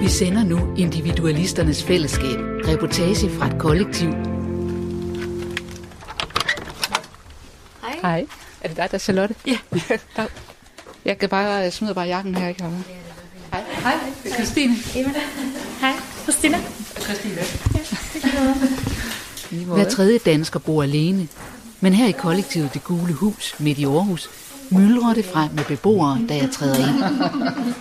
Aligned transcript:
Vi 0.00 0.08
sender 0.08 0.44
nu 0.44 0.74
Individualisternes 0.76 1.84
Fællesskab. 1.84 2.38
Reportage 2.68 3.30
fra 3.30 3.46
et 3.46 3.58
kollektiv. 3.58 4.10
Hej. 7.82 7.98
Hej. 8.02 8.26
Er 8.60 8.68
det 8.68 8.76
dig, 8.76 8.88
der 8.90 8.94
er 8.94 8.98
Charlotte? 8.98 9.34
Ja. 9.46 9.58
Dag. 10.16 10.26
Jeg 11.04 11.18
kan 11.18 11.28
bare 11.28 11.46
jeg 11.46 11.72
smider 11.72 11.94
bare 11.94 12.06
jakken 12.06 12.34
her, 12.34 12.48
ikke? 12.48 12.62
Hej. 13.52 13.62
Hej. 13.82 13.94
Det 14.24 14.30
er 14.30 14.34
Christine. 14.34 14.74
Hej. 15.80 15.92
Christina. 16.22 16.58
Christine. 17.00 17.36
Hver 19.64 19.88
tredje 19.88 20.18
dansker 20.18 20.58
bor 20.58 20.82
alene. 20.82 21.28
Men 21.80 21.92
her 21.92 22.08
i 22.08 22.12
kollektivet 22.12 22.74
Det 22.74 22.84
Gule 22.84 23.12
Hus 23.12 23.54
midt 23.58 23.78
i 23.78 23.84
Aarhus 23.84 24.30
myldrer 24.70 25.14
det 25.14 25.24
frem 25.24 25.50
med 25.50 25.64
beboere, 25.64 26.18
da 26.28 26.36
jeg 26.36 26.50
træder 26.52 26.76
ind. 26.76 27.74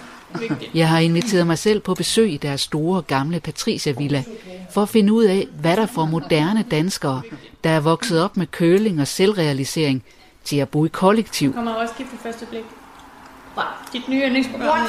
Jeg 0.73 0.89
har 0.89 0.99
inviteret 0.99 1.47
mig 1.47 1.57
selv 1.57 1.79
på 1.79 1.93
besøg 1.93 2.33
i 2.33 2.37
deres 2.37 2.61
store 2.61 3.01
gamle 3.01 3.39
Patricia-villa, 3.39 4.23
for 4.71 4.81
at 4.81 4.89
finde 4.89 5.13
ud 5.13 5.23
af, 5.23 5.47
hvad 5.61 5.77
der 5.77 5.85
får 5.85 6.05
moderne 6.05 6.65
danskere, 6.71 7.21
der 7.63 7.69
er 7.69 7.79
vokset 7.79 8.21
op 8.21 8.37
med 8.37 8.47
køling 8.47 9.01
og 9.01 9.07
selvrealisering, 9.07 10.03
til 10.43 10.57
at 10.57 10.69
bo 10.69 10.85
i 10.85 10.87
kollektiv. 10.87 11.53
kommer 11.53 11.73
også 11.73 11.93
gift 11.97 12.09
på 12.09 12.17
første 12.23 12.45
blik. 12.45 12.63
Dit 13.93 14.09
nye 14.09 14.21
yndlingsprogram. 14.25 14.87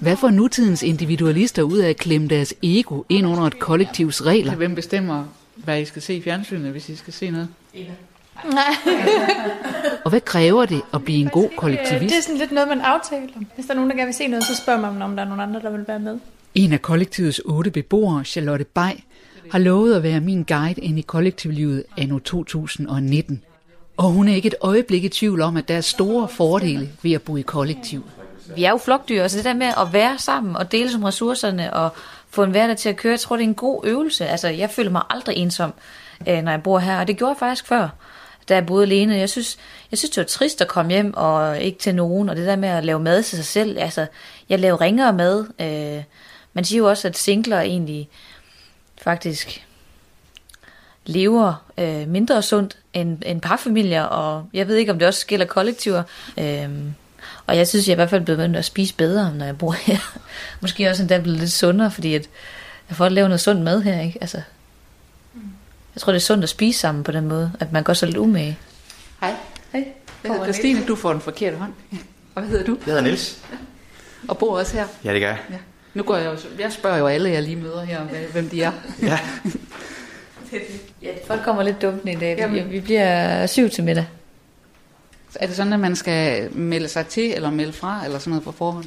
Hvad 0.00 0.16
får 0.16 0.30
nutidens 0.30 0.82
individualister 0.82 1.62
ud 1.62 1.78
af 1.78 1.88
at 1.88 1.96
klemme 1.96 2.28
deres 2.28 2.54
ego 2.62 3.02
ind 3.08 3.26
under 3.26 3.42
et 3.42 3.58
kollektivs 3.58 4.22
regler? 4.26 4.54
Hvem 4.54 4.74
bestemmer, 4.74 5.24
hvad 5.54 5.80
I 5.80 5.84
skal 5.84 6.02
se 6.02 6.14
i 6.14 6.22
fjernsynet, 6.22 6.70
hvis 6.70 6.88
I 6.88 6.96
skal 6.96 7.12
se 7.12 7.30
noget? 7.30 7.48
Og 10.04 10.10
hvad 10.10 10.20
kræver 10.20 10.66
det 10.66 10.82
at 10.94 11.04
blive 11.04 11.18
en 11.18 11.28
god 11.28 11.44
Øh, 11.44 11.50
det 11.50 11.56
kollektivist? 11.56 12.14
er 12.16 12.20
sådan 12.22 12.36
lidt 12.38 12.52
noget, 12.52 12.68
man 12.68 12.80
aftaler. 12.80 13.32
Hvis 13.54 13.66
der 13.66 13.72
er 13.72 13.74
nogen, 13.74 13.90
der 13.90 13.96
gerne 13.96 14.06
vil 14.06 14.14
se 14.14 14.26
noget, 14.28 14.44
så 14.44 14.56
spørger 14.56 14.80
man, 14.80 15.02
om 15.02 15.16
der 15.16 15.22
er 15.22 15.26
nogen 15.26 15.40
andre, 15.40 15.60
der 15.60 15.70
vil 15.70 15.84
være 15.88 15.98
med. 15.98 16.18
En 16.54 16.72
af 16.72 16.82
kollektivets 16.82 17.40
otte 17.44 17.70
beboere, 17.70 18.24
Charlotte 18.24 18.64
Bay, 18.64 18.90
har 19.52 19.58
lovet 19.58 19.94
at 19.94 20.02
være 20.02 20.20
min 20.20 20.42
guide 20.42 20.80
ind 20.80 20.98
i 20.98 21.02
kollektivlivet 21.02 21.84
anno 21.98 22.18
2019. 22.18 23.42
Og 23.96 24.04
hun 24.10 24.28
er 24.28 24.34
ikke 24.34 24.46
et 24.46 24.54
øjeblik 24.60 25.04
i 25.04 25.08
tvivl 25.08 25.40
om, 25.40 25.56
at 25.56 25.68
der 25.68 25.76
er 25.76 25.80
store 25.80 26.28
fordele 26.28 26.88
ved 27.02 27.12
at 27.12 27.22
bo 27.22 27.36
i 27.36 27.42
kollektiv. 27.42 28.04
Vi 28.56 28.64
er 28.64 28.70
jo 28.70 28.76
flokdyr, 28.76 29.28
så 29.28 29.36
det 29.36 29.44
der 29.44 29.54
med 29.54 29.66
at 29.66 29.92
være 29.92 30.18
sammen 30.18 30.56
og 30.56 30.72
dele 30.72 30.90
som 30.90 31.02
ressourcerne 31.04 31.74
og 31.74 31.90
få 32.30 32.42
en 32.42 32.50
hverdag 32.50 32.76
til 32.76 32.88
at 32.88 32.96
køre, 32.96 33.10
jeg 33.10 33.20
tror, 33.20 33.36
det 33.36 33.44
er 33.44 33.48
en 33.48 33.54
god 33.54 33.80
øvelse. 33.84 34.26
Altså, 34.26 34.48
jeg 34.48 34.70
føler 34.70 34.90
mig 34.90 35.02
aldrig 35.10 35.36
ensom, 35.36 35.72
øh, 36.28 36.42
når 36.42 36.50
jeg 36.50 36.62
bor 36.62 36.78
her, 36.78 37.00
og 37.00 37.08
det 37.08 37.16
gjorde 37.16 37.30
jeg 37.30 37.38
faktisk 37.38 37.66
før, 37.66 37.88
da 38.48 38.54
jeg 38.54 38.66
boede 38.66 38.84
alene. 38.84 39.16
Jeg 39.16 39.30
synes, 39.30 39.58
jeg 39.90 39.98
synes, 39.98 40.10
det 40.10 40.16
var 40.16 40.26
trist 40.26 40.60
at 40.60 40.68
komme 40.68 40.92
hjem 40.92 41.14
og 41.16 41.60
ikke 41.60 41.78
til 41.78 41.94
nogen, 41.94 42.28
og 42.28 42.36
det 42.36 42.46
der 42.46 42.56
med 42.56 42.68
at 42.68 42.84
lave 42.84 43.00
mad 43.00 43.22
til 43.22 43.36
sig 43.36 43.44
selv. 43.44 43.78
Altså, 43.78 44.06
jeg 44.48 44.60
laver 44.60 44.80
ringere 44.80 45.12
mad. 45.12 45.46
Øh, 45.60 46.02
man 46.52 46.64
siger 46.64 46.78
jo 46.78 46.88
også, 46.88 47.08
at 47.08 47.16
singler 47.16 47.60
egentlig 47.60 48.08
faktisk 49.02 49.66
lever 51.06 51.64
øh, 51.78 52.08
mindre 52.08 52.42
sundt 52.42 52.76
end, 52.94 53.22
end 53.26 53.40
parfamilier, 53.40 54.02
og 54.02 54.48
jeg 54.52 54.68
ved 54.68 54.76
ikke, 54.76 54.92
om 54.92 54.98
det 54.98 55.08
også 55.08 55.26
gælder 55.26 55.46
kollektiver. 55.46 56.02
Øh, 56.38 56.68
og 57.46 57.56
jeg 57.56 57.68
synes, 57.68 57.88
jeg 57.88 57.92
er 57.92 57.94
i 57.94 58.00
hvert 58.00 58.10
fald 58.10 58.24
blevet 58.24 58.38
begyndt 58.38 58.56
at 58.56 58.64
spise 58.64 58.94
bedre, 58.94 59.34
når 59.34 59.44
jeg 59.44 59.58
bor 59.58 59.72
her. 59.72 59.98
Måske 60.62 60.90
også 60.90 61.02
endda 61.02 61.20
blevet 61.20 61.38
lidt 61.38 61.52
sundere, 61.52 61.90
fordi 61.90 62.14
at 62.14 62.28
jeg 62.88 62.96
får 62.96 63.08
lave 63.08 63.28
noget 63.28 63.40
sundt 63.40 63.62
mad 63.62 63.82
her, 63.82 64.00
ikke? 64.00 64.18
Altså, 64.20 64.42
jeg 65.96 66.00
tror, 66.00 66.12
det 66.12 66.18
er 66.18 66.24
sundt 66.24 66.42
at 66.42 66.48
spise 66.48 66.80
sammen 66.80 67.04
på 67.04 67.12
den 67.12 67.28
måde, 67.28 67.52
at 67.60 67.72
man 67.72 67.82
går 67.82 67.92
så 67.92 68.06
lidt 68.06 68.16
umage. 68.16 68.58
Hej. 69.20 69.34
Hej. 69.72 69.88
Jeg 70.24 70.32
hedder 70.32 70.44
Christine, 70.44 70.84
du 70.88 70.96
får 70.96 71.12
den 71.12 71.20
forkerte 71.20 71.56
hånd. 71.56 71.72
Og 72.34 72.42
hvad 72.42 72.50
hedder 72.50 72.64
du? 72.64 72.72
Jeg 72.72 72.84
hedder 72.86 73.00
Niels. 73.00 73.38
Og 74.28 74.38
bor 74.38 74.58
også 74.58 74.76
her. 74.76 74.86
Ja, 75.04 75.12
det 75.12 75.20
gør 75.20 75.28
jeg. 75.28 75.38
Ja. 75.50 75.56
Nu 75.94 76.02
går 76.02 76.16
jeg 76.16 76.26
jo, 76.26 76.38
jeg 76.58 76.72
spørger 76.72 76.98
jo 76.98 77.06
alle, 77.06 77.30
jeg 77.30 77.42
lige 77.42 77.56
møder 77.56 77.84
her, 77.84 78.00
hvem 78.32 78.48
de 78.48 78.62
er. 78.62 78.72
Ja. 79.02 79.18
Ja, 81.02 81.08
folk 81.26 81.42
kommer 81.44 81.62
lidt 81.62 81.82
dumt 81.82 82.08
i 82.08 82.14
dag. 82.14 82.36
Vi, 82.36 82.40
Jamen. 82.40 82.70
vi 82.70 82.80
bliver 82.80 83.46
syv 83.46 83.70
til 83.70 83.84
middag. 83.84 84.06
Er 85.34 85.46
det 85.46 85.56
sådan, 85.56 85.72
at 85.72 85.80
man 85.80 85.96
skal 85.96 86.52
melde 86.56 86.88
sig 86.88 87.06
til, 87.06 87.34
eller 87.34 87.50
melde 87.50 87.72
fra, 87.72 88.04
eller 88.04 88.18
sådan 88.18 88.30
noget 88.30 88.44
på 88.44 88.52
forhånd? 88.52 88.84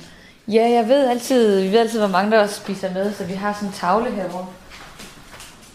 Ja, 0.48 0.70
jeg 0.70 0.88
ved 0.88 1.08
altid, 1.08 1.62
vi 1.62 1.72
ved 1.72 1.80
altid, 1.80 2.00
hvor 2.00 2.08
mange 2.08 2.32
der 2.32 2.40
også 2.40 2.56
spiser 2.56 2.94
med, 2.94 3.14
så 3.14 3.24
vi 3.24 3.34
har 3.34 3.54
sådan 3.54 3.68
en 3.68 3.74
tavle 3.74 4.12
her, 4.12 4.28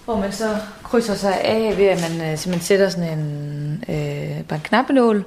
hvor, 0.04 0.18
man 0.20 0.32
så 0.32 0.56
krydser 0.82 1.14
sig 1.14 1.40
af 1.40 1.78
ved, 1.78 1.84
at 1.86 2.10
man 2.10 2.30
øh, 2.30 2.38
simpelthen 2.38 2.60
sætter 2.60 2.88
sådan 2.88 3.18
en, 3.18 3.84
øh, 3.88 4.44
bare 4.44 4.56
en 4.56 4.62
knappenål 4.64 5.24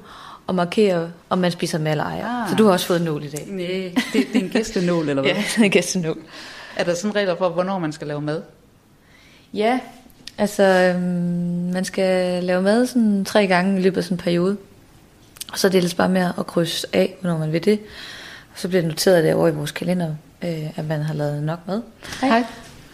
og 0.48 0.56
markerer, 0.56 1.10
om 1.30 1.38
man 1.38 1.52
spiser 1.52 1.80
med 1.80 1.92
eller 1.92 2.04
ej. 2.04 2.22
Ah. 2.24 2.50
Så 2.50 2.56
du 2.56 2.66
har 2.66 2.72
også 2.72 2.86
fået 2.86 3.00
en 3.00 3.06
nål 3.06 3.24
i 3.24 3.30
dag. 3.30 3.48
Nej, 3.48 3.94
det, 4.14 4.28
det 4.34 4.36
er 4.36 4.44
en 4.46 4.50
gæstenål, 4.50 5.10
eller 5.10 5.22
hvad? 5.22 5.32
Ja, 5.58 5.64
en 5.64 5.72
gæstenål. 5.72 6.18
Er 6.76 6.84
der 6.84 6.96
sådan 6.96 7.16
regler 7.16 7.36
for, 7.36 7.50
hvornår 7.50 7.80
man 7.80 7.92
skal 7.92 8.08
lave 8.08 8.22
mad? 8.22 8.42
Ja, 9.54 9.80
altså 10.38 10.64
øhm, 10.64 11.02
man 11.74 11.86
skal 11.86 12.44
lave 12.44 12.62
mad 12.62 12.88
sådan 12.88 13.26
tre 13.26 13.48
gange 13.48 13.80
i 13.80 13.82
løbet 13.82 13.98
af 13.98 14.04
sådan 14.04 14.16
en 14.16 14.22
periode. 14.22 14.58
Og 15.52 15.60
så 15.60 15.68
er 15.68 15.72
det 15.72 15.78
ellers 15.78 15.94
bare 15.94 16.10
med 16.10 16.30
at 16.40 16.48
krydse 16.48 16.88
af, 16.94 17.16
hvornår 17.22 17.38
man 17.38 17.52
vil 17.52 17.66
det. 17.66 17.80
Og 18.54 18.60
så 18.60 18.68
bliver 18.68 18.82
det 18.82 18.90
noteret 18.90 19.24
derovre 19.24 19.50
i 19.50 19.54
vores 19.54 19.72
kalender, 19.72 20.16
øh, 20.44 20.80
at 20.80 20.88
man 20.88 21.02
har 21.02 21.14
lavet 21.14 21.44
nok 21.44 21.60
mad. 21.68 21.82
Hej. 22.22 22.44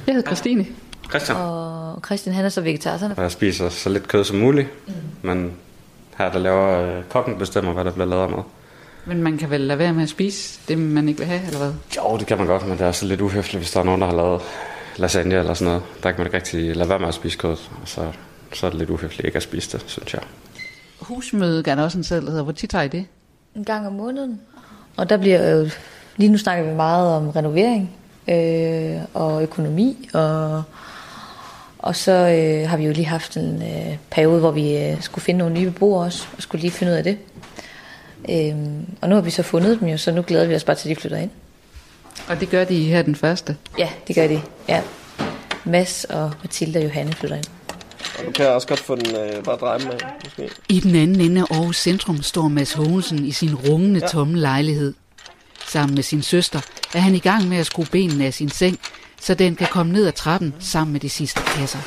Jeg 0.08 0.16
hedder 0.16 0.28
Christine. 0.28 0.66
Christian. 1.14 1.38
Og 1.38 2.00
Christian 2.06 2.36
han 2.36 2.46
er 2.46 2.50
så 2.50 2.62
vegetar, 2.62 2.98
så 2.98 3.08
han 3.08 3.18
er 3.18 3.22
Jeg 3.22 3.32
spiser 3.32 3.70
så 3.70 3.90
lidt 3.90 4.08
kød 4.08 4.24
som 4.24 4.38
muligt, 4.38 4.68
mm. 4.88 4.94
men 5.22 5.52
her 6.18 6.32
der 6.32 6.40
laver 6.40 6.98
øh, 6.98 7.04
kokken 7.10 7.38
bestemmer, 7.38 7.74
hvad 7.74 7.86
der 7.86 7.92
bliver 7.92 8.06
lavet 8.06 8.30
med. 8.30 8.44
Men 9.06 9.24
man 9.24 9.38
kan 9.38 9.50
vel 9.50 9.62
lade 9.62 9.80
være 9.80 9.94
med 9.94 10.04
at 10.04 10.10
spise 10.10 10.60
det, 10.68 10.78
man 10.78 11.10
ikke 11.10 11.20
vil 11.20 11.28
have, 11.28 11.42
eller 11.46 11.58
hvad? 11.58 11.74
Jo, 11.98 12.18
det 12.18 12.28
kan 12.28 12.38
man 12.38 12.48
godt, 12.48 12.68
men 12.68 12.78
det 12.78 12.88
er 12.88 12.92
så 12.92 13.06
lidt 13.06 13.22
uhøfligt, 13.22 13.60
hvis 13.60 13.72
der 13.72 13.80
er 13.80 13.84
nogen, 13.84 14.02
der 14.02 14.08
har 14.08 14.16
lavet 14.16 14.42
lasagne 14.98 15.36
eller 15.36 15.54
sådan 15.54 15.66
noget. 15.66 15.84
Der 16.04 16.12
kan 16.12 16.20
man 16.20 16.28
ikke 16.28 16.38
rigtig 16.38 16.76
lade 16.76 16.90
være 16.90 17.00
med 17.00 17.08
at 17.08 17.14
spise 17.14 17.38
kød, 17.38 17.52
og 17.52 17.60
så, 17.86 18.12
så 18.54 18.66
er 18.66 18.70
det 18.70 18.80
lidt 18.80 18.90
uhøfligt 18.90 19.26
ikke 19.26 19.36
at 19.36 19.44
spise 19.44 19.78
det, 19.78 19.84
synes 19.88 20.14
jeg. 20.14 20.22
Husmøde 21.00 21.64
er 21.72 21.76
der 21.76 21.84
også 21.84 21.98
en 21.98 22.04
seddel, 22.04 22.26
der 22.26 22.32
hedder. 22.32 22.44
Hvor 22.44 22.54
tit 22.54 22.70
tager 22.70 22.84
I 22.84 22.88
det? 22.88 23.06
en 23.56 23.64
gang 23.64 23.88
om 23.88 23.94
måneden. 23.94 24.42
Og 24.98 25.10
der 25.10 25.18
bliver 25.18 25.50
jo, 25.50 25.70
lige 26.18 26.32
nu 26.32 26.38
snakker 26.38 26.70
vi 26.70 26.76
meget 26.76 27.16
om 27.16 27.30
renovering 27.30 27.92
øh, 28.30 29.02
og 29.14 29.44
økonomi, 29.44 30.10
og, 30.14 30.64
og 31.84 31.96
så 31.96 32.12
øh, 32.12 32.70
har 32.70 32.78
vi 32.78 32.86
jo 32.86 32.92
lige 32.92 33.06
haft 33.06 33.38
en 33.38 33.62
øh, 33.62 33.98
periode, 34.12 34.40
hvor 34.40 34.52
vi 34.52 34.78
øh, 34.78 35.02
skulle 35.02 35.24
finde 35.26 35.38
nogle 35.38 35.54
nye 35.54 35.66
beboere 35.66 36.06
også, 36.06 36.28
og 36.38 36.44
skulle 36.44 36.62
lige 36.62 36.72
finde 36.72 36.92
ud 36.94 36.98
af 36.98 37.04
det. 37.04 37.18
Øh, 38.30 38.56
og 39.02 39.10
nu 39.10 39.16
har 39.16 39.22
vi 39.22 39.30
så 39.30 39.44
fundet 39.44 39.80
dem 39.80 39.88
jo, 39.88 39.98
så 39.98 40.12
nu 40.12 40.22
glæder 40.22 40.48
vi 40.48 40.56
os 40.56 40.64
bare 40.64 40.76
til, 40.76 40.90
at 40.90 40.96
de 40.96 41.02
flytter 41.02 41.18
ind. 41.18 41.30
Og 42.28 42.40
det 42.40 42.50
gør 42.50 42.64
de 42.64 42.84
her 42.84 43.02
den 43.02 43.16
første. 43.16 43.58
Ja, 43.78 43.90
det 44.08 44.16
gør 44.16 44.28
de. 44.28 44.42
Ja. 44.70 44.82
Mads 45.64 46.04
og 46.04 46.32
Mathilde 46.44 46.80
og 46.80 46.84
Johanne 46.84 47.14
flytter 47.14 47.38
ind. 47.38 47.46
Og 48.20 48.26
du 48.26 48.32
kan 48.32 48.48
også 48.48 48.68
godt 48.68 48.80
få 48.80 48.96
den 48.96 49.16
øh, 49.16 49.44
bare 49.44 49.58
dreje 49.58 49.80
med, 49.80 50.00
måske. 50.24 50.50
I 50.70 50.80
den 50.80 50.96
anden 50.96 51.22
ende 51.22 51.42
af 51.42 51.56
Aarhus 51.56 51.78
Centrum 51.78 52.22
står 52.22 52.48
Mads 52.48 52.74
Hogensen 52.74 53.26
i 53.26 53.32
sin 53.32 53.56
rungende 53.56 54.00
tomme 54.00 54.38
lejlighed. 54.38 54.94
Sammen 55.68 55.96
med 55.96 56.04
sin 56.04 56.22
søster 56.22 56.62
er 56.94 57.00
han 57.00 57.16
i 57.16 57.20
gang 57.20 57.48
med 57.48 57.58
at 57.58 57.66
skrue 57.66 57.86
benene 57.92 58.26
af 58.26 58.34
sin 58.34 58.50
seng, 58.50 58.80
så 59.24 59.34
den 59.34 59.56
kan 59.56 59.68
komme 59.68 59.94
ned 59.94 60.08
ad 60.08 60.12
trappen 60.12 60.56
sammen 60.60 60.92
med 60.94 61.00
de 61.00 61.10
sidste 61.10 61.42
kasser. 61.42 61.80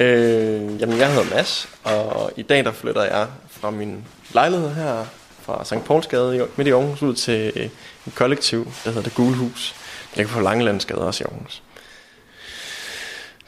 Øh, 0.00 0.80
jamen, 0.80 0.98
jeg 0.98 1.12
hedder 1.12 1.34
Mads, 1.34 1.68
og 1.84 2.32
i 2.36 2.42
dag 2.42 2.64
der 2.64 2.72
flytter 2.72 3.02
jeg 3.02 3.26
fra 3.50 3.70
min 3.70 4.04
lejlighed 4.34 4.74
her 4.74 5.04
fra 5.40 5.64
St. 5.64 5.84
Paulsgade 5.86 6.48
midt 6.56 6.68
i 6.68 6.70
Aarhus 6.70 7.02
ud 7.02 7.14
til 7.14 7.70
en 8.06 8.12
kollektiv, 8.14 8.64
der 8.64 8.90
hedder 8.90 9.02
Det 9.02 9.14
Gule 9.14 9.36
Hus. 9.36 9.74
Jeg 10.16 10.24
kan 10.26 10.34
få 10.34 10.40
Langelandsgade 10.40 11.06
også 11.06 11.24
i 11.24 11.26
Aarhus. 11.30 11.62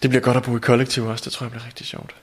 Det 0.03 0.11
bliver 0.11 0.23
godt 0.23 0.37
at 0.37 0.43
bo 0.43 0.57
i 0.57 0.61
kollektiv 0.61 1.07
også, 1.07 1.25
det 1.25 1.33
tror 1.33 1.45
jeg 1.45 1.51
bliver 1.51 1.67
rigtig 1.67 1.87
sjovt. 1.87 2.15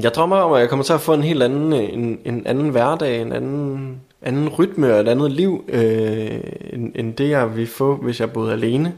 Jeg 0.00 0.14
drømmer 0.14 0.36
om, 0.36 0.52
at 0.52 0.60
jeg 0.60 0.68
kommer 0.68 0.84
til 0.84 0.92
at 0.92 1.00
få 1.00 1.14
en 1.14 1.22
helt 1.22 1.42
anden, 1.42 1.72
en, 1.72 2.18
en 2.24 2.46
anden 2.46 2.68
hverdag, 2.68 3.20
en 3.20 3.32
anden, 3.32 4.00
anden 4.22 4.48
rytme 4.48 4.94
og 4.94 5.00
et 5.00 5.08
andet 5.08 5.32
liv, 5.32 5.64
øh, 5.68 6.40
end, 6.72 6.92
end 6.94 7.14
det 7.14 7.28
jeg 7.28 7.56
vil 7.56 7.66
få, 7.66 7.96
hvis 7.96 8.20
jeg 8.20 8.32
boede 8.32 8.52
alene. 8.52 8.94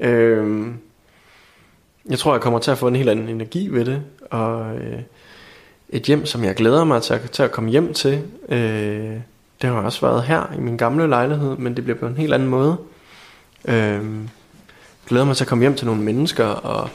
Øh, 0.00 0.66
jeg 2.10 2.18
tror, 2.18 2.34
jeg 2.34 2.40
kommer 2.40 2.58
til 2.58 2.70
at 2.70 2.78
få 2.78 2.88
en 2.88 2.96
helt 2.96 3.08
anden 3.08 3.28
energi 3.28 3.68
ved 3.68 3.84
det, 3.84 4.02
og 4.30 4.76
øh, 4.76 5.00
et 5.88 6.02
hjem, 6.02 6.26
som 6.26 6.44
jeg 6.44 6.54
glæder 6.54 6.84
mig 6.84 7.02
til 7.02 7.14
at, 7.14 7.30
til 7.30 7.42
at 7.42 7.52
komme 7.52 7.70
hjem 7.70 7.94
til. 7.94 8.22
Øh, 8.48 9.16
det 9.62 9.70
har 9.70 9.82
også 9.82 10.00
været 10.00 10.22
her 10.22 10.52
i 10.58 10.60
min 10.60 10.76
gamle 10.76 11.08
lejlighed, 11.08 11.56
men 11.56 11.76
det 11.76 11.84
bliver 11.84 11.98
på 11.98 12.06
en 12.06 12.16
helt 12.16 12.34
anden 12.34 12.48
måde. 12.48 12.76
Øh, 13.64 14.00
glæder 15.06 15.24
mig 15.24 15.36
til 15.36 15.44
at 15.44 15.48
komme 15.48 15.62
hjem 15.62 15.74
til 15.74 15.86
nogle 15.86 16.02
mennesker 16.02 16.46
og, 16.46 16.88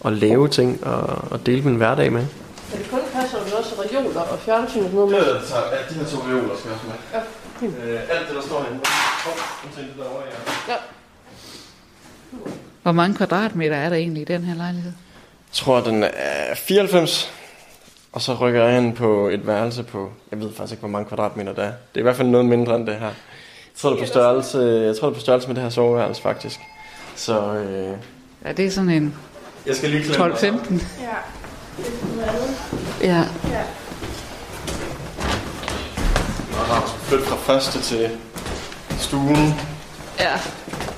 og 0.00 0.12
lave 0.12 0.48
ting 0.48 0.86
og, 0.86 1.24
og 1.30 1.46
dele 1.46 1.62
min 1.62 1.76
hverdag 1.76 2.12
med. 2.12 2.26
Er 2.72 2.78
det 2.78 2.90
kun 2.90 3.00
passer 3.12 3.38
du 3.38 3.56
også 3.56 3.74
reoler 3.82 4.20
og 4.34 4.40
fjernsyn 4.40 4.78
og 4.78 4.84
sådan 4.84 4.94
noget 4.94 5.10
med? 5.10 5.18
Ja, 5.18 5.78
de 5.90 5.94
her 5.94 6.04
to 6.04 6.16
reoler 6.28 6.56
skal 6.58 6.70
også 6.72 6.86
med. 6.86 6.94
Ja. 7.14 7.94
Øh, 7.94 8.00
alt 8.10 8.28
det, 8.28 8.36
der 8.36 8.42
står 8.42 8.60
herinde. 8.62 8.80
Oh, 9.26 9.70
det 9.76 9.86
derovre, 9.98 10.22
ja. 10.68 10.74
Hvor 12.82 12.92
mange 12.92 13.16
kvadratmeter 13.16 13.76
er 13.76 13.88
der 13.88 13.96
egentlig 13.96 14.20
i 14.20 14.24
den 14.24 14.44
her 14.44 14.54
lejlighed? 14.54 14.92
Jeg 15.48 15.52
tror, 15.52 15.80
den 15.80 16.02
er 16.02 16.54
94. 16.54 17.32
Og 18.12 18.22
så 18.22 18.34
rykker 18.34 18.64
jeg 18.64 18.78
ind 18.78 18.96
på 18.96 19.28
et 19.28 19.46
værelse 19.46 19.82
på, 19.82 20.12
jeg 20.30 20.40
ved 20.40 20.52
faktisk 20.52 20.72
ikke, 20.72 20.80
hvor 20.80 20.88
mange 20.88 21.08
kvadratmeter 21.08 21.52
det 21.52 21.64
er. 21.64 21.68
Det 21.68 21.94
er 21.94 21.98
i 21.98 22.02
hvert 22.02 22.16
fald 22.16 22.28
noget 22.28 22.46
mindre 22.46 22.76
end 22.76 22.86
det 22.86 22.94
her. 22.94 23.06
Jeg 23.06 23.14
tror, 23.76 23.90
det 23.90 23.96
er 23.96 24.02
på 24.02 24.06
størrelse, 24.06 24.58
jeg 24.58 24.96
tror, 24.96 25.08
det 25.08 25.14
er 25.14 25.18
på 25.18 25.20
størrelse 25.20 25.48
med 25.48 25.54
det 25.54 25.62
her 25.62 25.70
soveværelse, 25.70 26.22
faktisk. 26.22 26.60
Så 27.16 27.54
øh, 27.54 27.96
Ja, 28.44 28.52
det 28.52 28.66
er 28.66 28.70
sådan 28.70 28.90
en 28.90 29.14
jeg 29.66 29.76
skal 29.76 29.90
lige 29.90 30.04
klemme 30.04 30.34
12-15. 30.34 30.40
Ja. 30.40 31.16
Det. 31.76 31.84
Ja. 33.02 33.22
Ja. 33.50 33.62
Flyttet 37.08 37.28
fra 37.28 37.36
første 37.36 37.80
til 37.82 38.10
stuen. 38.98 39.54
ja. 40.20 40.38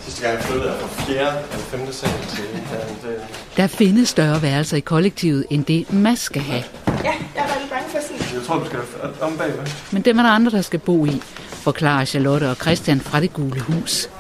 Sidste 0.01 0.23
gang 0.23 0.35
jeg 0.37 0.45
flyttede 0.45 0.71
jeg 0.73 0.81
fra 0.81 1.03
fjerde 1.03 1.39
eller 1.53 1.65
femte 1.65 1.93
sal 1.93 2.11
til. 2.29 2.45
Det, 2.45 3.21
Der 3.57 3.67
findes 3.67 4.09
større 4.09 4.43
værelser 4.43 4.77
i 4.77 4.81
kollektivet, 4.81 5.47
end 5.51 5.65
det 5.65 5.93
Mads 5.93 6.19
skal 6.19 6.43
have. 6.43 6.63
ja, 6.89 6.93
jeg 7.05 7.15
er 7.37 7.61
lidt 7.61 7.71
bange 7.71 7.89
for 7.91 7.99
sådan. 8.03 8.35
jeg 8.39 8.47
tror, 8.47 8.59
du 8.59 8.67
skal 8.67 8.79
om 9.21 9.39
bagved. 9.39 9.67
Men 9.93 10.03
dem 10.03 10.19
er 10.19 10.23
der 10.23 10.31
andre, 10.31 10.51
der 10.51 10.63
skal 10.63 10.79
bo 10.79 11.07
i, 11.07 11.21
forklarer 11.51 12.05
Charlotte 12.05 12.51
og 12.51 12.57
Christian 12.57 13.01
fra 13.01 13.21
det 13.21 13.33
gule 13.33 13.61
hus. 13.61 14.11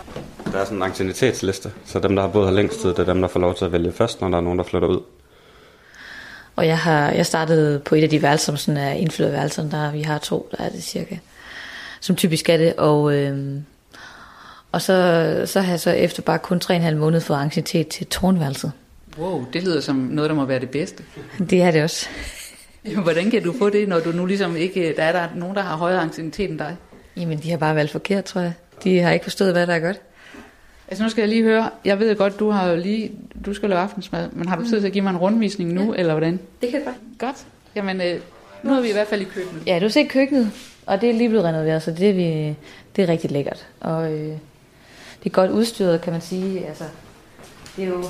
Der 0.53 0.59
er 0.59 0.65
sådan 0.65 0.77
en 0.79 0.83
anciennitetsliste, 0.83 1.73
så 1.87 1.99
dem, 1.99 2.17
der 2.17 2.23
har 2.23 2.29
boet 2.29 2.47
her 2.49 2.55
længst 2.55 2.81
tid, 2.81 2.89
det 2.91 2.99
er 2.99 3.05
dem, 3.05 3.21
der 3.21 3.29
får 3.29 3.41
lov 3.41 3.55
til 3.55 3.65
at 3.65 3.73
vælge 3.73 3.93
først, 3.93 4.21
når 4.21 4.29
der 4.29 4.37
er 4.37 4.41
nogen, 4.41 4.59
der 4.59 4.65
flytter 4.65 4.89
ud. 4.89 5.01
Og 6.57 6.67
jeg 6.67 6.79
har 6.79 7.11
jeg 7.11 7.27
startede 7.27 7.79
på 7.79 7.95
et 7.95 8.03
af 8.03 8.09
de 8.11 8.23
værelser, 8.23 8.45
som 8.47 8.57
sådan 8.57 8.77
er 8.81 8.93
indflytterværelserne, 8.93 9.71
der 9.71 9.93
vi 9.93 10.03
har 10.03 10.19
to, 10.19 10.49
der 10.59 10.65
er 10.65 10.69
det 10.69 10.83
cirka, 10.85 11.17
som 12.01 12.17
typisk 12.17 12.49
er 12.49 12.57
det. 12.57 12.75
Og, 12.75 13.15
øhm, 13.15 13.65
og 14.73 14.83
så, 14.83 15.43
så 15.47 15.61
har 15.61 15.71
jeg 15.71 15.81
så 15.81 15.91
efter 15.91 16.23
bare 16.23 16.39
kun 16.39 16.61
3,5 16.65 16.95
måneder 16.95 17.21
fået 17.21 17.39
anciennitet 17.39 17.89
til 17.89 18.07
tårnværelset. 18.07 18.73
Wow, 19.19 19.45
det 19.53 19.63
lyder 19.63 19.81
som 19.81 19.97
noget, 19.97 20.31
der 20.31 20.37
må 20.37 20.45
være 20.45 20.61
det 20.61 20.71
bedste. 20.71 21.03
Det 21.51 21.63
er 21.63 21.71
det 21.71 21.83
også. 21.83 22.09
Hvordan 23.03 23.31
kan 23.31 23.43
du 23.43 23.55
få 23.59 23.71
det, 23.71 23.89
når 23.89 24.01
du 24.01 24.13
nu 24.13 24.27
ligesom 24.27 24.57
ikke... 24.57 24.95
Der 24.97 25.03
er 25.03 25.13
der 25.13 25.29
nogen, 25.37 25.57
der 25.57 25.63
har 25.63 25.77
højere 25.77 26.01
anciennitet 26.01 26.51
end 26.51 26.59
dig? 26.59 26.77
Jamen, 27.17 27.39
de 27.39 27.51
har 27.51 27.57
bare 27.57 27.75
valgt 27.75 27.93
forkert, 27.93 28.25
tror 28.25 28.41
jeg. 28.41 28.53
De 28.85 28.99
har 28.99 29.11
ikke 29.11 29.25
forstået, 29.25 29.53
hvad 29.53 29.67
der 29.67 29.75
er 29.75 29.81
godt. 29.81 30.01
Altså 30.89 31.05
nu 31.05 31.11
skal 31.11 31.23
jeg 31.23 31.29
lige 31.29 31.43
høre, 31.43 31.71
jeg 31.85 31.99
ved 31.99 32.17
godt, 32.17 32.39
du 32.39 32.51
har 32.51 32.69
jo 32.69 32.77
lige, 32.77 33.13
du 33.47 33.55
skal 33.55 33.69
lave 33.69 33.81
aftensmad, 33.81 34.29
men 34.33 34.49
har 34.49 34.57
du 34.57 34.65
tid 34.65 34.81
til 34.81 34.87
at 34.87 34.93
give 34.93 35.03
mig 35.03 35.11
en 35.11 35.17
rundvisning 35.17 35.73
nu, 35.73 35.93
ja. 35.93 36.01
eller 36.01 36.13
hvordan? 36.13 36.41
Det 36.61 36.71
kan 36.71 36.79
det 36.79 36.85
godt. 36.87 36.97
Godt. 37.19 37.37
Jamen, 37.75 38.01
øh, 38.01 38.21
nu 38.63 38.73
er 38.75 38.81
vi 38.81 38.89
i 38.89 38.93
hvert 38.93 39.07
fald 39.09 39.21
i 39.21 39.25
køkkenet. 39.25 39.67
Ja, 39.67 39.79
du 39.79 39.89
set 39.89 40.09
køkkenet, 40.09 40.51
og 40.87 41.01
det 41.01 41.11
er 41.11 41.15
lige 41.15 41.29
blevet 41.29 41.45
renoveret, 41.45 41.83
så 41.83 41.91
det 41.91 42.11
er, 42.11 42.15
vi, 42.15 42.55
det 42.97 43.05
er 43.05 43.09
rigtig 43.09 43.31
lækkert. 43.31 43.67
Og 43.81 44.13
øh, 44.13 44.29
det 45.23 45.27
er 45.27 45.31
godt 45.31 45.51
udstyret, 45.51 46.01
kan 46.01 46.13
man 46.13 46.23
sige. 46.23 46.67
Altså, 46.67 46.85
det 47.77 47.85
er 47.85 47.89
jo 47.89 48.05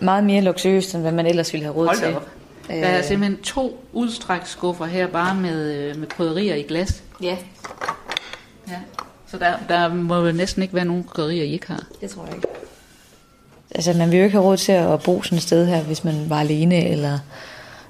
meget 0.00 0.24
mere 0.24 0.40
luksuriøst, 0.42 0.94
end 0.94 1.02
hvad 1.02 1.12
man 1.12 1.26
ellers 1.26 1.52
ville 1.52 1.64
have 1.64 1.76
råd 1.76 1.86
Hold 1.86 1.96
til. 1.98 2.16
op. 2.16 2.28
Der 2.68 2.74
er 2.74 3.02
simpelthen 3.02 3.42
to 3.42 3.84
udstrækt 3.92 4.48
skuffer 4.48 4.84
her, 4.86 5.06
bare 5.06 5.34
med, 5.34 5.72
øh, 5.74 5.96
med 5.96 6.06
krydderier 6.08 6.54
i 6.54 6.62
glas. 6.62 7.02
Ja, 7.22 7.36
Ja. 8.68 8.76
Så 9.30 9.38
der, 9.38 9.52
der 9.68 9.94
må 9.94 10.26
jo 10.26 10.32
næsten 10.32 10.62
ikke 10.62 10.74
være 10.74 10.84
nogen 10.84 11.04
krydderier, 11.04 11.44
I 11.44 11.52
ikke 11.52 11.66
har. 11.66 11.84
det 12.00 12.10
tror 12.10 12.26
jeg 12.26 12.34
ikke. 12.34 12.48
Altså, 13.74 13.92
man 13.92 14.10
vil 14.10 14.16
jo 14.18 14.24
ikke 14.24 14.32
have 14.36 14.44
råd 14.44 14.56
til 14.56 14.72
at 14.72 15.02
bo 15.02 15.22
sådan 15.22 15.36
et 15.36 15.42
sted 15.42 15.66
her, 15.66 15.82
hvis 15.82 16.04
man 16.04 16.30
var 16.30 16.40
alene, 16.40 16.88
eller 16.88 17.18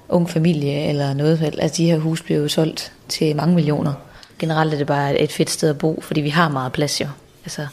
ung 0.09 0.29
familie, 0.29 0.89
eller 0.89 1.13
noget. 1.13 1.41
Altså, 1.59 1.77
de 1.77 1.85
her 1.85 1.97
hus 1.97 2.21
bliver 2.21 2.39
jo 2.39 2.47
solgt 2.47 2.93
til 3.09 3.35
mange 3.35 3.55
millioner. 3.55 3.93
Generelt 4.39 4.73
er 4.73 4.77
det 4.77 4.87
bare 4.87 5.19
et 5.19 5.31
fedt 5.31 5.49
sted 5.49 5.69
at 5.69 5.77
bo, 5.77 6.01
fordi 6.01 6.21
vi 6.21 6.29
har 6.29 6.49
meget 6.49 6.71
plads 6.71 7.01
jo. 7.01 7.07
Altså, 7.43 7.67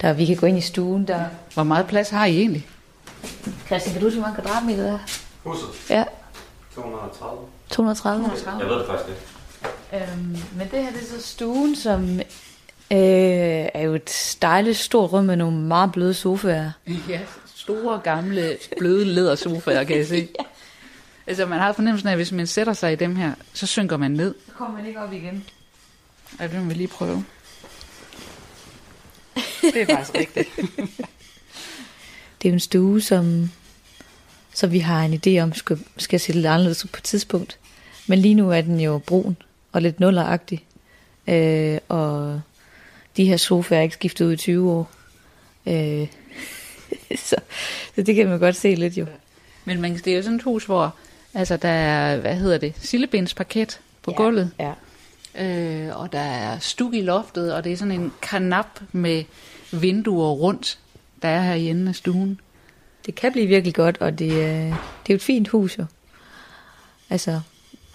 der, 0.00 0.12
vi 0.12 0.26
kan 0.26 0.36
gå 0.36 0.46
ind 0.46 0.58
i 0.58 0.60
stuen, 0.60 1.08
der... 1.08 1.24
Hvor 1.54 1.62
meget 1.62 1.86
plads 1.86 2.10
har 2.10 2.26
I 2.26 2.38
egentlig? 2.38 2.66
Christian, 3.66 3.92
kan 3.94 4.02
du 4.02 4.10
se, 4.10 4.16
hvor 4.16 4.26
mange 4.28 4.42
kvadratmeter 4.42 4.82
der 4.82 4.92
er? 4.92 4.98
Huset? 5.44 5.68
Ja, 5.90 6.04
230. 6.74 7.38
230. 7.70 8.28
Jeg 8.60 8.68
ved 8.68 8.78
det 8.78 8.86
faktisk 8.86 9.08
ikke. 9.08 10.04
Øhm, 10.12 10.38
men 10.56 10.68
det 10.70 10.82
her 10.82 10.90
det 10.90 11.00
er 11.00 11.20
så 11.20 11.26
stuen, 11.26 11.76
som 11.76 12.20
øh, 12.92 13.68
er 13.74 13.82
jo 13.82 13.94
et 13.94 14.36
dejligt 14.42 14.76
stort 14.76 15.12
rum 15.12 15.24
med 15.24 15.36
nogle 15.36 15.56
meget 15.56 15.92
bløde 15.92 16.14
sofaer. 16.14 16.70
Ja, 17.08 17.20
store, 17.54 18.00
gamle, 18.04 18.56
bløde 18.78 19.04
lædersofaer, 19.04 19.84
kan 19.84 19.96
jeg 19.96 20.06
se. 20.06 20.16
ja. 20.38 20.44
Altså, 21.30 21.46
man 21.46 21.58
har 21.58 21.72
fornemmelsen 21.72 22.08
af, 22.08 22.12
at 22.12 22.18
hvis 22.18 22.32
man 22.32 22.46
sætter 22.46 22.72
sig 22.72 22.92
i 22.92 22.96
dem 22.96 23.16
her, 23.16 23.34
så 23.52 23.66
synker 23.66 23.96
man 23.96 24.10
ned. 24.10 24.34
Så 24.46 24.52
kommer 24.52 24.78
man 24.78 24.86
ikke 24.86 25.00
op 25.00 25.12
igen. 25.12 25.44
Ja, 26.40 26.46
det 26.46 26.54
må 26.54 26.64
vi 26.64 26.74
lige 26.74 26.88
prøve. 26.88 27.24
Det 29.62 29.76
er 29.76 29.86
faktisk 29.86 30.14
rigtigt. 30.14 30.48
Det 32.42 32.48
er 32.48 32.52
en 32.52 32.60
stue, 32.60 33.00
som, 33.00 33.50
som 34.54 34.72
vi 34.72 34.78
har 34.78 35.02
en 35.04 35.20
idé 35.26 35.42
om, 35.42 35.54
skal, 35.54 35.84
skal 35.96 36.20
se 36.20 36.32
lidt 36.32 36.46
anderledes 36.46 36.84
ud 36.84 36.88
på 36.88 36.96
et 36.96 37.04
tidspunkt. 37.04 37.58
Men 38.06 38.18
lige 38.18 38.34
nu 38.34 38.50
er 38.50 38.60
den 38.60 38.80
jo 38.80 38.98
brun 38.98 39.36
og 39.72 39.82
lidt 39.82 40.00
nulleragtig. 40.00 40.64
Øh, 41.26 41.78
og 41.88 42.40
de 43.16 43.24
her 43.24 43.36
sofaer 43.36 43.78
er 43.78 43.82
ikke 43.82 43.94
skiftet 43.94 44.26
ud 44.26 44.32
i 44.32 44.36
20 44.36 44.70
år. 44.70 44.90
Øh, 45.66 46.08
så, 47.28 47.36
så 47.94 48.02
det 48.02 48.14
kan 48.14 48.28
man 48.28 48.38
godt 48.38 48.56
se 48.56 48.74
lidt 48.74 48.96
jo. 48.96 49.06
Men 49.64 49.80
man, 49.80 49.94
det 49.94 50.06
er 50.06 50.16
jo 50.16 50.22
sådan 50.22 50.36
et 50.36 50.42
hus, 50.42 50.64
hvor 50.64 50.96
altså, 51.34 51.56
der 51.56 51.68
er, 51.68 52.16
hvad 52.16 52.34
hedder 52.34 52.58
det, 52.58 52.74
sillebensparket 52.80 53.80
på 54.02 54.10
Ja, 54.10 54.16
gulvet. 54.16 54.50
Ja. 54.58 54.72
Øh, 55.38 56.00
og 56.00 56.12
der 56.12 56.18
er 56.18 56.58
stuk 56.58 56.94
i 56.94 57.00
loftet, 57.00 57.54
og 57.54 57.64
det 57.64 57.72
er 57.72 57.76
sådan 57.76 58.00
en 58.00 58.12
kanap 58.22 58.80
med 58.92 59.24
vinduer 59.72 60.30
rundt, 60.30 60.78
der 61.22 61.28
er 61.28 61.42
her 61.42 61.54
i 61.54 61.68
enden 61.68 61.88
af 61.88 61.94
stuen. 61.94 62.40
Det 63.06 63.14
kan 63.14 63.32
blive 63.32 63.46
virkelig 63.46 63.74
godt, 63.74 63.98
og 64.00 64.18
det, 64.18 64.32
øh, 64.32 64.38
det 64.38 64.72
er 64.72 65.10
jo 65.10 65.14
et 65.14 65.22
fint 65.22 65.48
hus 65.48 65.78
jo. 65.78 65.84
Altså, 67.10 67.40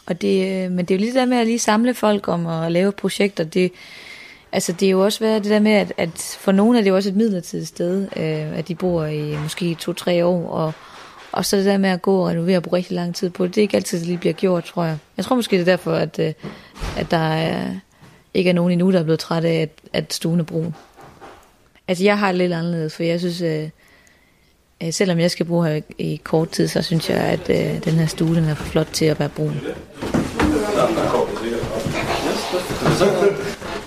og 0.06 0.22
det, 0.22 0.64
øh, 0.66 0.72
men 0.72 0.86
det 0.86 0.92
er 0.94 0.96
jo 0.96 1.00
lige 1.00 1.12
det 1.12 1.20
der 1.20 1.26
med 1.26 1.38
at 1.38 1.48
lige 1.48 1.60
samle 1.60 1.94
folk 1.94 2.28
om 2.28 2.48
at 2.48 2.72
lave 2.72 2.92
projekter. 2.92 3.44
Det, 3.44 3.72
altså, 4.52 4.72
det 4.72 4.86
er 4.86 4.90
jo 4.90 5.04
også 5.04 5.20
været 5.20 5.44
det 5.44 5.52
der 5.52 5.60
med, 5.60 5.72
at, 5.72 5.94
at 5.98 6.38
for 6.40 6.52
nogle 6.52 6.78
er 6.78 6.84
det 6.84 6.90
jo 6.90 6.96
også 6.96 7.10
et 7.10 7.16
midlertidigt 7.16 7.68
sted, 7.68 8.02
øh, 8.02 8.58
at 8.58 8.68
de 8.68 8.76
bor 8.76 9.06
i 9.06 9.38
måske 9.38 9.76
to-tre 9.76 10.26
år, 10.26 10.50
og, 10.50 10.74
og 11.36 11.46
så 11.46 11.58
det 11.58 11.66
der 11.66 11.78
med 11.78 11.90
at 11.90 12.02
gå 12.02 12.20
og 12.22 12.28
renovere 12.28 12.58
og 12.58 12.64
bruge 12.64 12.78
rigtig 12.78 12.96
lang 12.96 13.16
tid 13.16 13.30
på 13.30 13.46
det, 13.46 13.56
det 13.56 13.62
er 13.62 13.64
ikke 13.64 13.78
altid, 13.78 14.00
det 14.00 14.08
lige 14.08 14.18
bliver 14.18 14.34
gjort, 14.34 14.64
tror 14.64 14.84
jeg. 14.84 14.98
Jeg 15.18 15.26
tror 15.26 15.36
måske, 15.36 15.56
det 15.56 15.62
er 15.62 15.66
derfor, 15.66 15.92
at, 15.92 16.20
øh, 16.20 16.34
at 16.98 17.12
der 17.12 17.18
er, 17.18 17.76
ikke 18.34 18.50
er 18.50 18.54
nogen 18.54 18.72
endnu, 18.72 18.92
der 18.92 19.00
er 19.00 19.04
blevet 19.04 19.20
træt 19.20 19.46
af, 19.46 19.62
at, 19.62 19.70
at 19.94 20.14
stuen 20.14 20.40
er 20.40 20.44
brun. 20.44 20.76
Altså, 21.88 22.04
jeg 22.04 22.20
har 22.20 22.28
det 22.28 22.38
lidt 22.38 22.54
anderledes, 22.54 22.96
for 22.96 23.04
jeg 23.04 23.20
synes, 23.20 23.42
øh, 23.42 23.70
Øh, 24.84 24.94
Selvom 24.94 25.20
jeg 25.20 25.32
skal 25.32 25.46
bruge 25.46 25.68
her 25.68 25.82
i 25.98 26.22
kort 26.24 26.50
tid, 26.50 26.68
så 26.68 26.82
synes 26.82 27.10
jeg, 27.10 27.18
at 27.18 27.50
øh, 27.50 27.84
den 27.84 27.94
her 27.94 28.06
stue 28.06 28.36
den 28.36 28.44
er 28.44 28.56
for 28.56 28.64
flot 28.64 28.88
til 28.94 29.06
at 29.06 29.20
være 29.20 29.30
brun. 29.30 29.62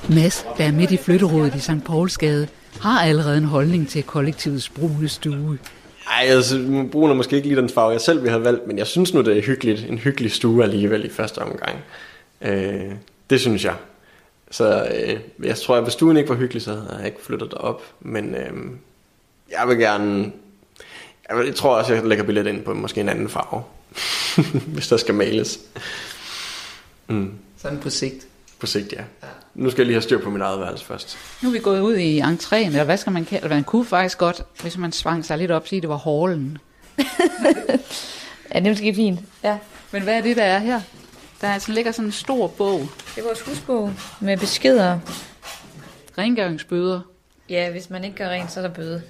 Mads, 0.09 0.47
der 0.59 0.65
er 0.65 0.73
midt 0.73 0.91
i 0.91 0.97
flytterådet 0.97 1.55
i 1.55 1.59
St. 1.59 1.85
Paulsgade, 1.87 2.49
har 2.81 3.01
allerede 3.01 3.39
en 3.39 3.45
holdning 3.45 3.89
til 3.89 4.03
kollektivets 4.03 4.69
brune 4.69 5.09
stue. 5.09 5.59
Ej, 6.11 6.25
altså, 6.27 6.87
brun 6.93 7.11
er 7.11 7.15
måske 7.15 7.37
ikke 7.37 7.49
lige 7.49 7.61
den 7.61 7.69
farve, 7.69 7.91
jeg 7.91 8.01
selv 8.01 8.19
ville 8.19 8.31
have 8.31 8.45
valgt, 8.45 8.67
men 8.67 8.79
jeg 8.79 8.87
synes 8.87 9.15
nu, 9.15 9.21
det 9.21 9.39
er 9.39 9.43
hyggeligt. 9.43 9.87
En 9.89 9.99
hyggelig 9.99 10.33
stue 10.33 10.63
alligevel 10.63 11.05
i 11.05 11.11
første 11.11 11.39
omgang. 11.39 11.79
Øh, 12.43 12.93
det 13.31 13.41
synes 13.41 13.65
jeg. 13.65 13.75
Så 14.51 14.89
øh, 14.95 15.21
jeg 15.47 15.57
tror, 15.57 15.77
at 15.77 15.83
hvis 15.83 15.93
stuen 15.93 16.17
ikke 16.17 16.29
var 16.29 16.37
hyggelig, 16.37 16.63
så 16.63 16.75
havde 16.75 16.97
jeg 16.99 17.07
ikke 17.07 17.23
flyttet 17.23 17.51
derop. 17.51 17.83
Men 18.01 18.35
øh, 18.35 18.53
jeg 19.51 19.69
vil 19.69 19.79
gerne... 19.79 20.33
Jeg, 21.29 21.39
vil, 21.39 21.47
jeg 21.47 21.55
tror 21.55 21.77
også, 21.77 21.95
jeg 21.95 22.05
lægger 22.05 22.25
billedet 22.25 22.51
ind 22.51 22.63
på 22.65 22.75
måske 22.75 23.01
en 23.01 23.09
anden 23.09 23.29
farve. 23.29 23.63
hvis 24.75 24.89
der 24.89 24.97
skal 24.97 25.15
males. 25.15 25.61
Mm, 27.07 27.33
Sådan 27.57 27.79
på 27.81 27.91
sigt. 27.91 28.27
på 28.59 28.67
sigt, 28.67 28.93
ja. 28.93 29.03
Nu 29.59 29.71
skal 29.71 29.81
jeg 29.83 29.87
lige 29.87 29.95
have 29.95 30.03
styr 30.03 30.19
på 30.23 30.31
mit 30.31 30.43
eget 30.43 30.61
værelse 30.61 30.85
først. 30.85 31.19
Nu 31.43 31.49
er 31.49 31.53
vi 31.53 31.59
gået 31.59 31.81
ud 31.81 31.95
i 31.97 32.21
entréen, 32.21 32.55
eller 32.67 32.85
hvad 32.85 32.97
skal 32.97 33.13
man 33.13 33.25
kalde 33.25 33.43
det? 33.43 33.51
Man 33.51 33.65
kunne 33.65 33.85
faktisk 33.85 34.19
godt, 34.19 34.43
hvis 34.63 34.79
man 34.79 34.93
svang 34.93 35.25
sig 35.25 35.39
lidt 35.39 35.51
op, 35.51 35.69
sige, 35.69 35.77
at 35.77 35.83
det 35.83 35.89
var 35.91 36.27
hallen. 36.27 36.59
Ja, 38.55 38.59
det 38.59 38.67
er 38.67 38.71
måske 38.71 38.95
fint. 38.95 39.21
Ja. 39.45 39.59
Men 39.93 40.03
hvad 40.03 40.15
er 40.19 40.21
det, 40.21 40.37
der 40.37 40.43
er 40.43 40.59
her? 40.59 40.81
Der 41.41 41.49
er, 41.49 41.53
altså, 41.53 41.73
ligger 41.73 41.93
sådan 41.93 42.07
en 42.09 42.13
stor 42.13 42.47
bog. 42.47 42.81
Det 43.15 43.21
er 43.21 43.25
vores 43.27 43.41
husbog 43.41 43.93
med 44.21 44.37
beskeder. 44.39 44.99
Rengøringsbøder. 46.19 47.01
Ja, 47.49 47.71
hvis 47.71 47.91
man 47.91 48.05
ikke 48.05 48.17
gør 48.17 48.29
rent, 48.29 48.53
så 48.53 48.61
er 48.61 48.67
der 48.67 48.75
bøde. 48.75 49.03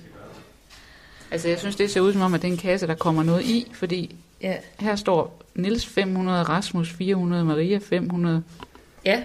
Altså, 1.30 1.48
jeg 1.48 1.58
synes, 1.58 1.76
det 1.76 1.90
ser 1.90 2.00
ud 2.00 2.12
som 2.12 2.22
om, 2.22 2.34
at 2.34 2.42
det 2.42 2.48
er 2.48 2.52
en 2.52 2.58
kasse, 2.58 2.86
der 2.86 2.94
kommer 2.94 3.22
noget 3.22 3.44
i, 3.44 3.70
fordi 3.74 4.16
Ja. 4.42 4.54
her 4.80 4.96
står 4.96 5.42
Nils 5.54 5.86
500, 5.86 6.42
Rasmus 6.42 6.90
400, 6.92 7.44
Maria 7.44 7.78
500. 7.88 8.42
Ja. 9.04 9.22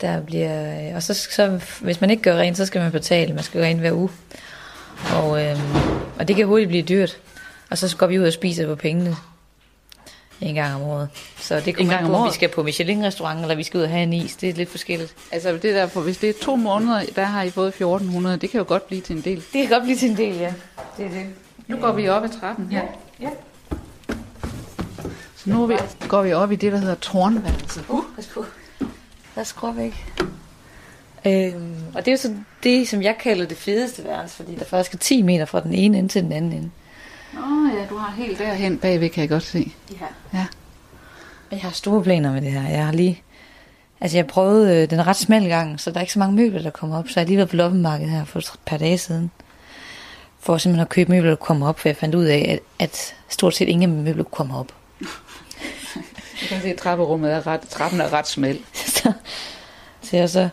Der 0.00 0.20
bliver, 0.20 0.94
og 0.96 1.02
så, 1.02 1.14
så, 1.14 1.60
hvis 1.80 2.00
man 2.00 2.10
ikke 2.10 2.22
gør 2.22 2.36
rent, 2.36 2.56
så 2.56 2.66
skal 2.66 2.80
man 2.80 2.92
betale. 2.92 3.34
Man 3.34 3.44
skal 3.44 3.60
gå 3.60 3.66
ind 3.66 3.80
hver 3.80 3.92
uge. 3.92 4.10
Og, 5.16 5.44
øhm, 5.44 5.60
og 6.18 6.28
det 6.28 6.36
kan 6.36 6.46
hurtigt 6.46 6.68
blive 6.68 6.82
dyrt. 6.82 7.18
Og 7.70 7.78
så 7.78 7.96
går 7.96 8.06
vi 8.06 8.18
ud 8.18 8.24
og 8.24 8.32
spiser 8.32 8.66
på 8.66 8.74
pengene 8.74 9.16
en 10.40 10.54
gang 10.54 10.74
om 10.74 10.82
året. 10.82 11.08
Så 11.36 11.60
det 11.60 11.76
kommer 11.76 11.96
an 11.96 12.04
om 12.04 12.10
på, 12.10 12.16
om 12.16 12.28
vi 12.28 12.34
skal 12.34 12.48
på 12.48 12.62
Michelin-restaurant, 12.62 13.40
eller 13.40 13.54
vi 13.54 13.62
skal 13.62 13.78
ud 13.78 13.82
og 13.82 13.90
have 13.90 14.02
en 14.02 14.12
is. 14.12 14.36
Det 14.36 14.48
er 14.48 14.54
lidt 14.54 14.70
forskelligt. 14.70 15.14
Altså, 15.32 15.52
det 15.52 15.62
der, 15.62 15.86
for 15.86 16.00
hvis 16.00 16.18
det 16.18 16.28
er 16.30 16.34
to 16.42 16.56
måneder, 16.56 17.02
der 17.16 17.24
har 17.24 17.42
I 17.42 17.50
fået 17.50 17.68
1400, 17.68 18.36
det 18.36 18.50
kan 18.50 18.58
jo 18.58 18.64
godt 18.68 18.86
blive 18.86 19.00
til 19.00 19.16
en 19.16 19.22
del. 19.22 19.36
Det 19.36 19.52
kan 19.52 19.68
godt 19.68 19.82
blive 19.82 19.96
til 19.96 20.10
en 20.10 20.16
del, 20.16 20.36
ja. 20.36 20.54
Det 20.96 21.06
er 21.06 21.10
det. 21.10 21.26
Nu 21.66 21.76
går 21.76 21.92
vi 21.92 22.08
op 22.08 22.24
ad 22.24 22.28
trappen 22.40 22.66
her. 22.70 22.82
Ja. 23.20 23.28
Så 25.36 25.50
Nu 25.50 25.66
vi, 25.66 25.74
går 26.08 26.22
vi 26.22 26.32
op 26.32 26.52
i 26.52 26.56
det, 26.56 26.72
der 26.72 26.78
hedder 26.78 26.94
tårnværelset. 26.94 27.84
Uh, 27.88 28.04
pas 28.16 28.26
på. 28.26 28.44
Der 29.40 29.44
er 29.44 29.48
skråvæg. 29.48 30.06
Øhm, 31.26 31.76
og 31.94 32.04
det 32.04 32.08
er 32.08 32.12
jo 32.12 32.16
så 32.16 32.34
det, 32.62 32.88
som 32.88 33.02
jeg 33.02 33.16
kalder 33.20 33.46
det 33.46 33.56
fedeste 33.56 34.04
værelse, 34.04 34.36
fordi 34.36 34.54
der 34.54 34.64
faktisk 34.64 34.94
er 34.94 34.98
10 34.98 35.22
meter 35.22 35.44
fra 35.44 35.60
den 35.60 35.74
ene 35.74 35.98
ende 35.98 36.08
til 36.08 36.22
den 36.22 36.32
anden 36.32 36.52
ende. 36.52 36.70
Åh 37.34 37.74
ja, 37.74 37.86
du 37.90 37.96
har 37.96 38.14
helt 38.16 38.38
derhen 38.38 38.78
bagved, 38.78 39.10
kan 39.10 39.20
jeg 39.20 39.28
godt 39.28 39.42
se. 39.42 39.72
Ja. 40.00 40.06
Ja. 40.38 40.46
Jeg 41.50 41.60
har 41.60 41.70
store 41.70 42.02
planer 42.02 42.32
med 42.32 42.42
det 42.42 42.52
her. 42.52 42.68
Jeg 42.68 42.84
har 42.84 42.92
lige... 42.92 43.22
Altså, 44.00 44.18
jeg 44.18 44.26
prøvede 44.26 44.82
øh, 44.82 44.90
den 44.90 45.06
ret 45.06 45.16
smal 45.16 45.48
gang, 45.48 45.80
så 45.80 45.90
der 45.90 45.96
er 45.96 46.00
ikke 46.00 46.12
så 46.12 46.18
mange 46.18 46.36
møbler, 46.36 46.62
der 46.62 46.70
kommer 46.70 46.98
op. 46.98 47.08
Så 47.08 47.12
jeg 47.16 47.24
har 47.24 47.26
lige 47.26 47.36
været 47.36 47.50
på 47.50 47.56
loppemarkedet 47.56 48.12
her 48.12 48.24
for 48.24 48.38
et 48.38 48.52
par 48.66 48.76
dage 48.76 48.98
siden. 48.98 49.30
For 50.40 50.58
simpelthen 50.58 50.82
at 50.82 50.88
købe 50.88 51.12
møbler, 51.12 51.30
der 51.30 51.36
kommer 51.36 51.68
op, 51.68 51.80
for 51.80 51.88
jeg 51.88 51.96
fandt 51.96 52.14
ud 52.14 52.24
af, 52.24 52.60
at, 52.78 52.86
at 52.86 53.14
stort 53.28 53.54
set 53.54 53.68
ingen 53.68 54.04
møbler 54.04 54.24
kommer 54.24 54.58
op. 54.58 54.72
Jeg 56.40 56.48
kan 56.48 56.62
se, 56.62 56.68
at 56.68 56.76
trapperummet 56.76 57.32
er 57.32 57.46
ret, 57.46 57.60
trappen 57.60 58.00
er 58.00 58.12
ret 58.12 58.28
smal. 58.28 58.58
så, 60.02 60.16
jeg 60.16 60.30
så 60.30 60.48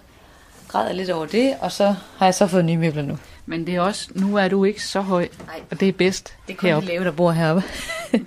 græder 0.67 0.93
lidt 0.93 1.09
over 1.09 1.25
det, 1.25 1.55
og 1.61 1.71
så 1.71 1.95
har 2.17 2.25
jeg 2.25 2.33
så 2.35 2.47
fået 2.47 2.65
nye 2.65 2.77
møbler 2.77 3.01
nu. 3.03 3.17
Men 3.45 3.67
det 3.67 3.75
er 3.75 3.81
også, 3.81 4.07
nu 4.15 4.35
er 4.37 4.47
du 4.47 4.63
ikke 4.63 4.83
så 4.83 5.01
høj, 5.01 5.27
Nej. 5.47 5.61
og 5.71 5.79
det 5.79 5.87
er 5.87 5.91
bedst 5.93 6.33
Det 6.47 6.53
er 6.53 6.57
kun 6.57 6.67
heroppe. 6.69 6.87
de 6.87 6.91
lave, 6.93 7.03
der 7.05 7.11
bor 7.11 7.31
heroppe. 7.31 7.63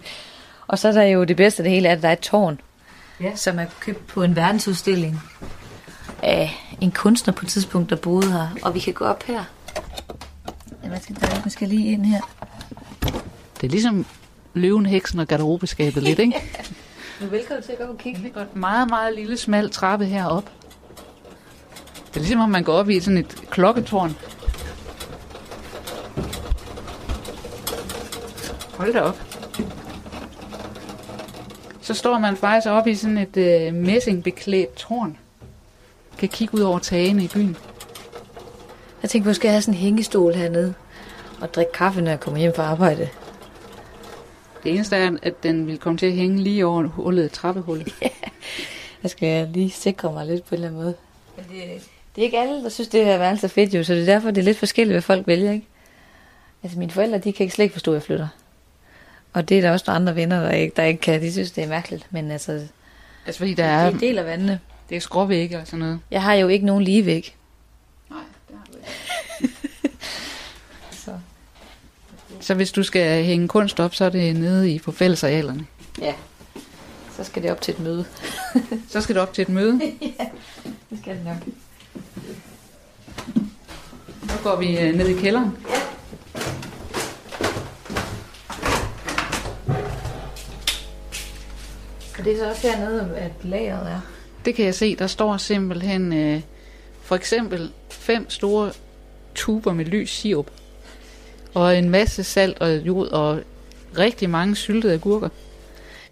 og 0.69 0.79
så 0.79 0.89
er 0.89 0.93
der 0.93 1.03
jo 1.03 1.25
det 1.25 1.37
bedste 1.37 1.61
af 1.61 1.65
det 1.65 1.73
hele, 1.73 1.89
at 1.89 2.03
der 2.03 2.09
er 2.09 2.13
et 2.13 2.19
tårn, 2.19 2.61
Ja. 3.21 3.37
som 3.37 3.59
er 3.59 3.67
købt 3.81 4.07
på 4.07 4.23
en 4.23 4.37
verdensudstilling 4.37 5.21
af 6.23 6.51
en 6.81 6.91
kunstner 6.93 7.35
på 7.35 7.45
et 7.47 7.49
tidspunkt, 7.51 7.91
der 7.91 7.97
boede 7.97 8.33
her. 8.33 8.49
Og 8.63 8.75
vi 8.75 8.81
kan 8.81 8.93
gå 8.95 9.05
op 9.05 9.23
her. 9.23 9.45
Ja, 10.85 10.89
man 10.89 11.03
skal, 11.03 11.17
der, 11.21 11.41
man 11.41 11.51
skal 11.51 11.69
lige 11.69 11.93
ind 11.93 12.05
her. 12.07 12.21
Det 13.61 13.67
er 13.67 13.71
ligesom 13.71 14.07
løven, 14.55 14.87
heksen 14.87 15.21
og 15.21 15.29
garderobeskabet 15.29 16.03
lidt, 16.03 16.19
ikke? 16.19 16.35
Du 17.21 17.25
er 17.25 17.31
velkommen 17.31 17.63
til 17.63 17.73
at 17.73 17.79
gå 17.79 17.85
og 17.85 17.99
kigge. 17.99 18.23
Det 18.23 18.29
er 18.29 18.35
godt 18.35 18.57
meget, 18.57 18.89
meget 18.89 19.15
lille, 19.15 19.37
smal 19.37 19.71
trappe 19.71 20.05
herop. 20.05 20.45
Det 22.09 22.17
er 22.17 22.21
ligesom, 22.21 22.41
om 22.41 22.49
man 22.51 22.65
går 22.65 22.73
op 22.73 22.89
i 22.91 23.01
sådan 23.01 23.19
et 23.19 23.37
klokketårn. 23.51 24.17
Hold 28.77 28.93
da 28.93 29.01
op. 29.01 29.17
Så 31.81 31.95
står 31.95 32.19
man 32.19 32.37
faktisk 32.37 32.67
oppe 32.69 32.91
i 32.91 32.95
sådan 32.95 33.19
et 33.19 33.37
øh, 33.37 33.75
messingbeklædt 33.75 34.75
tårn. 34.75 35.17
Kan 36.19 36.29
kigge 36.29 36.55
ud 36.55 36.61
over 36.61 36.79
tagene 36.79 37.25
i 37.25 37.29
byen. 37.29 37.57
Jeg 39.03 39.11
tænkte, 39.11 39.29
måske 39.29 39.49
have 39.49 39.63
sådan 39.63 39.75
en 39.75 39.81
hængestol 39.81 40.35
hernede 40.35 40.75
og 41.41 41.55
drikke 41.55 41.73
kaffe, 41.73 42.01
når 42.01 42.11
jeg 42.11 42.21
kommer 42.21 42.41
hjem 42.41 42.53
fra 42.57 42.63
arbejde. 42.63 43.09
Det 44.65 44.75
eneste 44.75 44.97
er, 44.97 45.11
at 45.23 45.43
den 45.43 45.67
vil 45.67 45.79
komme 45.79 45.99
til 45.99 46.07
at 46.07 46.13
hænge 46.13 46.39
lige 46.43 46.67
over 46.67 46.83
hullet 46.87 47.33
trappehullet. 47.33 47.95
Jeg 49.03 49.11
skal 49.11 49.49
lige 49.49 49.71
sikre 49.71 50.13
mig 50.13 50.27
lidt 50.27 50.45
på 50.45 50.55
en 50.55 50.55
eller 50.55 50.69
anden 50.69 50.83
måde. 50.83 50.95
Men 51.37 51.45
det, 51.45 51.89
det 52.17 52.23
er 52.23 52.25
ikke 52.25 52.39
alle, 52.39 52.63
der 52.63 52.69
synes, 52.69 52.89
det 52.89 53.05
her 53.05 53.19
værelse 53.19 53.47
er 53.47 53.49
fedt 53.49 53.75
jo, 53.75 53.85
så 53.85 53.93
det 53.95 54.03
er 54.03 54.07
derfor, 54.07 54.31
det 54.31 54.39
er 54.41 54.45
lidt 54.45 54.59
forskelligt, 54.59 54.95
hvad 54.95 55.03
folk 55.03 55.27
vælger, 55.27 55.53
ikke? 55.53 55.67
Altså 56.63 56.79
mine 56.79 56.91
forældre, 56.91 57.19
de 57.19 57.33
kan 57.33 57.45
ikke 57.45 57.55
slet 57.55 57.65
ikke 57.65 57.73
forstå, 57.73 57.91
at 57.91 57.95
jeg 57.95 58.03
flytter. 58.03 58.29
Og 59.33 59.49
det 59.49 59.57
er 59.59 59.63
der 59.63 59.71
også 59.71 59.85
nogle 59.89 59.97
andre 59.97 60.17
venner, 60.17 60.41
der 60.43 60.51
ikke, 60.51 60.77
der 60.77 60.83
ikke 60.85 61.01
kan. 61.01 61.21
De 61.23 61.33
synes, 61.33 61.51
det 61.51 61.65
er 61.65 61.69
mærkeligt. 61.69 62.07
Men 62.11 62.31
altså, 62.31 62.53
Altså 63.27 63.39
fordi 63.39 63.55
der 63.55 63.63
det 63.63 63.73
er, 63.73 63.77
er 63.79 63.91
en 63.91 64.01
del 64.01 64.19
af 64.19 64.25
vandene. 64.25 64.61
det 64.89 64.97
er 64.97 65.01
skråvægge 65.01 65.59
og 65.59 65.67
sådan 65.67 65.79
noget. 65.79 66.01
Jeg 66.11 66.23
har 66.23 66.35
jo 66.35 66.49
ikke 66.49 66.67
nogen 66.67 66.85
lige 66.85 67.07
væg. 67.07 67.37
Nej, 68.11 68.19
det 68.49 68.57
har 68.59 68.65
du 68.73 68.77
ikke. 68.77 68.89
Så 72.41 72.55
hvis 72.55 72.73
du 72.73 72.83
skal 72.83 73.25
hænge 73.25 73.49
kunst 73.49 73.81
op, 73.81 73.95
så 73.95 74.05
er 74.05 74.09
det 74.09 74.37
nede 74.37 74.71
i 74.71 74.79
på 74.79 74.93
fællesarealerne. 74.93 75.67
Ja. 76.01 76.15
Så 77.17 77.25
skal 77.25 77.43
det 77.43 77.51
op 77.51 77.61
til 77.61 77.75
et 77.75 77.81
møde. 77.81 78.05
Så 78.89 79.01
skal 79.01 79.17
du 79.17 79.21
op 79.21 79.33
til 79.33 79.43
et 79.43 79.49
møde. 79.49 79.81
Det 80.91 80.99
skal 81.03 81.17
det 81.17 81.25
nok. 81.25 81.37
Nu 84.23 84.35
går 84.43 84.57
vi 84.57 84.79
øh, 84.79 84.95
ned 84.95 85.09
i 85.09 85.21
kælderen. 85.21 85.51
Og 92.19 92.25
det 92.25 92.33
er 92.33 92.39
så 92.39 92.51
også 92.51 92.69
hernede, 92.69 93.17
at 93.17 93.33
lageret 93.43 93.91
er. 93.91 94.01
Det 94.45 94.55
kan 94.55 94.65
jeg 94.65 94.75
se, 94.75 94.97
der 94.97 95.07
står 95.07 95.37
simpelthen 95.37 96.13
øh, 96.13 96.41
for 97.03 97.17
eksempel 97.17 97.73
fem 97.91 98.31
store 98.31 98.73
tuber 99.35 99.73
med 99.73 99.85
lys 99.85 100.11
sirup. 100.11 100.51
Og 101.55 101.79
en 101.79 101.91
masse 101.91 102.25
salt 102.25 102.59
og 102.61 102.77
jod 102.77 103.09
og 103.09 103.41
rigtig 103.99 104.31
mange 104.31 104.57
syltede 104.57 104.95
agurker. 104.95 105.29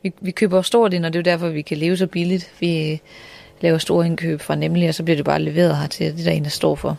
Vi, 0.03 0.13
vi 0.21 0.31
køber 0.31 0.63
stort 0.63 0.93
ind, 0.93 1.07
og 1.07 1.13
det 1.13 1.19
er 1.19 1.21
jo 1.21 1.33
derfor, 1.33 1.49
vi 1.49 1.63
kan 1.63 1.77
leve 1.77 1.97
så 1.97 2.07
billigt. 2.07 2.51
Vi 2.61 3.03
laver 3.61 3.79
store 3.79 4.07
indkøb 4.07 4.41
fra 4.41 4.55
nemlig, 4.55 4.89
og 4.89 4.95
så 4.95 5.03
bliver 5.03 5.17
det 5.17 5.25
bare 5.25 5.43
leveret 5.43 5.77
her 5.77 5.87
til 5.87 6.17
det, 6.17 6.25
der 6.25 6.31
er 6.31 6.35
en, 6.35 6.45
der 6.45 6.51
står 6.51 6.75
for. 6.75 6.97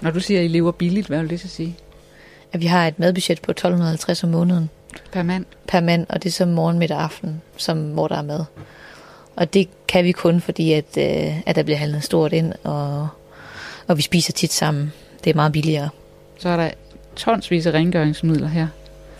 Når 0.00 0.10
du 0.10 0.20
siger, 0.20 0.40
at 0.40 0.44
I 0.44 0.48
lever 0.48 0.72
billigt, 0.72 1.06
hvad 1.06 1.20
vil 1.20 1.30
det 1.30 1.40
så 1.40 1.48
sige? 1.48 1.76
At 2.52 2.60
vi 2.60 2.66
har 2.66 2.86
et 2.86 2.98
madbudget 2.98 3.42
på 3.42 3.50
1250 3.50 4.24
om 4.24 4.30
måneden 4.30 4.70
Per 5.12 5.22
mand? 5.22 5.44
per 5.68 5.80
mand, 5.80 6.06
og 6.08 6.22
det 6.22 6.28
er 6.28 6.32
så 6.32 6.46
morgen, 6.46 6.78
middag 6.78 6.96
og 6.96 7.02
aften, 7.02 7.42
som, 7.56 7.90
hvor 7.90 8.08
der 8.08 8.16
er 8.16 8.22
mad. 8.22 8.44
Og 9.36 9.54
det 9.54 9.68
kan 9.88 10.04
vi 10.04 10.12
kun, 10.12 10.40
fordi 10.40 10.72
at, 10.72 10.96
øh, 10.98 11.40
at 11.46 11.56
der 11.56 11.62
bliver 11.62 11.78
handlet 11.78 12.04
stort 12.04 12.32
ind, 12.32 12.52
og, 12.64 13.08
og 13.86 13.96
vi 13.96 14.02
spiser 14.02 14.32
tit 14.32 14.52
sammen. 14.52 14.92
Det 15.24 15.30
er 15.30 15.34
meget 15.34 15.52
billigere. 15.52 15.88
Så 16.38 16.48
er 16.48 16.56
der 16.56 16.70
tonsvis 17.20 17.66
af 17.66 17.72
rengøringsmidler 17.72 18.48
her. 18.48 18.66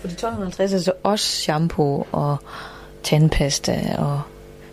For 0.01 0.09
de 0.09 0.13
1250 0.13 0.73
er 0.73 0.79
så 0.79 0.93
også 1.03 1.27
shampoo 1.27 2.07
og 2.13 2.37
tandpasta 3.03 3.95
og 3.99 4.21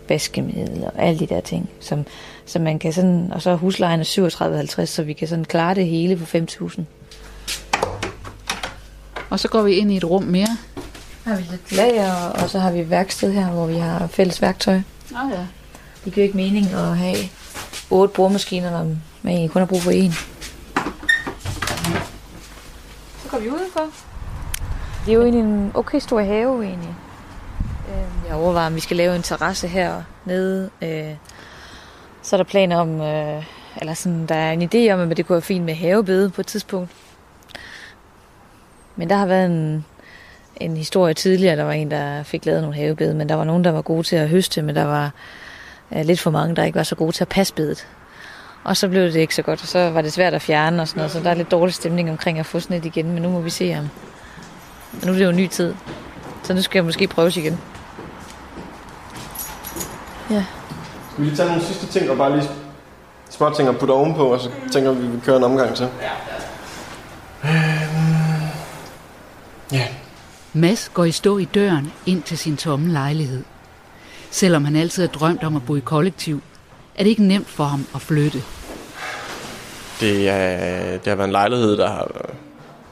vaskemiddel 0.10 0.84
og 0.84 0.92
alle 0.98 1.20
de 1.20 1.28
der 1.28 1.42
ting, 1.42 1.70
som, 1.80 2.06
som 2.46 2.62
man 2.62 2.80
kan 2.80 2.94
sådan, 2.94 3.32
og 3.32 3.42
så 3.42 3.56
huslejen 3.56 4.00
er 4.00 4.04
37,50, 4.04 4.86
så 4.86 5.04
vi 5.04 5.14
kan 5.14 5.28
sådan 5.28 5.46
klare 5.46 5.76
det 5.76 5.88
hele 5.88 6.18
for 6.18 6.38
5.000. 6.38 6.82
Og 9.30 9.40
så 9.40 9.48
går 9.48 9.62
vi 9.62 9.74
ind 9.74 9.92
i 9.92 9.98
et 9.98 10.04
rum 10.04 10.24
mere. 10.24 10.58
Her 11.26 11.34
har 11.34 11.38
vi 11.38 11.46
lidt 11.52 11.72
lager, 11.72 12.14
og 12.14 12.50
så 12.50 12.60
har 12.60 12.72
vi 12.72 12.90
værksted 12.90 13.34
her, 13.34 13.48
hvor 13.50 13.66
vi 13.66 13.78
har 13.78 14.08
fælles 14.08 14.42
værktøj. 14.42 14.82
Nå 15.12 15.18
ja. 15.32 15.46
Det 16.06 16.14
giver 16.14 16.24
ikke 16.24 16.38
mening 16.38 16.66
at 16.66 16.98
have 16.98 17.18
otte 17.90 18.14
boremaskiner, 18.14 18.72
når 18.72 18.84
man 19.22 19.34
egentlig 19.34 19.52
kun 19.52 19.60
har 19.60 19.68
brug 19.68 19.82
for 19.82 19.92
én. 19.92 20.37
Så 23.28 23.32
går 23.32 23.40
vi 23.40 23.50
udenfor. 23.50 23.82
Det 25.06 25.12
er 25.12 25.16
jo 25.16 25.22
egentlig 25.22 25.44
en 25.44 25.72
okay 25.74 26.00
stor 26.00 26.22
have 26.22 26.64
egentlig. 26.64 26.96
Øh, 27.90 28.28
Jeg 28.28 28.36
overvejer, 28.36 28.68
om 28.68 28.76
vi 28.76 28.80
skal 28.80 28.98
lave 28.98 29.16
en 29.16 29.22
terrasse 29.22 29.68
her 29.68 30.04
nede. 30.26 30.70
Øh, 30.82 31.16
Så 32.22 32.36
er 32.36 32.38
der 32.38 32.44
planer 32.44 32.78
om, 32.78 33.02
øh, 33.02 33.44
eller 33.78 33.94
sådan, 33.94 34.26
der 34.26 34.36
er 34.36 34.52
en 34.52 34.62
idé 34.64 34.94
om, 34.94 35.12
at 35.12 35.18
det 35.18 35.26
kunne 35.26 35.34
være 35.34 35.42
fint 35.42 35.66
med 35.66 35.74
havebede 35.76 36.30
på 36.30 36.42
et 36.42 36.48
tidspunkt. 36.48 36.92
Men 38.96 39.10
der 39.10 39.16
har 39.16 39.26
været 39.26 39.46
en, 39.46 39.86
en 40.56 40.78
historie 40.78 41.14
tidligere, 41.14 41.56
der 41.56 41.64
var 41.64 41.72
en, 41.72 41.92
der 41.92 42.24
fik 42.24 42.46
lavet 42.46 42.62
nogle 42.62 42.76
havebede, 42.76 43.14
men 43.14 43.30
der 43.30 43.36
var 43.36 43.44
nogen, 43.44 43.64
der 43.64 43.72
var 43.72 43.82
gode 43.82 44.04
til 44.04 44.16
at 44.16 44.30
høste, 44.30 44.62
men 44.62 44.76
der 44.76 44.86
var 44.86 45.12
øh, 45.96 46.06
lidt 46.06 46.20
for 46.20 46.32
mange, 46.32 46.56
der 46.56 46.64
ikke 46.64 46.78
var 46.78 46.84
så 46.84 46.96
gode 46.96 47.12
til 47.12 47.24
at 47.24 47.30
passe 47.30 47.54
bedet. 47.54 47.88
Og 48.68 48.78
så 48.78 48.88
blev 48.88 49.04
det 49.04 49.16
ikke 49.16 49.36
så 49.36 49.42
godt, 49.42 49.62
og 49.62 49.68
så 49.68 49.90
var 49.90 50.02
det 50.02 50.14
svært 50.14 50.34
at 50.34 50.42
fjerne 50.42 50.82
og 50.82 50.88
sådan 50.88 51.00
noget, 51.00 51.12
så 51.12 51.20
der 51.20 51.30
er 51.30 51.34
lidt 51.34 51.52
dårlig 51.52 51.74
stemning 51.74 52.10
omkring 52.10 52.40
at 52.40 52.46
få 52.46 52.60
sådan 52.60 52.78
et 52.78 52.86
igen, 52.86 53.12
men 53.12 53.22
nu 53.22 53.30
må 53.30 53.42
vi 53.42 53.50
se 53.50 53.76
om. 53.80 53.90
Nu 55.06 55.12
er 55.12 55.16
det 55.16 55.24
jo 55.24 55.30
en 55.30 55.36
ny 55.36 55.48
tid, 55.48 55.74
så 56.44 56.54
nu 56.54 56.62
skal 56.62 56.78
jeg 56.78 56.86
måske 56.86 57.08
prøves 57.08 57.38
igen. 57.38 57.60
Ja. 60.30 60.46
Skal 61.12 61.24
vi 61.24 61.30
lige 61.30 61.38
tage 61.38 61.48
nogle 61.48 61.64
sidste 61.64 61.88
ting 61.88 62.10
og 62.10 62.18
bare 62.18 62.38
lige 62.38 62.50
små 63.30 63.54
ting 63.54 63.70
at 63.70 63.78
putte 63.78 63.92
ovenpå, 63.92 64.34
og 64.34 64.40
så 64.40 64.50
tænker 64.72 64.92
vi, 64.92 65.06
at 65.06 65.14
vi 65.14 65.20
kører 65.20 65.38
en 65.38 65.44
omgang 65.44 65.76
til. 65.76 65.90
Øhm, 67.44 68.48
ja. 69.72 69.88
Mads 70.54 70.92
går 70.94 71.06
i 71.06 71.12
stå 71.12 71.38
i 71.38 71.46
døren 71.46 71.94
ind 72.06 72.24
til 72.24 72.38
sin 72.38 72.58
tomme 72.58 72.92
lejlighed. 72.92 73.44
Selvom 74.32 74.66
han 74.66 74.76
altid 74.76 75.04
har 75.08 75.14
drømt 75.14 75.44
om 75.44 75.56
at 75.56 75.66
bo 75.66 75.76
i 75.76 75.80
kollektiv, 75.80 76.42
er 76.96 77.04
det 77.04 77.10
ikke 77.10 77.24
nemt 77.24 77.48
for 77.48 77.64
ham 77.64 77.88
at 77.96 78.02
flytte. 78.02 78.44
Det, 80.00 80.30
er, 80.30 80.92
det 80.92 81.08
har 81.08 81.16
været 81.16 81.28
en 81.28 81.32
lejlighed, 81.32 81.78
der 81.78 81.88
har 81.88 82.12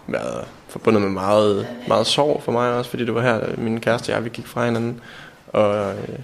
været 0.08 0.46
forbundet 0.68 1.02
med 1.02 1.10
meget, 1.10 1.68
meget 1.88 2.08
sorg 2.08 2.42
for 2.44 2.52
mig 2.52 2.74
også, 2.74 2.90
fordi 2.90 3.06
det 3.06 3.16
var 3.16 3.22
her, 3.22 3.40
min 3.58 3.82
kæreste 3.82 4.10
og 4.10 4.16
jeg, 4.16 4.24
vi 4.24 4.30
gik 4.30 4.48
fra 4.48 4.66
hinanden. 4.66 5.02
Og 5.48 5.76
øh, 5.76 6.20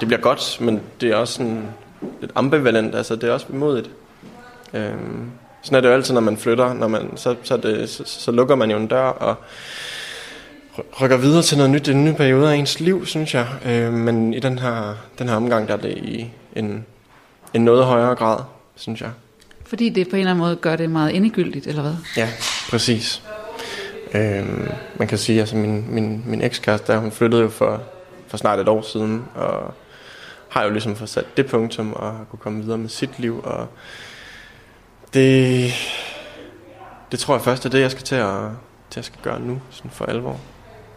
det 0.00 0.08
bliver 0.08 0.20
godt, 0.20 0.58
men 0.60 0.80
det 1.00 1.10
er 1.10 1.16
også 1.16 1.34
sådan 1.34 1.68
lidt 2.20 2.32
ambivalent, 2.34 2.94
altså 2.94 3.16
det 3.16 3.28
er 3.28 3.32
også 3.32 3.46
bemodigt. 3.46 3.90
Øhm, 4.74 5.30
sådan 5.62 5.76
er 5.76 5.80
det 5.80 5.88
jo 5.88 5.94
altid, 5.94 6.14
når 6.14 6.20
man 6.20 6.36
flytter, 6.36 6.72
når 6.72 6.88
man, 6.88 7.16
så, 7.16 7.36
så, 7.42 7.56
det, 7.56 7.90
så, 7.90 8.02
så 8.06 8.32
lukker 8.32 8.54
man 8.54 8.70
jo 8.70 8.76
en 8.76 8.86
dør 8.86 9.06
og 9.06 9.36
rykker 11.00 11.16
videre 11.16 11.42
til 11.42 11.56
noget 11.56 11.70
nyt, 11.70 11.88
en 11.88 12.04
ny 12.04 12.12
periode 12.12 12.52
af 12.52 12.56
ens 12.56 12.80
liv, 12.80 13.06
synes 13.06 13.34
jeg. 13.34 13.46
Øh, 13.66 13.92
men 13.92 14.34
i 14.34 14.38
den 14.38 14.58
her, 14.58 14.94
den 15.18 15.28
her 15.28 15.36
omgang, 15.36 15.68
der 15.68 15.74
er 15.74 15.78
det 15.78 15.96
i 15.96 16.30
en, 16.56 16.86
en 17.54 17.64
noget 17.64 17.84
højere 17.84 18.14
grad, 18.14 18.38
synes 18.76 19.00
jeg. 19.00 19.10
Fordi 19.66 19.88
det 19.88 20.08
på 20.08 20.16
en 20.16 20.20
eller 20.20 20.30
anden 20.30 20.44
måde 20.44 20.56
gør 20.56 20.76
det 20.76 20.90
meget 20.90 21.16
endegyldigt, 21.16 21.66
eller 21.66 21.82
hvad? 21.82 21.94
Ja, 22.16 22.28
præcis. 22.70 23.22
Øhm, 24.14 24.68
man 24.96 25.08
kan 25.08 25.18
sige, 25.18 25.40
altså 25.40 25.56
min, 25.56 25.94
min, 25.94 26.22
min 26.26 26.42
ekskæreste, 26.42 26.92
der, 26.92 26.98
hun 26.98 27.12
flyttede 27.12 27.42
jo 27.42 27.48
for, 27.48 27.82
for 28.28 28.36
snart 28.36 28.58
et 28.58 28.68
år 28.68 28.82
siden, 28.82 29.24
og 29.34 29.74
har 30.48 30.64
jo 30.64 30.70
ligesom 30.70 30.96
fået 30.96 31.10
sat 31.10 31.36
det 31.36 31.46
punktum, 31.46 31.92
og 31.92 32.12
har 32.12 32.24
kunne 32.30 32.38
komme 32.38 32.62
videre 32.62 32.78
med 32.78 32.88
sit 32.88 33.18
liv, 33.18 33.40
og 33.44 33.66
det, 35.14 35.72
det 37.10 37.18
tror 37.18 37.34
jeg 37.34 37.42
først 37.42 37.66
er 37.66 37.70
det, 37.70 37.80
jeg 37.80 37.90
skal 37.90 38.04
til 38.04 38.14
at, 38.14 38.42
til 38.90 39.00
at 39.00 39.04
skal 39.04 39.18
gøre 39.22 39.40
nu, 39.40 39.60
sådan 39.70 39.90
for 39.90 40.04
alvor. 40.04 40.40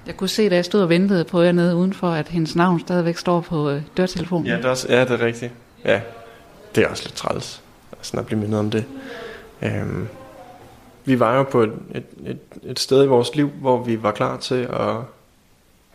Jeg 0.07 0.17
kunne 0.17 0.29
se, 0.29 0.49
da 0.49 0.55
jeg 0.55 0.65
stod 0.65 0.81
og 0.81 0.89
ventede 0.89 1.23
på 1.23 1.41
jer 1.41 1.51
nede 1.51 1.75
udenfor, 1.75 2.09
at 2.09 2.27
hendes 2.27 2.55
navn 2.55 2.79
stadigvæk 2.79 3.17
står 3.17 3.41
på 3.41 3.69
øh, 3.69 3.81
dørtelefonen. 3.97 4.47
Ja, 4.47 4.57
det 4.57 4.65
er, 4.65 4.69
også, 4.69 4.87
ja, 4.89 5.01
det 5.01 5.11
er 5.11 5.25
rigtigt. 5.25 5.51
Ja, 5.85 6.01
det 6.75 6.83
er 6.83 6.87
også 6.87 7.03
lidt 7.03 7.15
træls, 7.15 7.61
sådan 8.07 8.19
at 8.19 8.25
blive 8.25 8.39
mindet 8.39 8.59
om 8.59 8.71
det. 8.71 8.85
Øhm, 9.61 10.07
vi 11.05 11.19
var 11.19 11.35
jo 11.35 11.43
på 11.43 11.63
et, 11.63 11.73
et, 11.95 12.05
et, 12.25 12.39
et 12.63 12.79
sted 12.79 13.03
i 13.03 13.07
vores 13.07 13.35
liv, 13.35 13.49
hvor 13.49 13.83
vi 13.83 14.03
var 14.03 14.11
klar 14.11 14.37
til 14.37 14.67
at 14.69 14.95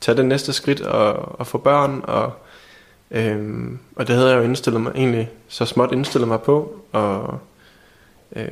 tage 0.00 0.16
det 0.16 0.26
næste 0.26 0.52
skridt 0.52 0.81
og, 0.81 1.40
og 1.40 1.47
få 1.47 1.59
børn, 1.59 2.00
og, 2.04 2.33
øhm, 3.11 3.78
og 3.97 4.09
det 4.09 4.16
havde 4.16 4.31
jeg 4.31 4.38
jo 4.38 4.42
indstillet 4.42 4.81
mig, 4.81 4.92
egentlig 4.95 5.31
så 5.49 5.64
småt 5.64 5.92
indstillet 5.92 6.28
mig 6.28 6.40
på, 6.40 6.81
og 6.92 7.38
øh, 8.37 8.45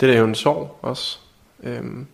det 0.00 0.08
der 0.08 0.12
er 0.12 0.18
jo 0.18 0.24
en 0.24 0.34
sorg 0.34 0.78
også. 0.82 1.18
Øhm, 1.62 2.06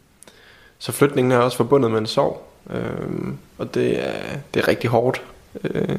så 0.78 0.92
flytningen 0.92 1.32
er 1.32 1.38
også 1.38 1.56
forbundet 1.56 1.90
med 1.90 1.98
en 1.98 2.06
sorg, 2.06 2.48
øhm, 2.70 3.38
og 3.58 3.74
det 3.74 4.06
er, 4.06 4.38
det 4.54 4.62
er 4.62 4.68
rigtig 4.68 4.90
hårdt. 4.90 5.22
Øh, 5.64 5.98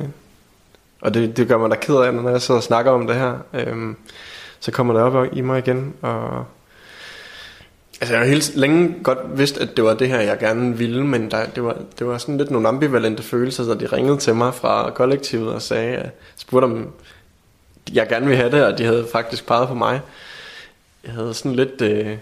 og 1.05 1.13
det, 1.13 1.37
det 1.37 1.47
gør 1.47 1.57
mig 1.57 1.69
da 1.69 1.75
ked 1.75 1.95
af, 1.95 2.13
når 2.13 2.29
jeg 2.29 2.41
sidder 2.41 2.59
og 2.59 2.63
snakker 2.63 2.91
om 2.91 3.07
det 3.07 3.15
her. 3.15 3.33
Øhm, 3.53 3.95
så 4.59 4.71
kommer 4.71 4.93
det 4.93 5.03
op 5.03 5.27
i 5.33 5.41
mig 5.41 5.59
igen, 5.59 5.93
og 6.01 6.45
Altså 8.01 8.13
jeg 8.13 8.21
har 8.21 8.27
helt 8.27 8.55
længe 8.55 8.95
godt 9.03 9.37
vidst, 9.37 9.57
at 9.57 9.77
det 9.77 9.83
var 9.83 9.93
det 9.93 10.07
her, 10.07 10.19
jeg 10.19 10.39
gerne 10.39 10.77
ville, 10.77 11.05
men 11.05 11.31
der, 11.31 11.45
det, 11.45 11.63
var, 11.63 11.77
det 11.99 12.07
var 12.07 12.17
sådan 12.17 12.37
lidt 12.37 12.51
nogle 12.51 12.67
ambivalente 12.67 13.23
følelser, 13.23 13.63
så 13.63 13.73
de 13.73 13.85
ringede 13.85 14.17
til 14.17 14.35
mig 14.35 14.53
fra 14.53 14.89
kollektivet 14.89 15.53
og 15.53 15.61
sagde, 15.61 15.95
at 15.95 16.09
spurgte 16.35 16.65
om 16.65 16.93
jeg 17.93 18.07
gerne 18.07 18.25
ville 18.25 18.37
have 18.37 18.51
det, 18.51 18.65
og 18.65 18.77
de 18.77 18.83
havde 18.83 19.07
faktisk 19.11 19.47
peget 19.47 19.67
på 19.67 19.73
mig. 19.73 20.01
Jeg 21.03 21.13
havde 21.13 21.33
sådan 21.33 21.55
lidt, 21.55 21.81
øh, 21.81 22.17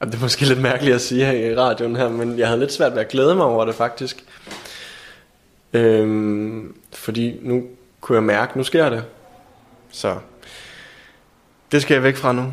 det 0.00 0.14
er 0.14 0.20
måske 0.20 0.44
lidt 0.44 0.60
mærkeligt 0.60 0.94
at 0.94 1.00
sige 1.00 1.24
her 1.24 1.32
i 1.32 1.56
radioen 1.56 1.96
her, 1.96 2.08
men 2.08 2.38
jeg 2.38 2.46
havde 2.46 2.60
lidt 2.60 2.72
svært 2.72 2.92
ved 2.92 3.00
at 3.00 3.08
glæde 3.08 3.34
mig 3.34 3.46
over 3.46 3.64
det 3.64 3.74
faktisk. 3.74 4.24
Øhm, 5.72 6.74
fordi 6.92 7.38
nu 7.42 7.62
kunne 8.02 8.16
jeg 8.16 8.22
mærke, 8.22 8.58
nu 8.58 8.64
sker 8.64 8.88
det. 8.88 9.04
Så 9.90 10.18
det 11.72 11.82
skal 11.82 11.94
jeg 11.94 12.02
væk 12.02 12.16
fra 12.16 12.32
nu. 12.32 12.52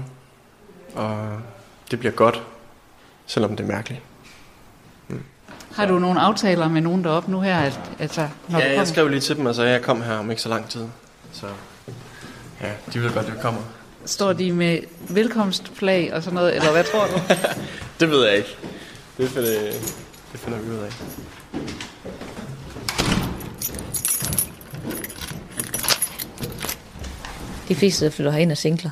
Og 0.96 1.42
det 1.92 2.00
bliver 2.00 2.12
godt, 2.12 2.44
selvom 3.26 3.56
det 3.56 3.64
er 3.64 3.68
mærkeligt. 3.68 4.02
Mm. 5.08 5.24
Har 5.76 5.86
du 5.86 6.00
nogle 6.00 6.20
aftaler 6.20 6.68
med 6.68 6.82
nogen 6.82 7.04
deroppe 7.04 7.32
nu 7.32 7.42
her? 7.42 7.58
At, 7.58 7.80
altså, 8.00 8.28
når 8.48 8.60
ja, 8.60 8.74
jeg 8.74 8.88
skrev 8.88 9.08
lige 9.08 9.20
til 9.20 9.36
dem, 9.38 9.48
altså 9.48 9.64
jeg 9.64 9.82
kom 9.82 10.02
her 10.02 10.14
om 10.14 10.30
ikke 10.30 10.42
så 10.42 10.50
lang 10.50 10.70
tid. 10.70 10.86
Så 11.32 11.46
ja, 12.62 12.72
de 12.94 13.02
ved 13.02 13.14
godt, 13.14 13.26
at 13.26 13.34
jeg 13.34 13.42
kommer. 13.42 13.62
Står 14.06 14.34
de 14.34 14.52
med 14.52 14.80
velkomstflag 15.10 16.14
og 16.14 16.24
sådan 16.24 16.36
noget, 16.36 16.56
eller 16.56 16.72
hvad 16.72 16.84
tror 16.84 17.06
du? 17.06 17.34
det 18.00 18.10
ved 18.10 18.26
jeg 18.26 18.38
ikke. 18.38 18.58
Det 19.18 19.30
finder, 19.30 19.50
det 20.32 20.40
finder 20.40 20.60
vi 20.60 20.70
ud 20.72 20.78
af. 20.78 20.94
De 27.70 27.76
fleste, 27.76 28.06
der 28.06 28.12
flytter 28.12 28.32
herind, 28.32 28.52
er 28.52 28.56
singler. 28.56 28.92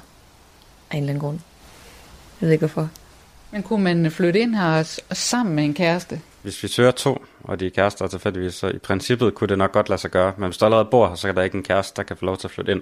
Af 0.91 0.97
en 0.97 1.03
eller 1.03 1.09
anden 1.09 1.21
grund. 1.21 1.39
Jeg 2.41 2.47
ved 2.47 2.53
ikke 2.53 2.61
hvorfor. 2.61 2.89
Men 3.51 3.63
kunne 3.63 3.83
man 3.83 4.11
flytte 4.11 4.39
ind 4.39 4.55
her 4.55 4.79
og 5.09 5.17
sammen 5.17 5.55
med 5.55 5.63
en 5.63 5.73
kæreste? 5.73 6.21
Hvis 6.41 6.63
vi 6.63 6.67
søger 6.67 6.91
to, 6.91 7.25
og 7.43 7.59
de 7.59 7.65
er 7.65 7.69
kærester 7.69 8.07
tilfældigvis, 8.07 8.53
så 8.53 8.67
i 8.67 8.77
princippet 8.77 9.35
kunne 9.35 9.47
det 9.47 9.57
nok 9.57 9.71
godt 9.71 9.89
lade 9.89 10.01
sig 10.01 10.11
gøre. 10.11 10.33
Men 10.37 10.49
hvis 10.49 10.57
du 10.57 10.65
allerede 10.65 10.87
bor 10.91 11.07
her, 11.07 11.15
så 11.15 11.27
er 11.27 11.31
der 11.31 11.41
ikke 11.41 11.57
en 11.57 11.63
kæreste, 11.63 11.93
der 11.95 12.03
kan 12.03 12.17
få 12.17 12.25
lov 12.25 12.37
til 12.37 12.47
at 12.47 12.51
flytte 12.51 12.71
ind. 12.71 12.81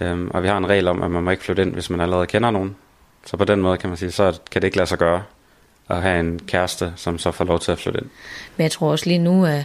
Øhm, 0.00 0.30
og 0.30 0.42
vi 0.42 0.48
har 0.48 0.58
en 0.58 0.68
regel 0.68 0.88
om, 0.88 1.02
at 1.02 1.10
man 1.10 1.22
må 1.22 1.30
ikke 1.30 1.42
flytte 1.42 1.62
ind, 1.62 1.72
hvis 1.72 1.90
man 1.90 2.00
allerede 2.00 2.26
kender 2.26 2.50
nogen. 2.50 2.76
Så 3.26 3.36
på 3.36 3.44
den 3.44 3.60
måde 3.60 3.78
kan 3.78 3.90
man 3.90 3.96
sige, 3.96 4.10
så 4.10 4.38
kan 4.50 4.62
det 4.62 4.66
ikke 4.66 4.76
lade 4.76 4.88
sig 4.88 4.98
gøre 4.98 5.22
at 5.88 6.02
have 6.02 6.20
en 6.20 6.40
kæreste, 6.46 6.92
som 6.96 7.18
så 7.18 7.30
får 7.30 7.44
lov 7.44 7.60
til 7.60 7.72
at 7.72 7.78
flytte 7.78 8.00
ind. 8.00 8.08
Men 8.56 8.62
jeg 8.62 8.72
tror 8.72 8.90
også 8.90 9.06
lige 9.06 9.18
nu, 9.18 9.44
at 9.44 9.64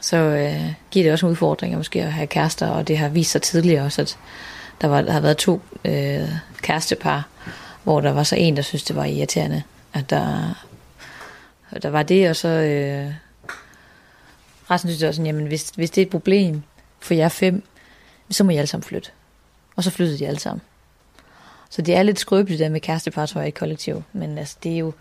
så 0.00 0.16
øh, 0.16 0.72
giver 0.90 1.04
det 1.04 1.12
også 1.12 1.26
en 1.26 1.30
udfordring 1.30 1.76
måske 1.76 2.02
at 2.02 2.12
have 2.12 2.26
kærester, 2.26 2.68
og 2.68 2.88
det 2.88 2.98
har 2.98 3.08
vist 3.08 3.30
sig 3.30 3.42
tidligere 3.42 3.84
også, 3.84 4.02
at 4.02 4.18
der, 4.80 4.88
var, 4.88 5.02
der 5.02 5.12
har 5.12 5.20
været 5.20 5.36
to 5.36 5.60
øh, 5.84 6.28
kærestepar, 6.62 7.28
hvor 7.84 8.00
der 8.00 8.12
var 8.12 8.22
så 8.22 8.36
en, 8.36 8.56
der 8.56 8.62
synes, 8.62 8.82
det 8.82 8.96
var 8.96 9.04
irriterende, 9.04 9.62
at 9.92 10.10
der, 10.10 10.54
der 11.82 11.90
var 11.90 12.02
det, 12.02 12.30
og 12.30 12.36
så 12.36 12.48
øh, 12.48 13.12
resten 14.70 14.90
synes 14.90 15.00
jeg 15.00 15.08
også, 15.08 15.22
jamen 15.22 15.46
hvis, 15.46 15.72
hvis 15.74 15.90
det 15.90 16.02
er 16.02 16.06
et 16.06 16.10
problem 16.10 16.62
for 17.00 17.14
jer 17.14 17.28
fem, 17.28 17.62
så 18.30 18.44
må 18.44 18.50
I 18.50 18.56
alle 18.56 18.66
sammen 18.66 18.84
flytte. 18.84 19.10
Og 19.76 19.84
så 19.84 19.90
flyttede 19.90 20.18
de 20.18 20.26
alle 20.26 20.40
sammen. 20.40 20.60
Så 21.70 21.82
det 21.82 21.94
er 21.94 22.02
lidt 22.02 22.18
skrøbeligt 22.18 22.58
der 22.58 22.68
med 22.68 22.80
kærestepar, 22.80 23.26
tror 23.26 23.40
jeg, 23.40 23.48
i 23.48 23.50
kollektiv. 23.50 24.02
Men 24.12 24.38
altså, 24.38 24.56
det 24.62 24.72
er 24.72 24.78
jo, 24.78 24.92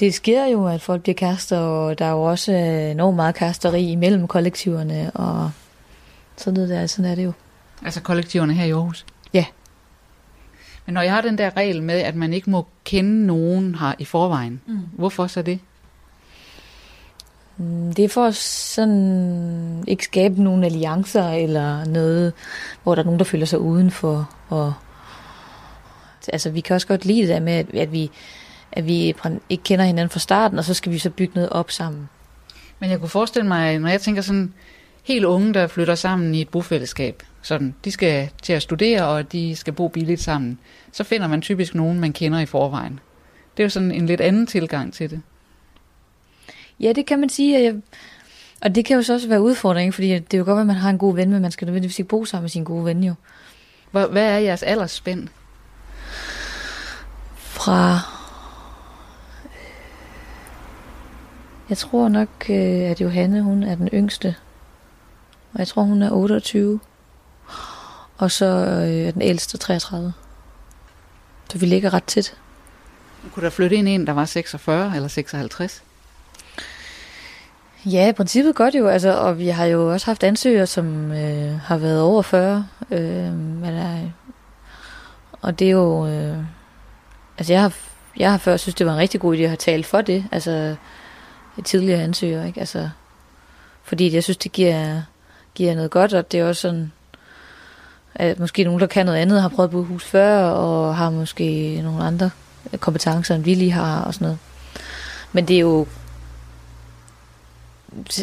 det 0.00 0.14
sker 0.14 0.46
jo, 0.46 0.66
at 0.66 0.82
folk 0.82 1.02
bliver 1.02 1.14
kærester, 1.14 1.58
og 1.58 1.98
der 1.98 2.04
er 2.04 2.10
jo 2.10 2.22
også 2.22 2.52
enormt 2.52 3.16
meget 3.16 3.34
kæresteri 3.34 3.90
imellem 3.90 4.28
kollektiverne, 4.28 5.10
og 5.10 5.50
sådan 6.36 6.54
noget 6.54 6.68
der, 6.68 6.86
sådan 6.86 7.10
er 7.10 7.14
det 7.14 7.24
jo. 7.24 7.32
Altså 7.84 8.00
kollektiverne 8.00 8.54
her 8.54 8.64
i 8.64 8.70
Aarhus? 8.70 9.06
Ja. 9.32 9.44
Men 10.86 10.94
når 10.94 11.00
jeg 11.02 11.12
har 11.12 11.20
den 11.20 11.38
der 11.38 11.56
regel 11.56 11.82
med, 11.82 12.00
at 12.00 12.14
man 12.14 12.32
ikke 12.32 12.50
må 12.50 12.66
kende 12.84 13.26
nogen 13.26 13.74
her 13.74 13.94
i 13.98 14.04
forvejen, 14.04 14.60
mm. 14.66 14.80
hvorfor 14.92 15.26
så 15.26 15.42
det? 15.42 15.58
Mm, 17.56 17.94
det 17.94 18.04
er 18.04 18.08
for 18.08 18.24
at 18.24 18.34
sådan 18.34 19.84
ikke 19.86 20.04
skabe 20.04 20.42
nogle 20.42 20.66
alliancer 20.66 21.28
eller 21.28 21.84
noget, 21.84 22.32
hvor 22.82 22.94
der 22.94 23.02
er 23.02 23.04
nogen, 23.04 23.18
der 23.18 23.24
føler 23.24 23.46
sig 23.46 23.58
udenfor. 23.58 24.30
Og, 24.48 24.74
altså, 26.28 26.50
vi 26.50 26.60
kan 26.60 26.74
også 26.74 26.86
godt 26.86 27.04
lide 27.04 27.20
det 27.20 27.28
der 27.28 27.40
med, 27.40 27.52
at, 27.52 27.74
at 27.74 27.92
vi, 27.92 28.10
at 28.72 28.86
vi 28.86 29.14
ikke 29.48 29.64
kender 29.64 29.84
hinanden 29.84 30.10
fra 30.10 30.20
starten, 30.20 30.58
og 30.58 30.64
så 30.64 30.74
skal 30.74 30.92
vi 30.92 30.98
så 30.98 31.10
bygge 31.10 31.34
noget 31.34 31.50
op 31.50 31.70
sammen. 31.70 32.08
Men 32.78 32.90
jeg 32.90 32.98
kunne 32.98 33.08
forestille 33.08 33.48
mig, 33.48 33.78
når 33.78 33.88
jeg 33.88 34.00
tænker 34.00 34.22
sådan 34.22 34.52
helt 35.04 35.24
unge, 35.24 35.54
der 35.54 35.66
flytter 35.66 35.94
sammen 35.94 36.34
i 36.34 36.40
et 36.40 36.48
bofællesskab, 36.48 37.22
sådan, 37.42 37.74
de 37.84 37.90
skal 37.90 38.30
til 38.42 38.52
at 38.52 38.62
studere, 38.62 39.08
og 39.08 39.32
de 39.32 39.56
skal 39.56 39.72
bo 39.72 39.88
billigt 39.88 40.20
sammen, 40.20 40.58
så 40.92 41.04
finder 41.04 41.28
man 41.28 41.42
typisk 41.42 41.74
nogen, 41.74 42.00
man 42.00 42.12
kender 42.12 42.38
i 42.38 42.46
forvejen. 42.46 43.00
Det 43.56 43.62
er 43.62 43.64
jo 43.64 43.70
sådan 43.70 43.92
en 43.92 44.06
lidt 44.06 44.20
anden 44.20 44.46
tilgang 44.46 44.92
til 44.92 45.10
det. 45.10 45.20
Ja, 46.80 46.92
det 46.92 47.06
kan 47.06 47.20
man 47.20 47.28
sige. 47.28 47.62
Jeg, 47.62 47.74
og 48.62 48.74
det 48.74 48.84
kan 48.84 48.96
jo 48.96 49.02
så 49.02 49.14
også 49.14 49.28
være 49.28 49.42
udfordring, 49.42 49.94
fordi 49.94 50.08
det 50.08 50.34
er 50.34 50.38
jo 50.38 50.44
godt, 50.44 50.60
at 50.60 50.66
man 50.66 50.76
har 50.76 50.90
en 50.90 50.98
god 50.98 51.14
ven, 51.14 51.30
men 51.30 51.42
man 51.42 51.50
skal 51.50 51.66
nødvendigvis 51.66 51.98
ikke 51.98 52.08
bo 52.08 52.24
sammen 52.24 52.42
med 52.42 52.50
sin 52.50 52.64
gode 52.64 52.84
ven 52.84 53.04
jo. 53.04 53.14
Hvad 53.90 54.16
er 54.16 54.38
jeres 54.38 54.62
aldersspænd? 54.62 55.28
Fra... 57.36 58.17
Jeg 61.68 61.78
tror 61.78 62.08
nok, 62.08 62.28
øh, 62.50 62.90
at 62.90 63.00
Johanne, 63.00 63.42
hun 63.42 63.62
er 63.62 63.74
den 63.74 63.88
yngste. 63.88 64.34
Og 65.52 65.58
jeg 65.58 65.68
tror, 65.68 65.82
hun 65.82 66.02
er 66.02 66.10
28. 66.10 66.80
Og 68.18 68.30
så 68.30 68.46
øh, 68.46 69.08
er 69.08 69.10
den 69.10 69.22
ældste 69.22 69.58
33. 69.58 70.12
Så 71.50 71.58
vi 71.58 71.66
ligger 71.66 71.94
ret 71.94 72.04
tæt. 72.04 72.36
Kunne 73.32 73.44
der 73.44 73.50
flytte 73.50 73.76
ind 73.76 73.88
en, 73.88 74.06
der 74.06 74.12
var 74.12 74.24
46 74.24 74.96
eller 74.96 75.08
56? 75.08 75.82
Ja, 77.86 78.08
i 78.08 78.12
princippet 78.12 78.54
godt 78.54 78.74
jo, 78.74 78.88
altså, 78.88 79.18
og 79.18 79.38
vi 79.38 79.48
har 79.48 79.64
jo 79.64 79.92
også 79.92 80.06
haft 80.06 80.24
ansøgere, 80.24 80.66
som 80.66 81.12
øh, 81.12 81.60
har 81.60 81.76
været 81.76 82.02
over 82.02 82.22
40. 82.22 82.66
Øh, 82.90 82.98
eller, 83.66 84.10
og 85.32 85.58
det 85.58 85.66
er 85.66 85.72
jo... 85.72 86.06
Øh, 86.06 86.38
altså, 87.38 87.52
jeg 87.52 87.62
har, 87.62 87.74
jeg 88.16 88.30
har 88.30 88.38
før 88.38 88.56
synes, 88.56 88.74
det 88.74 88.86
var 88.86 88.92
en 88.92 88.98
rigtig 88.98 89.20
god 89.20 89.36
idé 89.36 89.40
at 89.40 89.48
have 89.48 89.56
talt 89.56 89.86
for 89.86 90.00
det, 90.00 90.24
altså 90.32 90.76
tidligere 91.64 92.02
ansøgere, 92.02 92.46
ikke? 92.46 92.60
Altså, 92.60 92.90
fordi 93.82 94.14
jeg 94.14 94.24
synes, 94.24 94.36
det 94.36 94.52
giver, 94.52 95.02
giver 95.54 95.74
noget 95.74 95.90
godt, 95.90 96.14
og 96.14 96.32
det 96.32 96.40
er 96.40 96.48
også 96.48 96.60
sådan, 96.60 96.92
at 98.14 98.38
måske 98.38 98.64
nogen, 98.64 98.80
der 98.80 98.86
kan 98.86 99.06
noget 99.06 99.18
andet, 99.18 99.42
har 99.42 99.48
prøvet 99.48 99.68
at 99.68 99.72
bo 99.72 99.82
hus 99.82 100.04
før, 100.04 100.42
og 100.44 100.96
har 100.96 101.10
måske 101.10 101.80
nogle 101.82 102.04
andre 102.04 102.30
kompetencer, 102.80 103.34
end 103.34 103.44
vi 103.44 103.54
lige 103.54 103.70
har, 103.70 104.00
og 104.00 104.14
sådan 104.14 104.24
noget. 104.24 104.38
Men 105.32 105.48
det 105.48 105.56
er 105.56 105.60
jo 105.60 105.86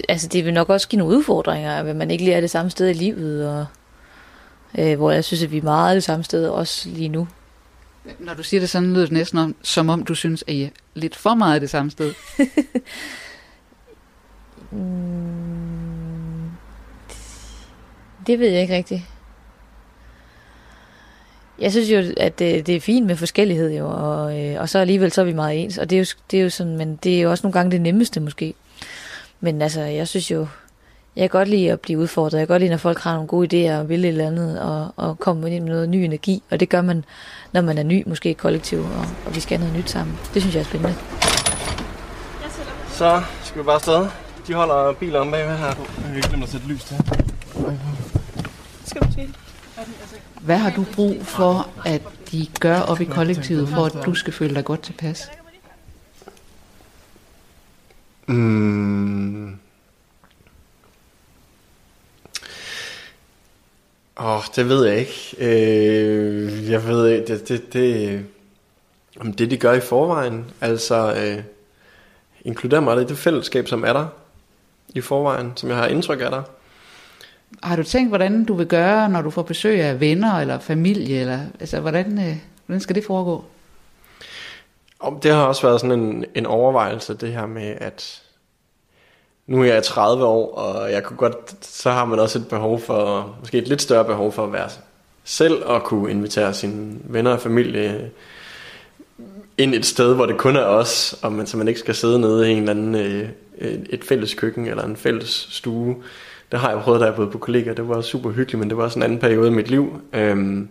altså 0.09 0.27
det 0.27 0.45
vil 0.45 0.53
nok 0.53 0.69
også 0.69 0.87
give 0.87 0.99
nogle 0.99 1.17
udfordringer, 1.17 1.71
at 1.71 1.95
man 1.95 2.11
ikke 2.11 2.23
lige 2.23 2.35
er 2.35 2.41
det 2.41 2.49
samme 2.49 2.71
sted 2.71 2.89
i 2.89 2.93
livet, 2.93 3.49
og 3.49 3.65
øh, 4.77 4.97
hvor 4.97 5.11
jeg 5.11 5.23
synes, 5.23 5.43
at 5.43 5.51
vi 5.51 5.57
er 5.57 5.61
meget 5.61 5.95
det 5.95 6.03
samme 6.03 6.23
sted 6.23 6.47
også 6.47 6.89
lige 6.89 7.09
nu. 7.09 7.27
Når 8.19 8.33
du 8.33 8.43
siger 8.43 8.59
det 8.59 8.69
sådan, 8.69 8.93
lyder 8.93 9.05
det 9.05 9.11
næsten 9.11 9.37
om, 9.37 9.55
som 9.61 9.89
om 9.89 10.05
du 10.05 10.15
synes, 10.15 10.43
at 10.47 10.53
I 10.53 10.63
er 10.63 10.69
lidt 10.93 11.15
for 11.15 11.33
meget 11.33 11.61
det 11.61 11.69
samme 11.69 11.91
sted. 11.91 12.13
mm, 14.75 16.49
det 18.27 18.39
ved 18.39 18.49
jeg 18.49 18.61
ikke 18.61 18.75
rigtigt. 18.75 19.01
Jeg 21.59 21.71
synes 21.71 21.91
jo, 21.91 22.03
at 22.17 22.39
det, 22.39 22.67
det 22.67 22.75
er 22.75 22.79
fint 22.79 23.05
med 23.05 23.15
forskellighed 23.15 23.73
jo, 23.77 23.87
og, 23.89 24.39
øh, 24.39 24.61
og 24.61 24.69
så 24.69 24.79
alligevel 24.79 25.11
så 25.11 25.21
er 25.21 25.25
vi 25.25 25.33
meget 25.33 25.63
ens, 25.63 25.77
og 25.77 25.89
det 25.89 25.95
er, 25.95 25.99
jo, 25.99 26.05
det 26.31 26.39
er 26.39 26.43
jo 26.43 26.49
sådan, 26.49 26.77
men 26.77 26.99
det 27.03 27.17
er 27.17 27.21
jo 27.21 27.31
også 27.31 27.47
nogle 27.47 27.53
gange 27.53 27.71
det 27.71 27.81
nemmeste 27.81 28.19
måske. 28.19 28.53
Men 29.39 29.61
altså, 29.61 29.81
jeg 29.81 30.07
synes 30.07 30.31
jo, 30.31 30.47
Jeg 31.15 31.29
kan 31.29 31.39
godt 31.39 31.47
lide 31.49 31.71
at 31.71 31.79
blive 31.79 31.99
udfordret. 31.99 32.39
Jeg 32.39 32.47
kan 32.47 32.53
godt 32.53 32.61
lide, 32.61 32.69
når 32.69 32.77
folk 32.77 32.99
har 32.99 33.13
nogle 33.13 33.27
gode 33.27 33.47
idéer 33.69 33.79
og 33.79 33.89
vil 33.89 34.05
et 34.05 34.07
eller 34.07 34.27
andet, 34.27 34.59
og, 34.61 34.87
og 34.95 35.19
komme 35.19 35.55
ind 35.55 35.63
med 35.63 35.73
noget 35.73 35.89
ny 35.89 35.95
energi. 35.95 36.43
Og 36.51 36.59
det 36.59 36.69
gør 36.69 36.81
man, 36.81 37.05
når 37.51 37.61
man 37.61 37.77
er 37.77 37.83
ny, 37.83 38.03
måske 38.07 38.29
i 38.29 38.33
kollektiv, 38.33 38.79
og, 38.79 39.05
og 39.25 39.35
vi 39.35 39.39
skal 39.39 39.57
have 39.57 39.67
noget 39.67 39.83
nyt 39.83 39.89
sammen. 39.89 40.17
Det 40.33 40.41
synes 40.41 40.55
jeg 40.55 40.61
er 40.61 40.65
spændende. 40.65 40.95
Så 42.89 43.21
skal 43.43 43.61
vi 43.61 43.65
bare 43.65 43.75
afsted. 43.75 44.24
De 44.47 44.53
holder 44.53 44.93
biler 44.93 45.19
om 45.19 45.31
bagved 45.31 45.57
her. 45.57 45.65
Jeg 45.65 45.75
kan 46.13 46.21
glemme 46.21 46.43
at 46.43 46.49
sætte 46.49 46.67
lys 46.67 46.83
til. 46.83 46.97
Skal 48.85 49.01
du 49.01 49.13
tvile? 49.13 49.33
Hvad 50.41 50.57
har 50.57 50.71
du 50.71 50.85
brug 50.95 51.25
for, 51.25 51.69
at 51.85 52.01
de 52.31 52.47
gør 52.59 52.79
op 52.79 53.01
i 53.01 53.05
kollektivet, 53.05 53.69
for 53.69 53.85
at 53.85 54.05
du 54.05 54.15
skal 54.15 54.33
føle 54.33 54.55
dig 54.55 54.65
godt 54.65 54.81
tilpas? 54.81 55.31
Mm. 58.27 59.59
Åh, 64.17 64.25
oh, 64.35 64.43
det 64.55 64.69
ved 64.69 64.85
jeg 64.85 64.97
ikke. 64.97 65.35
Øh, 65.37 66.71
jeg 66.71 66.87
ved 66.87 67.09
ikke, 67.09 67.27
det, 67.27 67.49
det, 67.49 67.73
det, 67.73 68.25
om 69.19 69.33
det 69.33 69.51
de 69.51 69.57
gør 69.57 69.73
i 69.73 69.79
forvejen, 69.79 70.45
altså 70.61 71.15
øh, 71.15 71.43
inkludere 72.41 72.81
mig 72.81 73.01
i 73.01 73.05
det 73.05 73.17
fællesskab, 73.17 73.67
som 73.67 73.83
er 73.83 73.93
der 73.93 74.07
i 74.89 75.01
forvejen, 75.01 75.51
som 75.55 75.69
jeg 75.69 75.77
har 75.77 75.87
indtryk 75.87 76.21
af 76.21 76.31
der. 76.31 76.41
Har 77.63 77.75
du 77.75 77.83
tænkt, 77.83 78.11
hvordan 78.11 78.45
du 78.45 78.53
vil 78.53 78.67
gøre, 78.67 79.09
når 79.09 79.21
du 79.21 79.29
får 79.29 79.41
besøg 79.41 79.81
af 79.81 79.99
venner 79.99 80.33
eller 80.33 80.59
familie? 80.59 81.19
Eller, 81.19 81.39
altså, 81.59 81.79
hvordan, 81.79 82.19
øh, 82.19 82.37
hvordan 82.65 82.81
skal 82.81 82.95
det 82.95 83.05
foregå? 83.05 83.43
Og 84.99 85.19
det 85.23 85.31
har 85.31 85.43
også 85.43 85.67
været 85.67 85.81
sådan 85.81 85.99
en, 85.99 86.25
en 86.35 86.45
overvejelse, 86.45 87.13
det 87.13 87.33
her 87.33 87.45
med, 87.45 87.75
at 87.77 88.21
nu 89.47 89.61
er 89.61 89.65
jeg 89.65 89.83
30 89.83 90.25
år, 90.25 90.55
og 90.55 90.91
jeg 90.91 91.03
kunne 91.03 91.17
godt, 91.17 91.65
så 91.65 91.91
har 91.91 92.05
man 92.05 92.19
også 92.19 92.39
et 92.39 92.47
behov 92.47 92.79
for, 92.79 93.35
måske 93.39 93.57
et 93.57 93.67
lidt 93.67 93.81
større 93.81 94.05
behov 94.05 94.31
for 94.31 94.43
at 94.43 94.53
være 94.53 94.69
selv 95.23 95.65
og 95.65 95.83
kunne 95.83 96.11
invitere 96.11 96.53
sine 96.53 96.97
venner 97.03 97.31
og 97.31 97.39
familie 97.39 98.11
ind 99.57 99.75
et 99.75 99.85
sted, 99.85 100.15
hvor 100.15 100.25
det 100.25 100.37
kun 100.37 100.55
er 100.55 100.63
os, 100.63 101.15
og 101.21 101.33
man, 101.33 101.47
så 101.47 101.57
man 101.57 101.67
ikke 101.67 101.79
skal 101.79 101.95
sidde 101.95 102.19
nede 102.19 102.49
i 102.49 102.51
en 102.51 102.57
eller 102.57 102.71
anden, 102.71 102.95
øh, 102.95 103.29
øh 103.61 103.79
et 103.89 104.03
fælles 104.03 104.33
køkken 104.33 104.67
eller 104.67 104.83
en 104.83 104.95
fælles 104.95 105.47
stue. 105.51 105.95
Det 106.51 106.59
har 106.59 106.69
jeg 106.69 106.79
prøvet, 106.81 107.01
da 107.01 107.05
jeg 107.05 107.15
boede 107.15 107.31
på 107.31 107.37
kollegaer. 107.37 107.73
Det 107.73 107.89
var 107.89 108.01
super 108.01 108.31
hyggeligt, 108.31 108.59
men 108.59 108.69
det 108.69 108.77
var 108.77 108.83
også 108.83 108.99
en 108.99 109.03
anden 109.03 109.19
periode 109.19 109.47
i 109.47 109.51
mit 109.51 109.69
liv. 109.69 110.01
Øhm, 110.13 110.69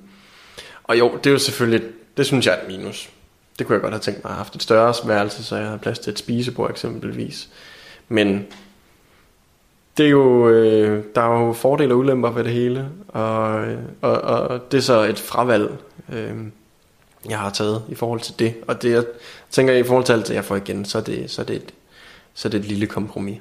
og 0.85 0.99
jo, 0.99 1.13
det 1.17 1.27
er 1.27 1.31
jo 1.31 1.39
selvfølgelig, 1.39 1.83
det 2.17 2.27
synes 2.27 2.47
jeg 2.47 2.55
er 2.55 2.63
et 2.63 2.69
minus. 2.69 3.11
Det 3.59 3.67
kunne 3.67 3.75
jeg 3.75 3.83
godt 3.83 3.93
have 3.93 4.01
tænkt 4.01 4.25
mig 4.25 4.31
at 4.31 4.35
have 4.35 4.45
haft 4.45 4.55
et 4.55 4.63
større 4.63 4.95
værelse, 5.07 5.45
så 5.45 5.57
jeg 5.57 5.67
havde 5.67 5.79
plads 5.79 5.99
til 5.99 6.11
et 6.11 6.19
spisebord 6.19 6.71
eksempelvis. 6.71 7.49
Men 8.09 8.47
det 9.97 10.07
er 10.07 10.11
jo, 10.11 10.49
øh, 10.49 11.05
der 11.15 11.21
er 11.21 11.47
jo 11.47 11.53
fordele 11.53 11.95
og 11.95 11.99
ulemper 11.99 12.31
ved 12.31 12.45
det 12.45 12.53
hele, 12.53 12.89
og, 13.09 13.67
øh, 13.67 13.79
og, 14.01 14.21
og 14.21 14.73
det 14.73 14.79
er 14.79 14.83
så 14.83 15.03
et 15.03 15.19
fravalg, 15.19 15.71
øh, 16.13 16.37
jeg 17.29 17.39
har 17.39 17.51
taget 17.51 17.83
i 17.89 17.95
forhold 17.95 18.21
til 18.21 18.39
det. 18.39 18.55
Og 18.69 18.83
det, 18.83 18.91
jeg 18.91 19.05
tænker, 19.51 19.75
i 19.75 19.83
forhold 19.83 20.05
til 20.05 20.13
alt 20.13 20.29
det, 20.29 20.35
jeg 20.35 20.45
får 20.45 20.57
igen, 20.57 20.85
så 20.85 20.99
er 20.99 21.03
det, 21.03 21.31
så 21.31 21.43
er 21.43 21.47
det, 21.47 21.57
et, 21.57 21.75
så 22.35 22.49
er 22.49 22.51
det 22.51 22.59
et 22.59 22.65
lille 22.65 22.87
kompromis. 22.87 23.39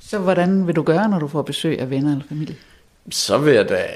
Så 0.00 0.18
hvordan 0.18 0.66
vil 0.66 0.76
du 0.76 0.82
gøre, 0.82 1.08
når 1.08 1.18
du 1.18 1.28
får 1.28 1.42
besøg 1.42 1.80
af 1.80 1.90
venner 1.90 2.10
eller 2.12 2.24
familie? 2.28 2.56
Så 3.10 3.38
vil 3.38 3.54
jeg 3.54 3.68
da 3.68 3.86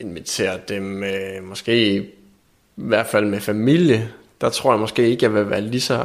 invitere 0.00 0.58
dem, 0.68 1.02
øh, 1.02 1.44
måske 1.44 1.96
i 1.96 2.10
hvert 2.74 3.06
fald 3.06 3.26
med 3.26 3.40
familie. 3.40 4.08
Der 4.40 4.50
tror 4.50 4.72
jeg 4.72 4.80
måske 4.80 5.08
ikke, 5.08 5.24
jeg 5.24 5.34
vil 5.34 5.50
være 5.50 5.60
lige 5.60 5.80
så 5.80 6.04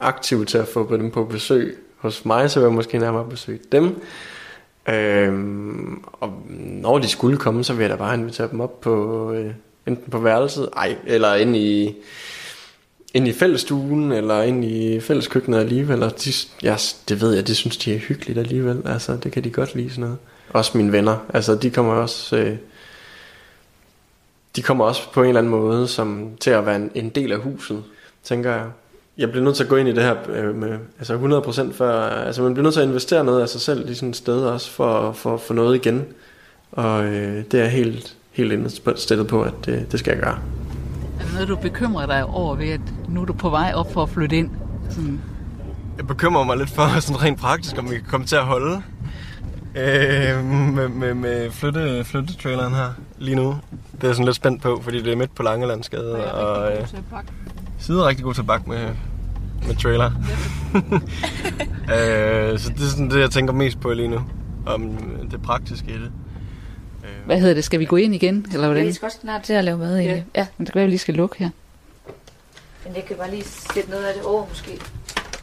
aktiv 0.00 0.46
til 0.46 0.58
at 0.58 0.68
få 0.68 0.96
dem 0.96 1.10
på 1.10 1.24
besøg 1.24 1.78
hos 1.96 2.24
mig, 2.24 2.50
så 2.50 2.60
vil 2.60 2.66
jeg 2.66 2.74
måske 2.74 2.98
nærmere 2.98 3.28
besøge 3.30 3.58
dem. 3.72 4.02
Øhm, 4.88 6.04
og 6.12 6.32
når 6.48 6.98
de 6.98 7.08
skulle 7.08 7.36
komme, 7.36 7.64
så 7.64 7.74
vil 7.74 7.82
jeg 7.82 7.90
da 7.90 7.96
bare 7.96 8.14
invitere 8.14 8.48
dem 8.50 8.60
op 8.60 8.80
på 8.80 9.32
øh, 9.32 9.54
enten 9.86 10.10
på 10.10 10.18
værelset, 10.18 10.68
ej, 10.76 10.96
eller 11.06 11.34
ind 11.34 11.56
i 11.56 11.94
ind 13.14 13.28
i 13.28 13.32
fællestuen, 13.32 14.12
eller 14.12 14.42
ind 14.42 14.64
i 14.64 15.00
fælleskøkkenet 15.00 15.58
alligevel, 15.58 15.92
Eller 15.92 16.08
de, 16.08 16.32
ja, 16.62 16.76
det 17.08 17.20
ved 17.20 17.34
jeg, 17.34 17.46
det 17.46 17.56
synes 17.56 17.76
de 17.76 17.94
er 17.94 17.98
hyggeligt 17.98 18.38
alligevel, 18.38 18.82
altså 18.84 19.16
det 19.16 19.32
kan 19.32 19.44
de 19.44 19.50
godt 19.50 19.74
lide 19.74 19.90
sådan 19.90 20.02
noget. 20.02 20.18
Også 20.50 20.78
mine 20.78 20.92
venner, 20.92 21.16
altså 21.34 21.54
de 21.54 21.70
kommer 21.70 21.92
også, 21.92 22.36
øh, 22.36 22.56
de 24.56 24.62
kommer 24.62 24.84
også 24.84 25.12
på 25.12 25.22
en 25.22 25.28
eller 25.28 25.40
anden 25.40 25.50
måde 25.50 25.88
som, 25.88 26.30
til 26.40 26.50
at 26.50 26.66
være 26.66 26.76
en, 26.76 26.90
en 26.94 27.08
del 27.08 27.32
af 27.32 27.38
huset, 27.38 27.82
tænker 28.24 28.50
jeg. 28.50 28.66
Jeg 29.18 29.30
bliver 29.30 29.44
nødt 29.44 29.56
til 29.56 29.62
at 29.62 29.68
gå 29.68 29.76
ind 29.76 29.88
i 29.88 29.92
det 29.92 30.02
her 30.02 30.16
øh, 30.28 30.54
med 30.54 30.78
altså 30.98 31.42
100% 31.70 31.72
før, 31.72 31.92
altså 32.02 32.42
man 32.42 32.54
bliver 32.54 32.62
nødt 32.62 32.74
til 32.74 32.80
at 32.80 32.88
investere 32.88 33.24
noget 33.24 33.42
af 33.42 33.48
sig 33.48 33.60
selv 33.60 33.90
i 33.90 33.94
sådan 33.94 34.10
et 34.10 34.16
sted 34.16 34.40
også, 34.40 34.70
for, 34.70 35.12
for 35.12 35.34
at 35.34 35.40
få 35.40 35.52
noget 35.52 35.76
igen. 35.76 36.06
Og 36.72 37.04
øh, 37.04 37.44
det 37.50 37.60
er 37.60 37.66
helt, 37.66 38.16
helt 38.32 38.52
indstillet 38.52 39.26
på, 39.28 39.42
at 39.42 39.54
det, 39.66 39.92
det 39.92 40.00
skal 40.00 40.10
jeg 40.10 40.22
gøre. 40.22 40.38
Er 41.20 41.24
det 41.24 41.32
noget, 41.32 41.48
du 41.48 41.56
bekymrer 41.56 42.06
dig 42.06 42.24
over 42.24 42.54
ved, 42.54 42.68
at 42.68 42.80
nu 43.08 43.20
er 43.20 43.24
du 43.24 43.32
på 43.32 43.50
vej 43.50 43.72
op 43.74 43.92
for 43.92 44.02
at 44.02 44.08
flytte 44.08 44.36
ind? 44.36 44.50
Sådan. 44.90 45.20
Jeg 45.96 46.06
bekymrer 46.06 46.44
mig 46.44 46.56
lidt 46.56 46.70
for 46.70 47.00
sådan 47.00 47.22
rent 47.22 47.40
praktisk, 47.40 47.78
om 47.78 47.90
vi 47.90 47.94
kan 47.94 48.04
komme 48.10 48.26
til 48.26 48.36
at 48.36 48.44
holde 48.44 48.82
øh, 49.74 50.44
med, 50.44 50.88
med, 50.88 51.14
med 51.14 51.50
flytte, 51.50 52.04
flyttetraileren 52.04 52.74
her 52.74 52.88
lige 53.18 53.36
nu. 53.36 53.56
Det 53.92 54.04
er 54.04 54.08
jeg 54.08 54.14
sådan 54.14 54.24
lidt 54.24 54.36
spændt 54.36 54.62
på, 54.62 54.80
fordi 54.82 55.02
det 55.02 55.12
er 55.12 55.16
midt 55.16 55.34
på 55.34 55.42
Langelandsgade. 55.42 56.32
Og, 56.32 56.72
øh, 56.72 56.86
Side 57.78 57.98
er 57.98 58.06
rigtig 58.06 58.24
god 58.24 58.34
til 58.34 58.40
at 58.40 58.46
bakke 58.46 58.70
med, 58.70 58.88
med 59.66 59.76
trailer. 59.76 60.10
øh, 61.94 62.58
så 62.58 62.68
det 62.68 62.84
er 62.84 62.90
sådan 62.90 63.10
det, 63.10 63.20
jeg 63.20 63.30
tænker 63.30 63.52
mest 63.52 63.80
på 63.80 63.92
lige 63.92 64.08
nu. 64.08 64.20
Om 64.66 64.96
det 65.30 65.42
praktiske 65.42 65.90
i 65.90 65.94
det. 65.94 66.10
Hvad 67.26 67.40
hedder 67.40 67.54
det? 67.54 67.64
Skal 67.64 67.80
vi 67.80 67.84
gå 67.84 67.96
ind 67.96 68.14
igen? 68.14 68.46
Eller 68.52 68.66
hvordan? 68.66 68.86
Jeg 68.86 68.94
skal 68.94 69.06
også 69.06 69.18
snart 69.20 69.42
til 69.42 69.52
at 69.52 69.64
lave 69.64 69.78
mad 69.78 69.98
egentlig. 69.98 70.26
Ja. 70.34 70.46
Men 70.56 70.66
det 70.66 70.72
kan 70.72 70.78
være, 70.78 70.86
vi 70.86 70.90
lige 70.90 70.98
skal 70.98 71.14
lukke 71.14 71.38
her. 71.38 71.50
Men 72.84 72.96
jeg 72.96 73.04
kan 73.04 73.16
bare 73.16 73.30
lige 73.30 73.44
sætte 73.44 73.90
noget 73.90 74.04
af 74.04 74.14
det 74.14 74.22
over 74.22 74.46
måske. 74.48 74.80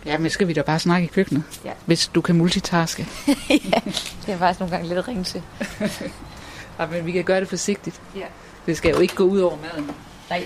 Ja, 0.06 0.18
men 0.18 0.30
skal 0.30 0.48
vi 0.48 0.54
da 0.54 0.62
bare 0.62 0.80
snakke 0.80 1.06
i 1.06 1.08
køkkenet? 1.08 1.44
Ja. 1.66 1.72
Hvis 1.86 2.08
du 2.08 2.22
kan 2.22 2.36
multitaske. 2.36 3.08
ja, 3.50 3.80
det 4.26 4.34
er 4.34 4.38
faktisk 4.38 4.60
nogle 4.60 4.76
gange 4.76 4.96
lidt 4.96 5.08
ringe 5.08 5.24
til. 5.24 5.42
ja, 6.80 6.86
men 6.92 7.06
vi 7.06 7.12
kan 7.12 7.24
gøre 7.24 7.40
det 7.40 7.48
forsigtigt. 7.48 8.02
Ja. 8.16 8.26
Det 8.66 8.78
skal 8.78 8.92
jo 8.92 9.00
ikke 9.00 9.16
gå 9.16 9.24
ud 9.24 9.40
over 9.40 9.56
maden. 9.56 9.92
Nej. 10.30 10.46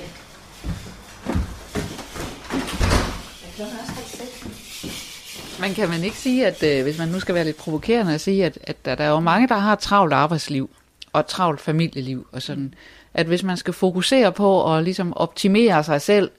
Man 5.60 5.74
kan 5.74 5.90
man 5.90 6.04
ikke 6.04 6.18
sige, 6.18 6.48
at 6.48 6.64
øh, 6.64 6.84
hvis 6.84 6.98
man 6.98 7.08
nu 7.08 7.20
skal 7.20 7.36
være 7.36 7.44
lidt 7.44 7.58
provokerende 7.58 8.14
at 8.14 8.22
sige, 8.22 8.46
at, 8.46 8.58
at 8.64 8.86
der, 8.86 8.96
der 8.96 9.04
er 9.04 9.10
jo 9.10 9.20
mange, 9.20 9.48
der 9.48 9.56
har 9.56 9.74
et 9.74 9.80
travlt 9.80 10.14
arbejdsliv 10.14 10.70
og 11.14 11.28
travlt 11.28 11.62
familieliv 11.62 12.28
og 12.32 12.42
sådan, 12.42 12.74
at 13.14 13.26
hvis 13.26 13.44
man 13.44 13.58
skal 13.58 13.74
fokusere 13.74 14.32
på 14.32 14.76
at 14.76 14.84
ligesom 14.84 15.18
optimere 15.18 15.84
sig 15.84 16.02
selv 16.02 16.32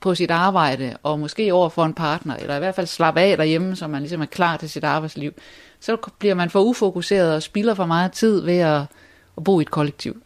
på 0.00 0.14
sit 0.14 0.30
arbejde, 0.30 0.96
og 1.02 1.20
måske 1.20 1.54
over 1.54 1.68
for 1.68 1.84
en 1.84 1.94
partner, 1.94 2.36
eller 2.36 2.56
i 2.56 2.58
hvert 2.58 2.74
fald 2.74 2.86
slappe 2.86 3.20
af 3.20 3.36
derhjemme, 3.36 3.76
så 3.76 3.86
man 3.86 4.02
ligesom 4.02 4.22
er 4.22 4.26
klar 4.26 4.56
til 4.56 4.70
sit 4.70 4.84
arbejdsliv, 4.84 5.32
så 5.80 5.96
bliver 6.18 6.34
man 6.34 6.50
for 6.50 6.60
ufokuseret 6.60 7.34
og 7.34 7.42
spilder 7.42 7.74
for 7.74 7.86
meget 7.86 8.12
tid 8.12 8.40
ved 8.40 8.58
at, 8.58 8.82
at 9.36 9.44
bo 9.44 9.60
i 9.60 9.62
et 9.62 9.70
kollektiv. 9.70 10.22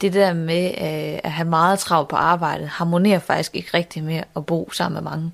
Det 0.00 0.12
der 0.12 0.32
med 0.32 0.66
øh, 0.66 1.20
at 1.24 1.32
have 1.32 1.48
meget 1.48 1.78
travlt 1.78 2.08
på 2.08 2.16
arbejdet, 2.16 2.68
harmonerer 2.68 3.18
faktisk 3.18 3.56
ikke 3.56 3.70
rigtig 3.74 4.04
med 4.04 4.22
at 4.36 4.46
bo 4.46 4.70
sammen 4.72 4.94
med 5.02 5.10
mange. 5.10 5.32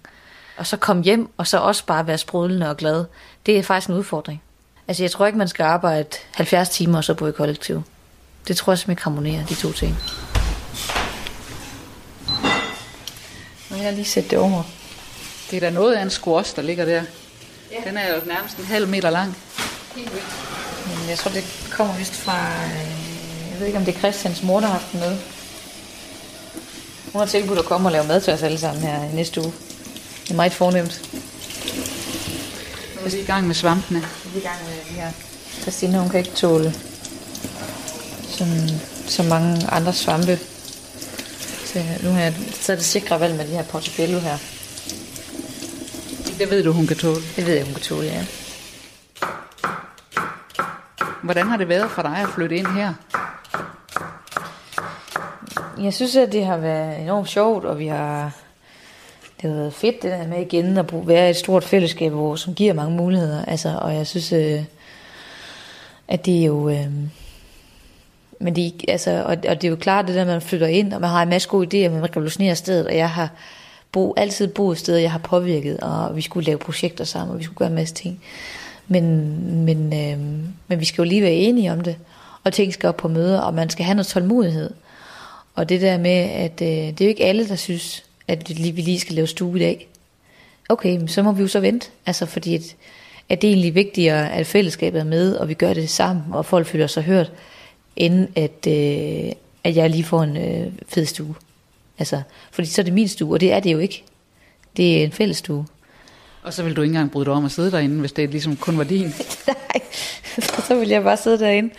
Og 0.57 0.67
så 0.67 0.77
komme 0.77 1.03
hjem, 1.03 1.29
og 1.37 1.47
så 1.47 1.59
også 1.59 1.87
bare 1.87 2.07
være 2.07 2.19
sprudlende 2.19 2.71
og 2.71 2.77
glad. 2.77 3.05
Det 3.47 3.59
er 3.59 3.63
faktisk 3.63 3.91
en 3.91 3.97
udfordring. 3.97 4.43
Altså 4.91 5.03
jeg 5.03 5.11
tror 5.11 5.27
ikke, 5.27 5.39
man 5.39 5.49
skal 5.49 5.63
arbejde 5.65 6.09
70 6.35 6.69
timer 6.69 6.99
og 6.99 7.05
så 7.05 7.15
bo 7.15 7.27
i 7.27 7.33
kollektiv. 7.33 7.83
Det 8.49 8.57
tror 8.57 8.73
jeg 8.73 8.79
simpelthen 8.79 8.93
ikke 8.93 9.03
harmonerer, 9.03 9.47
de 9.47 9.55
to 9.55 9.73
ting. 9.73 9.97
Nu 13.71 13.77
har 13.77 13.83
jeg 13.83 13.93
lige 13.93 14.05
sætte 14.05 14.31
det 14.31 14.39
over. 14.39 14.63
Det 15.51 15.57
er 15.57 15.61
da 15.61 15.71
noget 15.71 15.95
af 15.95 16.03
en 16.03 16.11
squash, 16.11 16.57
der 16.57 16.63
ligger 16.63 16.85
der. 16.85 17.03
Ja. 17.73 17.91
Den 17.91 17.97
er 17.97 18.15
jo 18.15 18.21
nærmest 18.27 18.57
en 18.59 18.65
halv 18.65 18.89
meter 18.89 19.11
lang. 19.11 19.37
Men 19.97 21.09
jeg 21.09 21.19
tror, 21.19 21.31
det 21.31 21.45
kommer 21.73 21.95
vist 21.97 22.15
fra... 22.15 22.47
øh, 22.65 23.51
Jeg 23.53 23.57
ved 23.61 23.67
ikke, 23.67 23.79
om 23.79 23.85
det 23.85 23.95
er 23.95 23.99
Christians 23.99 24.43
mor, 24.43 24.61
der 24.61 24.67
har 24.67 24.73
haft 24.73 24.93
den 24.93 25.01
med. 25.01 25.17
Hun 27.13 27.19
har 27.21 27.27
tilbudt 27.27 27.59
at 27.59 27.65
komme 27.65 27.89
og 27.89 27.93
lave 27.93 28.07
mad 28.07 28.21
til 28.21 28.33
os 28.33 28.43
alle 28.43 28.59
sammen 28.59 28.83
her 28.83 29.05
i 29.05 29.15
næste 29.15 29.41
uge. 29.41 29.53
Det 30.25 30.31
er 30.31 30.35
meget 30.37 30.53
fornemt. 30.53 31.20
Nu 33.11 33.15
er 33.15 33.19
vi 33.19 33.23
i 33.23 33.27
gang 33.27 33.47
med 33.47 33.55
svampene. 33.55 34.01
Vi 34.01 34.39
er 34.39 34.43
i 34.43 34.45
gang 34.45 34.57
med 34.65 34.73
det 34.73 35.03
her. 35.03 35.11
Christina, 35.63 35.99
hun 35.99 36.09
kan 36.09 36.19
ikke 36.19 36.31
tåle 36.31 36.75
sådan, 38.29 38.69
så 39.07 39.23
mange 39.23 39.67
andre 39.71 39.93
svampe. 39.93 40.39
Så 41.65 41.83
nu 42.03 42.11
har 42.11 42.21
jeg 42.21 42.35
taget 42.63 42.79
det 42.79 42.87
sikre 42.87 43.21
valg 43.21 43.37
med 43.37 43.47
de 43.47 43.53
her 43.53 43.63
portobello 43.63 44.19
her. 44.19 44.39
Det 46.39 46.51
ved 46.51 46.65
du, 46.65 46.73
hun 46.73 46.87
kan 46.87 46.97
tåle. 46.97 47.21
Det 47.37 47.47
ved 47.47 47.55
jeg, 47.55 47.65
hun 47.65 47.75
kan 47.75 47.83
tåle, 47.83 48.07
ja. 48.07 48.25
Hvordan 51.23 51.47
har 51.47 51.57
det 51.57 51.69
været 51.69 51.91
for 51.91 52.03
dig 52.03 52.17
at 52.17 52.29
flytte 52.29 52.57
ind 52.57 52.67
her? 52.67 52.95
Jeg 55.81 55.95
synes, 55.95 56.17
at 56.17 56.33
det 56.33 56.47
har 56.47 56.57
været 56.57 57.01
enormt 57.01 57.29
sjovt, 57.29 57.65
og 57.65 57.79
vi 57.79 57.87
har... 57.87 58.33
Det 59.43 59.51
har 59.51 59.57
været 59.57 59.73
fedt, 59.73 60.03
det 60.03 60.11
der 60.11 60.27
med 60.27 60.41
igen 60.41 60.79
at 60.79 60.87
bruge, 60.87 61.07
være 61.09 61.27
i 61.27 61.31
et 61.31 61.37
stort 61.37 61.65
fællesskab, 61.65 62.13
hvor, 62.13 62.37
som 62.37 62.55
giver 62.55 62.73
mange 62.73 62.97
muligheder. 62.97 63.45
Altså, 63.45 63.79
og 63.83 63.95
jeg 63.95 64.07
synes, 64.07 64.33
øh, 64.33 64.63
at 66.09 66.27
det 66.27 66.41
er 66.41 66.45
jo... 66.45 66.69
Øh, 66.69 66.87
men 68.41 68.57
det, 68.57 68.85
altså, 68.89 69.23
og, 69.23 69.37
og 69.49 69.63
det 69.63 69.65
er 69.65 69.69
jo 69.69 69.77
klart 69.77 70.07
det 70.07 70.15
der, 70.15 70.25
man 70.25 70.41
flytter 70.41 70.67
ind, 70.67 70.93
og 70.93 71.01
man 71.01 71.11
har 71.11 71.23
en 71.23 71.29
masse 71.29 71.49
gode 71.49 71.87
idéer, 71.87 71.91
man 71.91 72.11
revolutionerer 72.11 72.55
stedet, 72.55 72.87
og 72.87 72.97
jeg 72.97 73.11
har 73.11 73.31
bo, 73.93 74.15
altid 74.17 74.49
boet 74.49 74.79
steder, 74.79 74.99
jeg 74.99 75.13
har 75.13 75.19
påvirket, 75.19 75.81
og 75.81 76.17
vi 76.17 76.21
skulle 76.21 76.47
lave 76.47 76.59
projekter 76.59 77.05
sammen, 77.05 77.33
og 77.33 77.39
vi 77.39 77.45
skulle 77.45 77.57
gøre 77.57 77.69
en 77.69 77.75
masse 77.75 77.95
ting. 77.95 78.23
Men, 78.89 79.05
men, 79.65 79.93
øh, 79.93 80.19
men 80.69 80.81
vi 80.81 80.85
skal 80.85 81.03
jo 81.03 81.09
lige 81.09 81.23
være 81.23 81.33
enige 81.33 81.73
om 81.73 81.81
det, 81.81 81.97
og 82.45 82.53
ting 82.53 82.73
skal 82.73 82.89
op 82.89 82.97
på 82.97 83.09
møder, 83.09 83.41
og 83.41 83.55
man 83.55 83.71
skal 83.71 83.85
have 83.85 83.95
noget 83.95 84.07
tålmodighed. 84.07 84.71
Og 85.55 85.69
det 85.69 85.81
der 85.81 85.99
med, 85.99 86.31
at 86.31 86.63
øh, 86.63 86.69
det 86.69 87.01
er 87.01 87.05
jo 87.05 87.09
ikke 87.09 87.25
alle, 87.25 87.49
der 87.49 87.57
synes, 87.57 88.05
at 88.31 88.49
vi 88.49 88.55
lige 88.55 89.01
skal 89.01 89.15
lave 89.15 89.27
stue 89.27 89.57
i 89.57 89.61
dag. 89.61 89.89
Okay, 90.69 91.07
så 91.07 91.23
må 91.23 91.33
vi 91.33 91.43
jo 91.43 91.49
så 91.49 91.61
vente, 91.61 91.89
altså 92.07 92.27
fordi 92.27 92.55
at, 92.55 92.77
at 93.29 93.43
det 93.43 93.49
er 93.49 93.53
egentlig 93.53 93.75
vigtigere, 93.75 94.33
at 94.33 94.47
fællesskabet 94.47 95.01
er 95.01 95.05
med, 95.05 95.35
og 95.35 95.49
vi 95.49 95.55
gør 95.55 95.75
det 95.75 95.91
sammen, 95.91 96.25
og 96.33 96.47
folk 96.47 96.67
føler 96.67 96.87
sig 96.87 97.03
hørt, 97.03 97.33
end 97.97 98.29
at, 98.37 98.67
øh, 98.67 99.33
at 99.65 99.77
jeg 99.77 99.91
lige 99.91 100.05
får 100.05 100.23
en 100.23 100.37
øh, 100.37 100.73
fed 100.89 101.07
stue. 101.07 101.35
Altså, 101.99 102.23
fordi 102.51 102.69
så 102.69 102.81
er 102.81 102.85
det 102.85 102.93
min 102.93 103.09
stue, 103.09 103.35
og 103.35 103.41
det 103.41 103.53
er 103.53 103.61
det 103.61 103.73
jo 103.73 103.79
ikke. 103.79 104.05
Det 104.77 105.01
er 105.01 105.05
en 105.05 105.13
fælles 105.13 105.37
stue. 105.37 105.67
Og 106.43 106.53
så 106.53 106.63
vil 106.63 106.77
du 106.77 106.83
ikke 106.83 106.91
engang 106.91 107.11
bryde 107.11 107.25
dig 107.25 107.33
om 107.33 107.45
at 107.45 107.51
sidde 107.51 107.71
derinde, 107.71 108.01
hvis 108.01 108.13
det 108.13 108.31
ligesom 108.31 108.57
kun 108.57 108.79
var 108.79 108.85
din. 108.85 109.07
Nej, 109.47 109.83
så 110.67 110.75
vil 110.79 110.89
jeg 110.89 111.03
bare 111.03 111.17
sidde 111.17 111.39
derinde. 111.39 111.75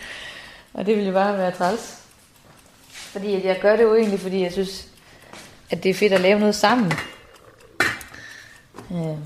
Og 0.74 0.86
det 0.86 0.96
ville 0.96 1.08
jo 1.08 1.14
bare 1.14 1.38
være 1.38 1.50
træls. 1.50 1.98
Fordi 2.90 3.46
jeg 3.46 3.58
gør 3.62 3.76
det 3.76 3.82
jo 3.82 3.94
egentlig, 3.96 4.20
fordi 4.20 4.40
jeg 4.40 4.52
synes, 4.52 4.91
at 5.72 5.82
det 5.82 5.90
er 5.90 5.94
fedt 5.94 6.12
at 6.12 6.20
lave 6.20 6.40
noget 6.40 6.54
sammen. 6.54 6.92
Øhm. 8.92 9.16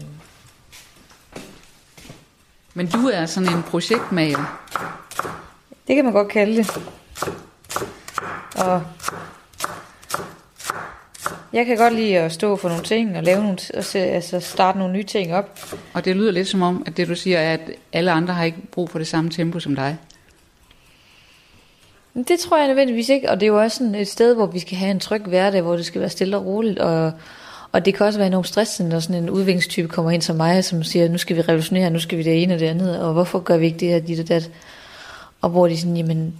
Men 2.74 2.86
du 2.86 3.08
er 3.08 3.26
sådan 3.26 3.56
en 3.56 3.62
projektmager. 3.62 4.62
Det 5.88 5.96
kan 5.96 6.04
man 6.04 6.12
godt 6.12 6.28
kalde 6.28 6.56
det. 6.56 6.80
Og 8.56 8.82
jeg 11.52 11.66
kan 11.66 11.76
godt 11.76 11.94
lide 11.94 12.18
at 12.18 12.32
stå 12.32 12.56
for 12.56 12.68
nogle 12.68 12.84
ting 12.84 13.16
og 13.16 13.22
lave 13.22 13.42
nogle, 13.42 13.58
og 13.74 13.84
se, 13.84 13.98
altså 13.98 14.40
starte 14.40 14.78
nogle 14.78 14.92
nye 14.92 15.04
ting 15.04 15.34
op. 15.34 15.74
Og 15.92 16.04
det 16.04 16.16
lyder 16.16 16.32
lidt 16.32 16.48
som 16.48 16.62
om, 16.62 16.82
at 16.86 16.96
det 16.96 17.08
du 17.08 17.14
siger 17.14 17.38
er, 17.38 17.52
at 17.52 17.60
alle 17.92 18.10
andre 18.10 18.34
har 18.34 18.44
ikke 18.44 18.62
brug 18.72 18.90
for 18.90 18.98
det 18.98 19.06
samme 19.06 19.30
tempo 19.30 19.60
som 19.60 19.74
dig. 19.74 19.98
Det 22.16 22.40
tror 22.40 22.58
jeg 22.58 22.66
nødvendigvis 22.66 23.08
ikke, 23.08 23.30
og 23.30 23.40
det 23.40 23.46
er 23.46 23.50
jo 23.50 23.60
også 23.60 23.76
sådan 23.76 23.94
et 23.94 24.08
sted, 24.08 24.34
hvor 24.34 24.46
vi 24.46 24.58
skal 24.58 24.76
have 24.76 24.90
en 24.90 25.00
tryg 25.00 25.22
hverdag, 25.22 25.62
hvor 25.62 25.76
det 25.76 25.86
skal 25.86 26.00
være 26.00 26.10
stille 26.10 26.36
og 26.36 26.46
roligt, 26.46 26.78
og, 26.78 27.12
og 27.72 27.84
det 27.84 27.94
kan 27.94 28.06
også 28.06 28.18
være 28.18 28.26
enormt 28.26 28.48
stressende, 28.48 28.90
når 28.90 29.00
sådan 29.00 29.22
en 29.22 29.30
udviklingstype 29.30 29.88
kommer 29.88 30.10
ind 30.10 30.22
som 30.22 30.36
mig, 30.36 30.64
som 30.64 30.82
siger, 30.82 31.08
nu 31.08 31.18
skal 31.18 31.36
vi 31.36 31.40
revolutionere, 31.40 31.90
nu 31.90 31.98
skal 31.98 32.18
vi 32.18 32.22
det 32.22 32.42
ene 32.42 32.54
og 32.54 32.60
det 32.60 32.66
andet, 32.66 33.00
og 33.00 33.12
hvorfor 33.12 33.38
gør 33.38 33.56
vi 33.56 33.66
ikke 33.66 33.78
det 33.78 33.88
her, 33.88 33.98
dit 33.98 34.20
og 34.20 34.28
dat? 34.28 34.50
Og 35.40 35.50
hvor 35.50 35.68
de 35.68 35.78
sådan, 35.78 35.96
jamen, 35.96 36.34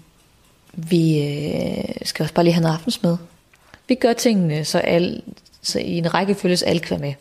vi 0.73 1.23
øh, 1.23 1.85
skal 2.03 2.23
også 2.23 2.35
bare 2.35 2.45
lige 2.45 2.55
have 2.55 2.63
noget 2.63 2.75
aftensmad. 2.75 3.17
Vi 3.89 3.95
gør 3.95 4.13
tingene, 4.13 4.65
så, 4.65 4.79
al, 4.79 5.23
så 5.63 5.79
i 5.79 5.99
en 5.99 6.15
række 6.15 6.35
følges 6.35 6.63
alt 6.63 6.83
kan 6.83 6.91
være 6.91 7.09
med. 7.09 7.15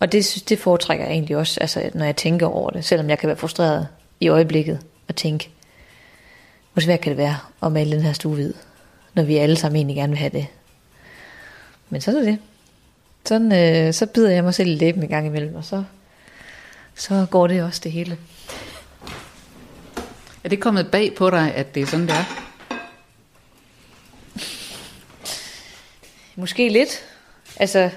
Og 0.00 0.12
det, 0.12 0.44
det 0.48 0.58
foretrækker 0.58 1.04
jeg 1.04 1.12
egentlig 1.12 1.36
også, 1.36 1.60
altså, 1.60 1.90
når 1.94 2.04
jeg 2.04 2.16
tænker 2.16 2.46
over 2.46 2.70
det, 2.70 2.84
selvom 2.84 3.10
jeg 3.10 3.18
kan 3.18 3.26
være 3.26 3.36
frustreret 3.36 3.88
i 4.20 4.28
øjeblikket 4.28 4.78
og 5.08 5.16
tænke, 5.16 5.50
hvor 6.72 6.80
svært 6.80 7.00
kan 7.00 7.10
det 7.10 7.18
være 7.18 7.38
at 7.62 7.72
male 7.72 7.96
den 7.96 8.02
her 8.02 8.12
stue 8.12 8.34
hvid, 8.34 8.54
når 9.14 9.22
vi 9.22 9.36
alle 9.36 9.56
sammen 9.56 9.76
egentlig 9.76 9.96
gerne 9.96 10.10
vil 10.10 10.18
have 10.18 10.30
det. 10.30 10.46
Men 11.90 12.00
så 12.00 12.18
er 12.18 12.22
det. 12.22 12.38
Sådan, 13.24 13.52
øh, 13.52 13.92
så 13.92 14.06
bider 14.06 14.30
jeg 14.30 14.44
mig 14.44 14.54
selv 14.54 14.68
i 14.68 14.74
læben 14.74 15.02
en 15.02 15.08
gang 15.08 15.26
imellem, 15.26 15.54
og 15.54 15.64
så, 15.64 15.84
så 16.94 17.26
går 17.30 17.46
det 17.46 17.62
også 17.62 17.80
det 17.84 17.92
hele. 17.92 18.18
Er 20.44 20.48
det 20.48 20.60
kommet 20.60 20.90
bag 20.90 21.14
på 21.14 21.30
dig, 21.30 21.54
at 21.54 21.74
det 21.74 21.82
er 21.82 21.86
sådan, 21.86 22.06
det 22.06 22.14
er? 22.14 22.24
Måske 26.36 26.68
lidt. 26.68 27.04
Altså, 27.56 27.90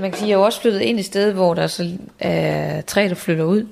man 0.00 0.10
kan 0.10 0.18
sige, 0.18 0.28
jeg 0.28 0.34
er 0.34 0.38
jo 0.38 0.44
også 0.44 0.60
flyttet 0.60 0.80
ind 0.80 0.98
i 0.98 1.00
et 1.00 1.06
sted, 1.06 1.32
hvor 1.32 1.54
der 1.54 1.66
så 1.66 1.98
er 2.18 2.80
træ, 2.80 3.08
der 3.08 3.14
flytter 3.14 3.44
ud. 3.44 3.66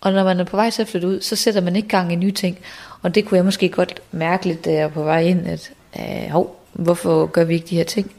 Og 0.00 0.12
når 0.12 0.24
man 0.24 0.40
er 0.40 0.44
på 0.44 0.56
vej 0.56 0.70
til 0.70 0.82
at 0.82 0.88
flytte 0.88 1.08
ud, 1.08 1.20
så 1.20 1.36
sætter 1.36 1.60
man 1.60 1.76
ikke 1.76 1.88
gang 1.88 2.12
i 2.12 2.16
nye 2.16 2.32
ting. 2.32 2.58
Og 3.02 3.14
det 3.14 3.24
kunne 3.24 3.36
jeg 3.36 3.44
måske 3.44 3.68
godt 3.68 4.02
mærke 4.12 4.46
lidt, 4.46 4.64
da 4.64 4.72
jeg 4.72 4.80
er 4.80 4.88
på 4.88 5.02
vej 5.02 5.20
ind, 5.20 5.46
at 5.46 5.72
øh, 5.98 6.30
hov, 6.30 6.60
hvorfor 6.72 7.26
gør 7.26 7.44
vi 7.44 7.54
ikke 7.54 7.66
de 7.66 7.76
her 7.76 7.84
ting? 7.84 8.12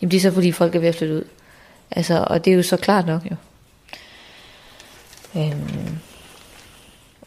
Jamen 0.00 0.10
det 0.10 0.16
er 0.16 0.20
så 0.20 0.32
fordi 0.32 0.52
folk 0.52 0.74
er 0.74 0.78
ved 0.78 0.88
at 0.88 0.94
flytte 0.94 1.14
ud. 1.14 1.24
Altså, 1.90 2.24
og 2.26 2.44
det 2.44 2.50
er 2.50 2.56
jo 2.56 2.62
så 2.62 2.76
klart 2.76 3.06
nok 3.06 3.22
jo. 3.30 3.36
Øhm, 5.36 5.98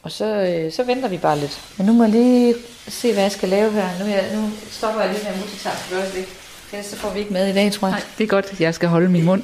og 0.03 0.11
så, 0.11 0.25
øh, 0.25 0.71
så 0.71 0.83
venter 0.83 1.09
vi 1.09 1.17
bare 1.17 1.39
lidt. 1.39 1.61
Men 1.77 1.87
nu 1.87 1.93
må 1.93 2.03
jeg 2.03 2.11
lige 2.11 2.55
se, 2.87 3.13
hvad 3.13 3.23
jeg 3.23 3.31
skal 3.31 3.49
lave 3.49 3.71
her. 3.71 3.89
Nu, 3.99 4.05
jeg, 4.05 4.25
nu 4.35 4.49
stopper 4.71 5.01
jeg 5.01 5.13
lige 5.13 5.23
med 5.29 5.37
multitask 5.37 5.77
for 5.77 5.95
øjeblik. 5.95 6.27
Ellers 6.71 6.85
så 6.85 6.95
får 6.95 7.13
vi 7.13 7.19
ikke 7.19 7.33
med 7.33 7.49
i 7.49 7.53
dag, 7.53 7.71
tror 7.71 7.87
jeg. 7.87 7.97
Nej, 7.97 8.03
det 8.17 8.23
er 8.23 8.27
godt. 8.27 8.59
Jeg 8.59 8.75
skal 8.75 8.89
holde 8.89 9.09
min 9.09 9.25
mund. 9.25 9.43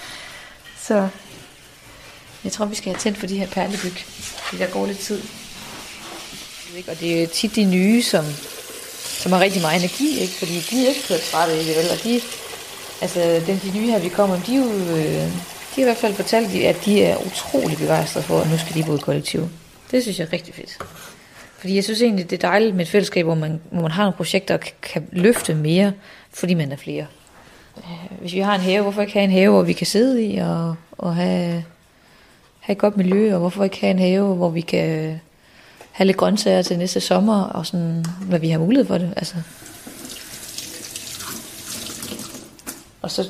så 0.86 1.08
jeg 2.48 2.52
tror, 2.52 2.66
vi 2.66 2.74
skal 2.74 2.92
have 2.92 2.98
tændt 2.98 3.18
for 3.18 3.26
de 3.26 3.38
her 3.38 3.46
perlebyg. 3.46 3.96
Det 4.50 4.58
der 4.58 4.66
går 4.66 4.86
lidt 4.86 4.98
tid. 4.98 5.22
Og 6.88 7.00
det 7.00 7.22
er 7.22 7.26
tit 7.26 7.56
de 7.56 7.64
nye, 7.64 8.02
som, 8.02 8.24
som 9.22 9.32
har 9.32 9.40
rigtig 9.40 9.62
meget 9.62 9.78
energi, 9.78 10.18
ikke? 10.18 10.32
fordi 10.32 10.60
de 10.70 10.84
er 10.84 10.88
ikke 10.88 11.08
kørt 11.08 11.20
trætte, 11.20 11.58
ikke 11.58 11.70
vel? 11.70 11.90
Og 11.90 12.04
de, 12.04 12.20
altså, 13.00 13.20
den, 13.46 13.60
de 13.64 13.78
nye 13.78 13.90
her, 13.90 13.98
vi 13.98 14.08
kommer, 14.08 14.40
de 14.40 14.54
er 14.54 14.58
jo, 14.58 14.70
øh, 14.96 15.26
de 15.70 15.74
har 15.74 15.80
i 15.80 15.84
hvert 15.84 15.96
fald 15.96 16.14
fortalt, 16.14 16.54
at 16.54 16.84
de 16.84 17.02
er 17.02 17.16
utrolig 17.26 17.78
begejstrede 17.78 18.24
for, 18.24 18.40
at 18.40 18.50
nu 18.50 18.58
skal 18.58 18.74
de 18.74 18.84
bo 18.84 18.96
i 18.96 18.98
kollektiv. 18.98 19.48
Det 19.90 20.02
synes 20.02 20.18
jeg 20.18 20.26
er 20.26 20.32
rigtig 20.32 20.54
fedt. 20.54 20.78
Fordi 21.58 21.74
jeg 21.74 21.84
synes 21.84 22.02
egentlig, 22.02 22.30
det 22.30 22.44
er 22.44 22.48
dejligt 22.48 22.76
med 22.76 22.84
et 22.84 22.90
fællesskab, 22.90 23.24
hvor 23.24 23.34
man, 23.34 23.60
hvor 23.70 23.82
man 23.82 23.90
har 23.90 24.02
nogle 24.02 24.16
projekter 24.16 24.54
og 24.54 24.60
kan, 24.82 25.08
løfte 25.12 25.54
mere, 25.54 25.92
fordi 26.32 26.54
man 26.54 26.72
er 26.72 26.76
flere. 26.76 27.06
Øh, 27.76 28.20
hvis 28.20 28.32
vi 28.32 28.38
har 28.38 28.54
en 28.54 28.60
have, 28.60 28.82
hvorfor 28.82 29.00
ikke 29.00 29.12
have 29.12 29.24
en 29.24 29.30
have, 29.30 29.50
hvor 29.50 29.62
vi 29.62 29.72
kan 29.72 29.86
sidde 29.86 30.24
i 30.24 30.38
og, 30.38 30.74
og 30.92 31.14
have, 31.14 31.64
have 32.68 32.72
et 32.72 32.78
godt 32.78 32.96
miljø, 32.96 33.34
og 33.34 33.40
hvorfor 33.40 33.64
ikke 33.64 33.80
have 33.80 33.90
en 33.90 33.98
have, 33.98 34.34
hvor 34.34 34.48
vi 34.48 34.60
kan 34.60 35.20
have 35.92 36.06
lidt 36.06 36.16
grøntsager 36.16 36.62
til 36.62 36.78
næste 36.78 37.00
sommer, 37.00 37.42
og 37.42 37.66
sådan, 37.66 38.04
hvad 38.20 38.38
vi 38.38 38.48
har 38.48 38.58
mulighed 38.58 38.86
for 38.86 38.98
det. 38.98 39.12
Altså. 39.16 39.34
Og 43.02 43.10
så, 43.10 43.28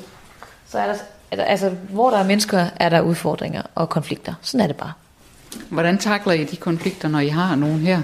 så 0.69 0.79
er 0.79 0.95
der, 1.31 1.43
altså, 1.43 1.69
hvor 1.69 2.09
der 2.09 2.17
er 2.17 2.23
mennesker, 2.23 2.65
er 2.75 2.89
der 2.89 3.01
udfordringer 3.01 3.61
og 3.75 3.89
konflikter. 3.89 4.33
Sådan 4.41 4.61
er 4.61 4.67
det 4.67 4.75
bare. 4.75 4.93
Hvordan 5.69 5.97
takler 5.97 6.33
I 6.33 6.43
de 6.43 6.55
konflikter, 6.55 7.07
når 7.07 7.19
I 7.19 7.27
har 7.27 7.55
nogen 7.55 7.79
her? 7.79 8.01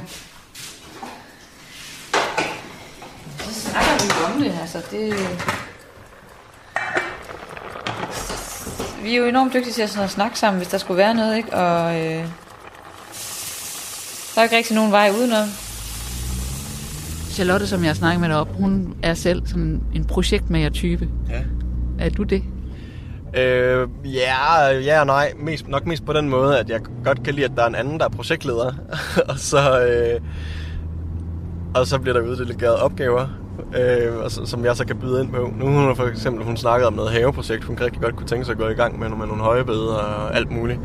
Så 3.38 3.54
snakker 3.54 4.06
vi 4.06 4.34
om 4.34 4.42
det, 4.42 4.60
altså 4.62 4.82
det... 4.92 5.14
Vi 9.06 9.16
er 9.16 9.18
jo 9.18 9.26
enormt 9.26 9.54
dygtige 9.54 9.74
til 9.74 9.82
at, 9.82 9.90
sådan 9.90 10.04
at 10.04 10.10
snakke 10.10 10.40
sammen, 10.40 10.58
hvis 10.58 10.68
der 10.68 10.78
skulle 10.78 10.98
være 10.98 11.14
noget, 11.14 11.38
ikke? 11.38 11.54
Og 11.54 11.96
øh, 11.96 12.24
der 14.36 14.40
er 14.40 14.44
ikke 14.44 14.58
rigtig 14.58 14.76
nogen 14.76 14.92
vej 14.92 15.12
udenom. 15.18 15.48
Charlotte, 17.30 17.68
som 17.68 17.84
jeg 17.84 17.96
snakker 17.96 18.20
med 18.20 18.30
dig 18.30 18.38
op, 18.38 18.56
hun 18.56 18.96
er 19.04 19.14
selv 19.14 19.48
sådan 19.48 19.82
en 19.96 20.06
projektmager-type. 20.06 21.10
Ja. 21.30 21.42
Er 22.00 22.10
du 22.10 22.24
det? 22.24 22.44
Øh, 23.38 23.88
ja, 24.06 24.70
ja 24.72 25.00
og 25.00 25.06
nej. 25.06 25.34
Mest, 25.40 25.68
nok 25.68 25.86
mest 25.86 26.06
på 26.06 26.14
den 26.14 26.30
måde, 26.30 26.60
at 26.60 26.70
jeg 26.70 26.80
godt 27.04 27.24
kan 27.24 27.34
lide, 27.34 27.46
at 27.46 27.52
der 27.56 27.64
er 27.64 27.68
en 27.68 27.76
anden, 27.76 28.00
der 28.00 28.06
er 28.06 28.10
projektleder. 28.10 28.74
og 29.30 29.40
så... 29.40 29.82
Øh, 29.82 30.22
og 31.76 31.88
så 31.88 32.00
bliver 32.00 32.14
der 32.20 32.28
uddelegeret 32.28 32.76
opgaver, 32.76 33.28
øh, 33.74 34.30
som 34.30 34.66
jeg 34.66 34.76
så 34.76 34.86
kan 34.86 34.96
byde 34.96 35.22
ind 35.22 35.32
på. 35.32 35.52
Nu 35.58 35.66
hun 35.66 35.96
for 35.96 36.08
eksempel, 36.08 36.46
hun 36.46 36.58
snakkede 36.58 36.88
om 36.88 36.94
noget 36.94 37.12
haveprojekt, 37.12 37.64
hun 37.64 37.78
rigtig 37.82 38.02
godt 38.02 38.16
kunne 38.16 38.28
tænke 38.28 38.46
sig 38.46 38.52
at 38.52 38.58
gå 38.58 38.68
i 38.68 38.74
gang 38.74 39.00
med, 39.00 39.10
med 39.10 39.28
nogle 39.28 39.44
højebede 39.44 40.00
og 40.00 40.36
alt 40.36 40.52
muligt. 40.52 40.80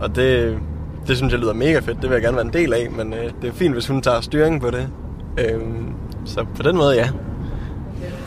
Og 0.00 0.16
det, 0.16 0.58
det 1.06 1.16
synes 1.16 1.32
jeg 1.32 1.40
lyder 1.40 1.52
mega 1.52 1.78
fedt, 1.78 2.02
det 2.02 2.10
vil 2.10 2.14
jeg 2.14 2.22
gerne 2.22 2.36
være 2.36 2.46
en 2.46 2.52
del 2.52 2.72
af, 2.72 2.90
men 2.90 3.14
øh, 3.14 3.32
det 3.42 3.48
er 3.48 3.52
fint, 3.52 3.74
hvis 3.74 3.86
hun 3.86 4.02
tager 4.02 4.20
styringen 4.20 4.60
på 4.60 4.70
det. 4.70 4.88
Øh, 5.38 5.60
så 6.24 6.46
på 6.56 6.62
den 6.62 6.76
måde, 6.76 6.94
ja. 6.94 7.08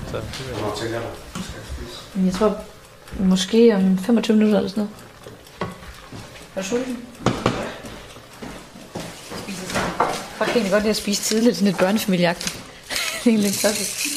Så, 0.08 0.18
det 0.18 0.82
vil 0.84 0.92
jeg. 0.92 1.02
Jeg 2.26 2.34
tror, 2.34 2.56
måske 3.20 3.76
om 3.76 3.98
25 3.98 4.38
minutter 4.38 4.58
eller 4.58 4.70
sådan 4.70 4.82
noget. 4.82 4.96
Er 6.56 6.62
du 6.62 6.68
sulten? 6.68 6.98
Folk 10.38 10.50
kan 10.50 10.56
egentlig 10.56 10.72
godt 10.72 10.84
lide 10.84 10.90
at 10.90 10.96
spise 10.96 11.24
tidligt, 11.24 11.56
sådan 11.56 11.68
lidt 11.68 11.80
børnefamilieagtigt 11.80 12.71
det 13.24 13.28
er 13.28 13.30
egentlig 13.30 13.54
klassisk. 13.54 14.08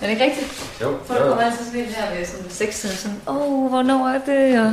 Er 0.00 0.06
det 0.06 0.10
ikke 0.10 0.24
rigtigt? 0.24 0.70
Jo, 0.80 0.98
Folk 1.04 1.20
kommer 1.20 1.42
altid 1.42 1.64
sådan 1.64 1.84
her 1.84 2.16
ved 2.16 2.26
sådan 2.26 2.50
seks 2.50 2.84
og 2.84 2.90
sådan, 2.90 3.20
åh, 3.26 3.36
oh, 3.36 3.68
hvornår 3.68 4.08
er 4.08 4.24
det? 4.24 4.60
Og 4.60 4.72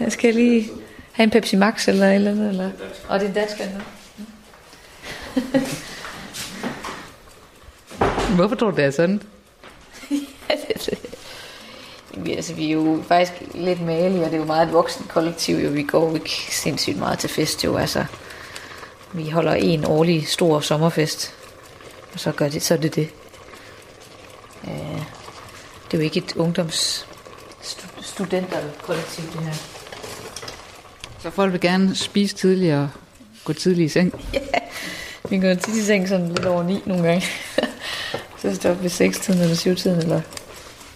jeg 0.00 0.12
skal 0.12 0.34
lige 0.34 0.70
have 1.12 1.24
en 1.24 1.30
Pepsi 1.30 1.56
Max 1.56 1.88
eller 1.88 2.08
et 2.08 2.14
eller 2.14 2.30
andet. 2.30 2.48
Eller... 2.48 2.70
Og 3.08 3.20
det 3.20 3.28
er 3.28 3.32
dansk 3.32 3.58
nu. 3.58 3.64
Hvorfor 8.36 8.54
tror 8.54 8.70
du, 8.70 8.76
det 8.76 8.84
er 8.84 8.90
sådan? 8.90 9.22
vi, 12.16 12.32
altså, 12.32 12.54
vi 12.54 12.68
er 12.68 12.72
jo 12.72 13.02
faktisk 13.08 13.32
lidt 13.54 13.80
malige, 13.80 14.24
og 14.24 14.30
det 14.30 14.34
er 14.34 14.40
jo 14.40 14.44
meget 14.44 14.66
et 14.66 14.72
voksen 14.72 15.06
kollektiv. 15.08 15.56
Jo. 15.56 15.70
Vi 15.70 15.82
går 15.82 16.08
jo 16.08 16.14
ikke 16.14 16.30
sindssygt 16.50 16.98
meget 16.98 17.18
til 17.18 17.30
fest. 17.30 17.64
Jo. 17.64 17.76
Altså, 17.76 18.04
vi 19.12 19.30
holder 19.30 19.52
en 19.52 19.84
årlig 19.84 20.28
stor 20.28 20.60
sommerfest, 20.60 21.34
og 22.12 22.20
så, 22.20 22.32
gør 22.32 22.48
det, 22.48 22.62
så 22.62 22.74
er 22.74 22.78
det 22.78 22.94
det. 22.94 23.08
Øh, 24.64 25.02
det 25.90 25.94
er 25.94 25.98
jo 25.98 26.00
ikke 26.00 26.18
et 26.18 26.36
ungdoms 26.36 27.06
stu- 27.62 28.02
studenterkollektiv, 28.02 29.24
det 29.32 29.40
her. 29.40 29.52
Så 31.22 31.30
folk 31.30 31.52
vil 31.52 31.60
gerne 31.60 31.94
spise 31.96 32.34
tidligere 32.34 32.82
og 32.82 32.88
gå 33.44 33.52
tidligt 33.52 33.86
i 33.86 33.92
seng. 33.92 34.24
Vi 35.30 35.38
går 35.38 35.54
tit 35.54 35.74
i 35.74 35.82
seng 35.84 36.08
sådan 36.08 36.28
lidt 36.28 36.44
over 36.46 36.62
ni 36.62 36.82
nogle 36.86 37.02
gange. 37.02 37.26
så 38.38 38.54
står 38.54 38.70
op 38.70 38.82
ved 38.82 38.90
6-tiden 38.90 39.40
eller 39.40 39.56
7-tiden. 39.56 39.98
Eller... 39.98 40.20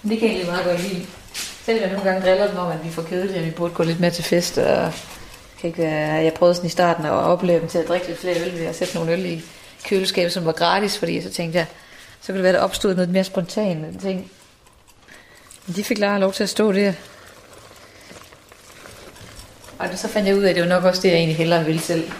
Det 0.02 0.18
kan 0.18 0.28
jeg 0.28 0.36
egentlig 0.36 0.46
meget 0.46 0.64
godt 0.64 0.82
lide. 0.82 1.06
Selv 1.64 1.80
jeg 1.80 1.92
nogle 1.92 2.10
gange 2.10 2.26
driller 2.26 2.48
dem 2.48 2.58
om, 2.58 2.72
at 2.72 2.84
vi 2.84 2.90
får 2.90 3.02
kedelige, 3.02 3.38
og 3.40 3.46
vi 3.46 3.50
burde 3.50 3.74
gå 3.74 3.82
lidt 3.82 4.00
mere 4.00 4.10
til 4.10 4.24
fest. 4.24 4.58
Og 4.58 4.92
kan 5.60 5.68
ikke 5.68 5.82
være... 5.82 6.12
Jeg 6.12 6.32
prøvede 6.32 6.54
sådan 6.54 6.66
i 6.66 6.70
starten 6.70 7.04
at 7.04 7.10
opleve 7.10 7.60
dem 7.60 7.68
til 7.68 7.78
at 7.78 7.88
drikke 7.88 8.06
lidt 8.06 8.18
flere 8.18 8.40
øl 8.40 8.58
ved 8.58 8.66
at 8.66 8.76
sætte 8.76 8.94
nogle 8.94 9.12
øl 9.12 9.26
i 9.26 9.42
køleskab, 9.84 10.30
som 10.30 10.44
var 10.44 10.52
gratis, 10.52 10.98
fordi 10.98 11.22
så 11.22 11.30
tænkte 11.30 11.58
jeg, 11.58 11.66
så 12.20 12.26
kunne 12.26 12.36
det 12.36 12.42
være, 12.42 12.52
der 12.52 12.60
opstod 12.60 12.94
noget 12.94 13.10
mere 13.10 13.24
spontant 13.24 14.00
ting. 14.00 14.30
Men 15.66 15.76
de 15.76 15.84
fik 15.84 15.98
Lara 15.98 16.18
lov 16.18 16.32
til 16.32 16.42
at 16.42 16.48
stå 16.48 16.72
der. 16.72 16.92
Og 19.78 19.88
så 19.94 20.08
fandt 20.08 20.28
jeg 20.28 20.36
ud 20.36 20.42
af, 20.42 20.50
at 20.50 20.56
det 20.56 20.62
var 20.62 20.68
nok 20.68 20.84
også 20.84 21.02
det, 21.02 21.08
jeg 21.08 21.16
egentlig 21.16 21.36
hellere 21.36 21.64
ville 21.64 21.80
selv. 21.80 22.10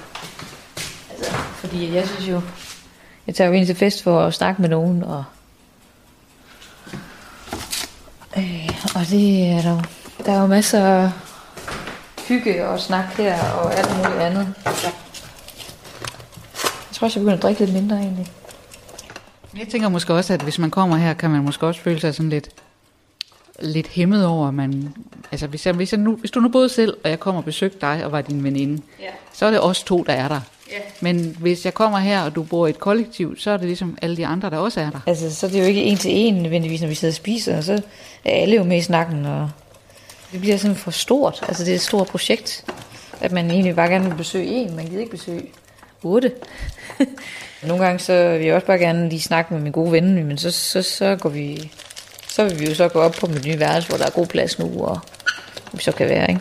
Altså, 1.10 1.32
fordi 1.32 1.94
jeg 1.94 2.08
synes 2.08 2.28
jo, 2.28 2.40
jeg 3.26 3.34
tager 3.34 3.48
jo 3.48 3.54
ind 3.54 3.66
til 3.66 3.76
fest 3.76 4.02
for 4.02 4.20
at 4.20 4.34
snakke 4.34 4.62
med 4.62 4.68
nogen, 4.68 5.02
og, 5.02 5.24
øh, 8.36 8.70
og 8.94 9.00
det 9.10 9.46
er 9.50 9.62
der 9.62 9.82
der 10.26 10.32
er 10.32 10.40
jo 10.40 10.46
masser 10.46 10.86
af 10.86 11.10
hygge 12.28 12.68
og 12.68 12.80
snak 12.80 13.04
her, 13.16 13.42
og 13.50 13.78
alt 13.78 13.96
muligt 13.96 14.20
andet. 14.20 14.54
Ja 14.66 15.05
tror 16.96 17.04
også, 17.06 17.18
jeg 17.18 17.22
begynder 17.24 17.36
at 17.36 17.42
drikke 17.42 17.60
lidt 17.64 17.72
mindre 17.74 17.96
egentlig. 17.96 18.26
Jeg 19.58 19.68
tænker 19.68 19.88
måske 19.88 20.14
også, 20.14 20.34
at 20.34 20.42
hvis 20.42 20.58
man 20.58 20.70
kommer 20.70 20.96
her, 20.96 21.14
kan 21.14 21.30
man 21.30 21.42
måske 21.42 21.66
også 21.66 21.80
føle 21.80 22.00
sig 22.00 22.14
sådan 22.14 22.30
lidt, 22.30 22.48
lidt 23.60 23.88
hæmmet 23.88 24.26
over, 24.26 24.50
man, 24.50 24.94
altså 25.32 25.46
hvis, 25.46 25.66
jeg, 25.66 25.74
hvis, 25.74 25.92
jeg 25.92 26.00
nu, 26.00 26.16
hvis 26.16 26.30
du 26.30 26.40
nu 26.40 26.48
boede 26.48 26.68
selv, 26.68 26.96
og 27.04 27.10
jeg 27.10 27.20
kommer 27.20 27.40
og 27.40 27.44
besøgte 27.44 27.78
dig 27.80 28.04
og 28.04 28.12
var 28.12 28.20
din 28.20 28.44
veninde, 28.44 28.82
Ja. 29.00 29.06
så 29.32 29.46
er 29.46 29.50
det 29.50 29.60
os 29.60 29.82
to, 29.82 30.02
der 30.06 30.12
er 30.12 30.28
der. 30.28 30.40
Ja. 30.70 30.76
Men 31.00 31.36
hvis 31.40 31.64
jeg 31.64 31.74
kommer 31.74 31.98
her, 31.98 32.22
og 32.22 32.34
du 32.34 32.42
bor 32.42 32.66
i 32.66 32.70
et 32.70 32.78
kollektiv, 32.78 33.38
så 33.38 33.50
er 33.50 33.56
det 33.56 33.66
ligesom 33.66 33.98
alle 34.02 34.16
de 34.16 34.26
andre, 34.26 34.50
der 34.50 34.56
også 34.58 34.80
er 34.80 34.90
der. 34.90 35.00
Altså, 35.06 35.34
så 35.34 35.46
er 35.46 35.50
det 35.50 35.60
jo 35.60 35.64
ikke 35.64 35.82
en 35.82 35.96
til 35.96 36.10
en 36.14 36.34
nødvendigvis, 36.34 36.80
når 36.80 36.88
vi 36.88 36.94
sidder 36.94 37.12
og 37.12 37.16
spiser, 37.16 37.56
og 37.56 37.64
så 37.64 37.72
er 38.24 38.42
alle 38.42 38.56
jo 38.56 38.64
med 38.64 38.76
i 38.76 38.82
snakken, 38.82 39.26
og 39.26 39.50
det 40.32 40.40
bliver 40.40 40.56
sådan 40.56 40.76
for 40.76 40.90
stort. 40.90 41.44
Altså, 41.48 41.64
det 41.64 41.70
er 41.70 41.74
et 41.74 41.80
stort 41.80 42.06
projekt, 42.06 42.64
at 43.20 43.32
man 43.32 43.50
egentlig 43.50 43.76
bare 43.76 43.88
gerne 43.88 44.04
vil 44.08 44.14
besøge 44.16 44.46
en, 44.46 44.76
man 44.76 44.86
gider 44.86 45.00
ikke 45.00 45.10
besøge 45.10 45.42
otte. 46.02 46.32
Nogle 47.62 47.84
gange 47.84 47.98
så 47.98 48.30
vil 48.38 48.46
jeg 48.46 48.54
også 48.54 48.66
bare 48.66 48.78
gerne 48.78 49.08
lige 49.08 49.20
snakke 49.20 49.54
med 49.54 49.62
min 49.62 49.72
gode 49.72 49.92
ven, 49.92 50.24
men 50.24 50.38
så, 50.38 50.50
så, 50.50 50.82
så 50.82 51.16
går 51.20 51.28
vi, 51.28 51.72
så 52.28 52.44
vil 52.44 52.60
vi 52.60 52.66
jo 52.68 52.74
så 52.74 52.88
gå 52.88 53.00
op 53.00 53.12
på 53.20 53.26
mit 53.26 53.44
nye 53.46 53.58
værelse, 53.60 53.88
hvor 53.88 53.98
der 53.98 54.06
er 54.06 54.10
god 54.10 54.26
plads 54.26 54.58
nu, 54.58 54.84
og 54.84 55.00
vi 55.72 55.82
så 55.82 55.92
kan 55.92 56.08
være, 56.08 56.28
ikke? 56.28 56.40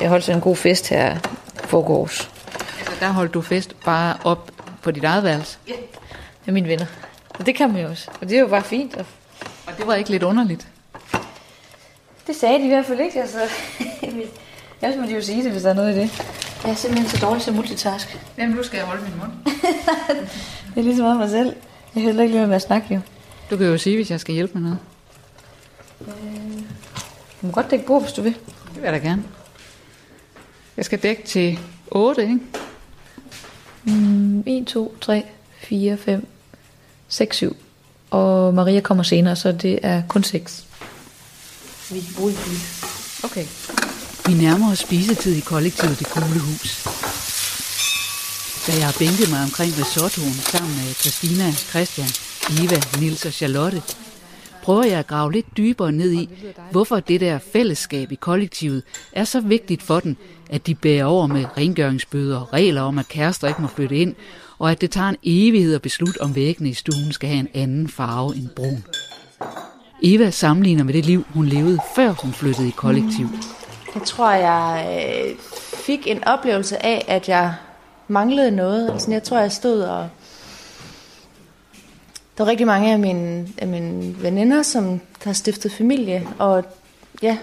Jeg 0.00 0.08
holdt 0.08 0.24
sådan 0.24 0.38
en 0.38 0.42
god 0.42 0.56
fest 0.56 0.88
her 0.88 1.18
forgårs 1.54 2.30
Altså, 2.78 2.92
der 3.00 3.08
holdt 3.08 3.34
du 3.34 3.42
fest 3.42 3.74
bare 3.84 4.16
op 4.24 4.50
på 4.82 4.90
dit 4.90 5.04
eget 5.04 5.24
værelse. 5.24 5.58
med 6.44 6.54
mine 6.54 6.68
venner. 6.68 6.86
Og 7.38 7.46
det 7.46 7.54
kan 7.54 7.72
man 7.72 7.82
jo 7.82 7.88
også. 7.88 8.10
Og 8.20 8.28
det 8.28 8.36
er 8.36 8.40
jo 8.40 8.46
bare 8.46 8.62
fint. 8.64 8.96
Og 8.96 9.06
Og 9.66 9.72
det 9.78 9.86
var 9.86 9.94
ikke 9.94 10.10
lidt 10.10 10.22
underligt. 10.22 10.66
Det 12.26 12.36
sagde 12.36 12.58
de 12.58 12.64
i 12.64 12.68
hvert 12.68 12.86
fald 12.86 13.00
ikke, 13.00 13.20
altså. 13.20 13.38
Ellers 14.82 15.00
må 15.00 15.06
de 15.06 15.14
jo 15.14 15.22
sige 15.22 15.44
det, 15.44 15.50
hvis 15.52 15.62
der 15.62 15.70
er 15.70 15.74
noget 15.74 15.96
i 15.96 15.98
det. 16.00 16.22
Jeg 16.64 16.70
er 16.70 16.74
simpelthen 16.74 17.10
så 17.10 17.26
dårlig 17.26 17.42
til 17.42 17.52
multitask. 17.52 18.18
Jamen, 18.38 18.56
nu 18.56 18.62
skal 18.62 18.76
jeg 18.76 18.86
holde 18.86 19.02
min 19.02 19.12
mund. 19.18 19.32
Det 20.74 20.80
er 20.80 20.82
ligesom 20.82 21.04
meget 21.04 21.18
mig 21.18 21.30
selv. 21.30 21.46
Jeg 21.46 21.92
kan 21.94 22.02
heller 22.02 22.22
ikke 22.22 22.34
være 22.34 22.46
med 22.46 22.56
at 22.56 22.62
snakke, 22.62 22.94
jo. 22.94 23.00
Du 23.50 23.56
kan 23.56 23.66
jo 23.66 23.78
sige, 23.78 23.96
hvis 23.96 24.10
jeg 24.10 24.20
skal 24.20 24.34
hjælpe 24.34 24.58
med 24.58 24.62
noget. 24.62 24.78
Du 27.42 27.46
må 27.46 27.52
godt 27.52 27.70
dække 27.70 27.86
bord, 27.86 28.02
hvis 28.02 28.12
du 28.12 28.22
vil. 28.22 28.34
Det 28.34 28.74
vil 28.74 28.82
jeg 28.82 28.92
da 28.92 28.98
gerne. 28.98 29.24
Jeg 30.76 30.84
skal 30.84 30.98
dække 30.98 31.22
til 31.22 31.58
8, 31.86 32.22
ikke? 32.22 32.38
Mm, 33.84 34.42
1, 34.46 34.66
2, 34.66 34.96
3, 35.00 35.24
4, 35.58 35.96
5, 35.96 36.26
6, 37.08 37.36
7. 37.36 37.56
Og 38.10 38.54
Maria 38.54 38.80
kommer 38.80 39.02
senere, 39.04 39.36
så 39.36 39.52
det 39.52 39.78
er 39.82 40.02
kun 40.08 40.22
6. 40.22 40.66
Vi 41.90 42.00
kan 42.00 42.14
bruge. 42.16 42.32
Okay. 43.24 43.46
Vi 44.28 44.34
nærmer 44.34 44.72
os 44.72 44.78
spisetid 44.78 45.36
i 45.36 45.40
kollektivet 45.40 45.98
Det 45.98 46.10
Gule 46.10 46.40
Hus. 46.40 46.84
Da 48.66 48.72
jeg 48.78 48.86
har 48.86 48.96
bænket 48.98 49.30
mig 49.30 49.42
omkring 49.42 49.72
risottoen 49.80 50.32
sammen 50.32 50.72
med 50.76 50.94
Christina, 50.94 51.52
Christian, 51.52 52.08
Eva, 52.60 53.00
Nils 53.00 53.26
og 53.26 53.32
Charlotte, 53.32 53.82
prøver 54.62 54.84
jeg 54.84 54.98
at 54.98 55.06
grave 55.06 55.32
lidt 55.32 55.56
dybere 55.56 55.92
ned 55.92 56.12
i, 56.12 56.28
hvorfor 56.70 57.00
det 57.00 57.20
der 57.20 57.38
fællesskab 57.52 58.12
i 58.12 58.14
kollektivet 58.14 58.82
er 59.12 59.24
så 59.24 59.40
vigtigt 59.40 59.82
for 59.82 60.00
den, 60.00 60.16
at 60.50 60.66
de 60.66 60.74
bærer 60.74 61.04
over 61.04 61.26
med 61.26 61.44
rengøringsbøder 61.56 62.38
og 62.38 62.52
regler 62.52 62.82
om, 62.82 62.98
at 62.98 63.08
kærester 63.08 63.48
ikke 63.48 63.62
må 63.62 63.68
flytte 63.68 63.96
ind, 63.96 64.14
og 64.58 64.70
at 64.70 64.80
det 64.80 64.90
tager 64.90 65.08
en 65.08 65.16
evighed 65.22 65.74
at 65.74 65.82
beslutte, 65.82 66.22
om 66.22 66.34
væggene 66.34 66.68
i 66.68 66.74
stuen 66.74 67.12
skal 67.12 67.28
have 67.28 67.40
en 67.40 67.48
anden 67.54 67.88
farve 67.88 68.36
end 68.36 68.48
brun. 68.56 68.84
Eva 70.02 70.30
sammenligner 70.30 70.84
med 70.84 70.94
det 70.94 71.06
liv, 71.06 71.24
hun 71.34 71.46
levede, 71.46 71.78
før 71.96 72.10
hun 72.12 72.32
flyttede 72.32 72.68
i 72.68 72.74
kollektiv. 72.76 73.28
Jeg 73.94 74.02
tror, 74.02 74.30
jeg 74.30 74.86
øh, 75.28 75.38
fik 75.74 76.06
en 76.06 76.24
oplevelse 76.24 76.86
af, 76.86 77.04
at 77.08 77.28
jeg 77.28 77.54
manglede 78.08 78.50
noget. 78.50 78.90
Altså, 78.90 79.10
jeg 79.10 79.22
tror, 79.22 79.38
jeg 79.38 79.52
stod 79.52 79.82
og... 79.82 80.08
Der 82.38 82.44
var 82.44 82.50
rigtig 82.50 82.66
mange 82.66 82.92
af 82.92 82.98
mine, 82.98 83.48
af 83.58 83.66
mine 83.66 84.22
veninder, 84.22 84.62
som 84.62 85.00
har 85.24 85.32
stiftet 85.32 85.72
familie. 85.72 86.28
Og 86.38 86.64
ja, 87.22 87.38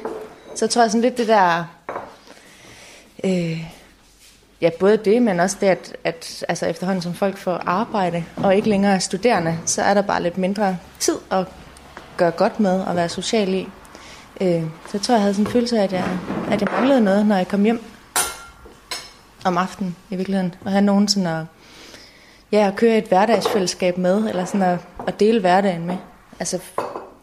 så 0.55 0.67
tror 0.67 0.81
jeg 0.81 0.91
sådan 0.91 1.01
lidt 1.01 1.17
det 1.17 1.27
der... 1.27 1.65
Øh, 3.23 3.65
ja, 4.61 4.69
både 4.79 4.97
det, 4.97 5.21
men 5.21 5.39
også 5.39 5.57
det, 5.61 5.67
at, 5.67 5.97
at 6.03 6.45
altså 6.47 6.65
efterhånden 6.65 7.01
som 7.01 7.13
folk 7.13 7.37
får 7.37 7.61
arbejde 7.65 8.23
og 8.37 8.55
ikke 8.55 8.69
længere 8.69 8.95
er 8.95 8.99
studerende, 8.99 9.57
så 9.65 9.81
er 9.81 9.93
der 9.93 10.01
bare 10.01 10.23
lidt 10.23 10.37
mindre 10.37 10.77
tid 10.99 11.17
at 11.31 11.45
gøre 12.17 12.31
godt 12.31 12.59
med 12.59 12.81
og 12.81 12.95
være 12.95 13.09
social 13.09 13.53
i. 13.53 13.67
Øh, 14.41 14.61
så 14.61 14.89
jeg 14.93 15.01
tror, 15.01 15.13
jeg 15.13 15.21
havde 15.21 15.33
sådan 15.33 15.47
en 15.47 15.51
følelse 15.51 15.79
af, 15.79 15.83
at 15.83 15.91
jeg, 15.91 16.17
at 16.51 16.61
jeg 16.61 16.69
manglede 16.71 17.01
noget, 17.01 17.25
når 17.25 17.35
jeg 17.35 17.47
kom 17.47 17.63
hjem 17.63 17.83
om 19.45 19.57
aftenen 19.57 19.95
i 20.09 20.15
virkeligheden. 20.15 20.55
Og 20.65 20.71
have 20.71 20.81
nogen 20.81 21.07
sådan 21.07 21.27
at, 21.27 21.45
ja, 22.51 22.67
at 22.67 22.75
køre 22.75 22.97
et 22.97 23.07
hverdagsfællesskab 23.07 23.97
med, 23.97 24.29
eller 24.29 24.45
sådan 24.45 24.61
at, 24.61 24.79
at 25.07 25.19
dele 25.19 25.39
hverdagen 25.39 25.85
med. 25.85 25.97
Altså, 26.39 26.59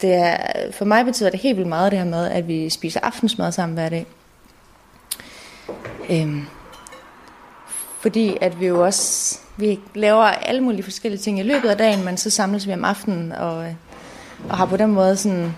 det 0.01 0.14
er, 0.14 0.37
for 0.72 0.85
mig 0.85 1.05
betyder 1.05 1.31
det 1.31 1.40
helt 1.40 1.57
vildt 1.57 1.68
meget 1.68 1.92
det 1.92 1.98
her 1.98 2.07
med, 2.07 2.31
at 2.31 2.48
vi 2.48 2.70
spiser 2.70 3.01
aftensmad 3.03 3.53
sammen 3.53 3.75
hver 3.75 3.88
dag. 3.88 4.07
Øhm, 6.11 6.46
fordi 8.01 8.37
at 8.40 8.61
vi 8.61 8.66
jo 8.66 8.85
også, 8.85 9.38
vi 9.57 9.81
laver 9.94 10.25
alle 10.25 10.61
mulige 10.61 10.83
forskellige 10.83 11.20
ting 11.20 11.38
i 11.38 11.42
løbet 11.42 11.68
af 11.68 11.79
dagen, 11.79 12.05
men 12.05 12.16
så 12.16 12.31
samles 12.31 12.66
vi 12.66 12.72
om 12.72 12.85
aftenen 12.85 13.33
og, 13.33 13.66
og 14.48 14.57
har 14.57 14.66
på 14.66 14.77
den 14.77 14.90
måde 14.90 15.16
sådan 15.16 15.55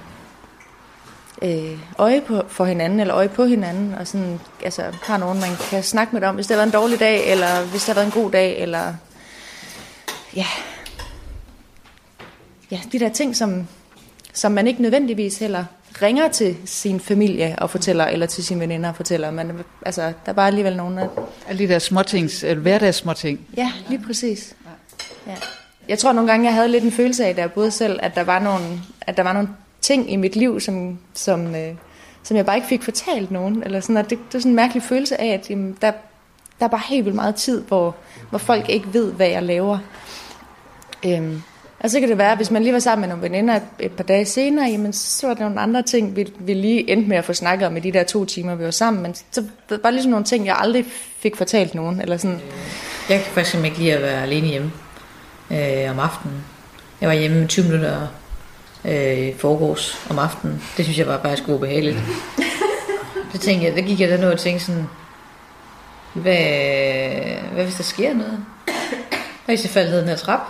øh, 1.43 1.79
øje 1.99 2.21
på, 2.21 2.43
for 2.49 2.65
hinanden, 2.65 3.01
eller 3.01 3.15
øje 3.15 3.29
på 3.29 3.45
hinanden, 3.45 3.95
og 3.95 4.07
sådan, 4.07 4.41
altså, 4.65 4.83
har 5.03 5.17
nogen, 5.17 5.41
man 5.41 5.51
kan 5.71 5.83
snakke 5.83 6.17
med 6.17 6.23
om, 6.23 6.35
hvis 6.35 6.47
det 6.47 6.57
har 6.57 6.59
været 6.59 6.75
en 6.75 6.81
dårlig 6.81 7.01
dag, 7.01 7.31
eller 7.33 7.67
hvis 7.71 7.85
det 7.85 7.87
har 7.87 7.95
været 7.95 8.07
en 8.07 8.23
god 8.23 8.31
dag, 8.31 8.59
eller 8.59 8.95
ja, 10.37 10.47
ja 12.71 12.81
de 12.93 12.99
der 12.99 13.09
ting, 13.09 13.37
som, 13.37 13.69
som 14.33 14.53
man 14.53 14.67
ikke 14.67 14.83
nødvendigvis 14.83 15.39
heller 15.39 15.65
ringer 16.03 16.29
til 16.29 16.57
sin 16.65 17.01
familie 17.01 17.57
og 17.59 17.71
fortæller, 17.71 18.05
eller 18.05 18.27
til 18.27 18.45
sine 18.45 18.61
veninder 18.61 18.89
og 18.89 18.97
fortæller, 18.97 19.31
men 19.31 19.53
altså, 19.87 20.03
der 20.03 20.13
er 20.27 20.33
bare 20.33 20.47
alligevel 20.47 20.77
nogen, 20.77 20.97
der... 20.97 21.09
Alle 21.49 21.67
de 21.67 21.73
der 21.73 21.79
småtings, 21.79 22.45
eller 22.45 22.63
hverdagssmåting. 22.63 23.41
Ja, 23.57 23.73
lige 23.89 24.03
præcis. 24.07 24.57
Ja. 25.27 25.35
Jeg 25.89 25.99
tror 25.99 26.13
nogle 26.13 26.31
gange, 26.31 26.47
jeg 26.47 26.55
havde 26.55 26.69
lidt 26.69 26.85
en 26.85 26.93
følelse 26.93 27.25
af, 27.25 27.35
da 27.35 27.41
jeg 27.41 27.53
boede 27.53 27.71
selv, 27.71 27.99
at 28.03 28.15
der 28.15 28.25
var 28.25 28.39
nogle, 28.39 28.81
at 29.01 29.17
der 29.17 29.23
var 29.23 29.33
nogle 29.33 29.49
ting 29.85 30.13
i 30.13 30.17
mit 30.17 30.37
liv, 30.37 30.61
som, 30.61 30.99
som, 31.15 31.55
øh, 31.55 31.75
som 32.23 32.37
jeg 32.37 32.47
bare 32.47 32.57
ikke 32.57 32.69
fik 32.69 32.83
fortalt 32.83 33.31
nogen. 33.31 33.63
Eller 33.63 33.81
sådan, 33.81 33.97
at 33.97 34.11
det, 34.11 34.19
det 34.29 34.35
er 34.35 34.39
sådan 34.39 34.53
en 34.53 34.57
mærkelig 34.57 34.83
følelse 34.83 35.21
af, 35.21 35.27
at 35.27 35.51
jamen, 35.51 35.77
der, 35.83 35.93
der 36.59 36.65
er 36.65 36.69
bare 36.69 36.83
helt 36.89 37.05
vildt 37.05 37.17
meget 37.17 37.35
tid, 37.35 37.63
hvor, 37.63 37.97
hvor 38.31 38.39
folk 38.39 38.69
ikke 38.69 38.87
ved, 38.93 39.13
hvad 39.13 39.29
jeg 39.29 39.43
laver. 39.43 39.79
Øhm, 41.07 41.43
og 41.81 41.91
så 41.91 42.01
kan 42.01 42.09
det 42.09 42.19
være, 42.19 42.31
at 42.31 42.39
hvis 42.39 42.51
man 42.51 42.63
lige 42.63 42.73
var 42.73 42.79
sammen 42.79 43.01
med 43.01 43.09
nogle 43.09 43.23
veninder 43.23 43.57
et, 43.57 43.63
et 43.79 43.93
par 43.93 44.05
dage 44.05 44.25
senere, 44.25 44.71
jamen, 44.71 44.93
så 44.93 45.27
var 45.27 45.35
der 45.35 45.43
nogle 45.43 45.61
andre 45.61 45.83
ting, 45.83 46.17
vi, 46.17 46.33
vi 46.39 46.55
lige 46.55 46.91
endte 46.91 47.09
med 47.09 47.17
at 47.17 47.25
få 47.25 47.33
snakket 47.33 47.67
om 47.67 47.77
i 47.77 47.81
de 47.81 47.93
der 47.93 48.05
to 48.05 48.25
timer, 48.25 48.55
vi 48.55 48.65
var 48.65 48.71
sammen. 48.71 49.03
Men 49.03 49.15
så 49.15 49.45
var 49.71 49.77
bare 49.77 49.93
ligesom 49.93 50.11
nogle 50.11 50.25
ting, 50.25 50.47
jeg 50.47 50.57
aldrig 50.59 50.85
fik 51.19 51.37
fortalt 51.37 51.75
nogen. 51.75 52.01
Eller 52.01 52.17
sådan. 52.17 52.41
Jeg 53.09 53.23
kan 53.23 53.33
faktisk 53.33 53.65
ikke 53.65 53.79
lide 53.79 53.93
at 53.93 54.03
være 54.03 54.23
alene 54.23 54.47
hjemme 54.47 54.73
øh, 55.51 55.91
om 55.91 55.99
aftenen. 55.99 56.45
Jeg 57.01 57.09
var 57.09 57.15
hjemme 57.15 57.45
i 57.45 57.47
20 57.47 57.65
minutter 57.65 58.09
øh, 58.85 59.37
foregårs 59.39 60.07
om 60.11 60.19
aftenen. 60.19 60.63
Det 60.77 60.85
synes 60.85 60.99
jeg 60.99 61.07
var 61.07 61.21
faktisk 61.23 61.49
ubehageligt. 61.49 61.99
Det 63.33 63.41
tænkte 63.41 63.67
jeg, 63.67 63.77
der 63.77 63.83
gik 63.83 64.01
jeg 64.01 64.09
der 64.09 64.33
og 64.33 64.39
tænkte 64.39 64.65
sådan, 64.65 64.89
hvad, 66.13 66.37
hvad 67.53 67.65
hvis 67.65 67.75
der 67.75 67.83
sker 67.83 68.15
noget? 68.15 68.45
Hvad 69.45 69.57
hvis 69.57 69.65
jeg 69.65 69.71
falder 69.71 69.91
ned 69.91 70.01
den 70.01 70.09
her 70.09 70.17
trap? 70.17 70.41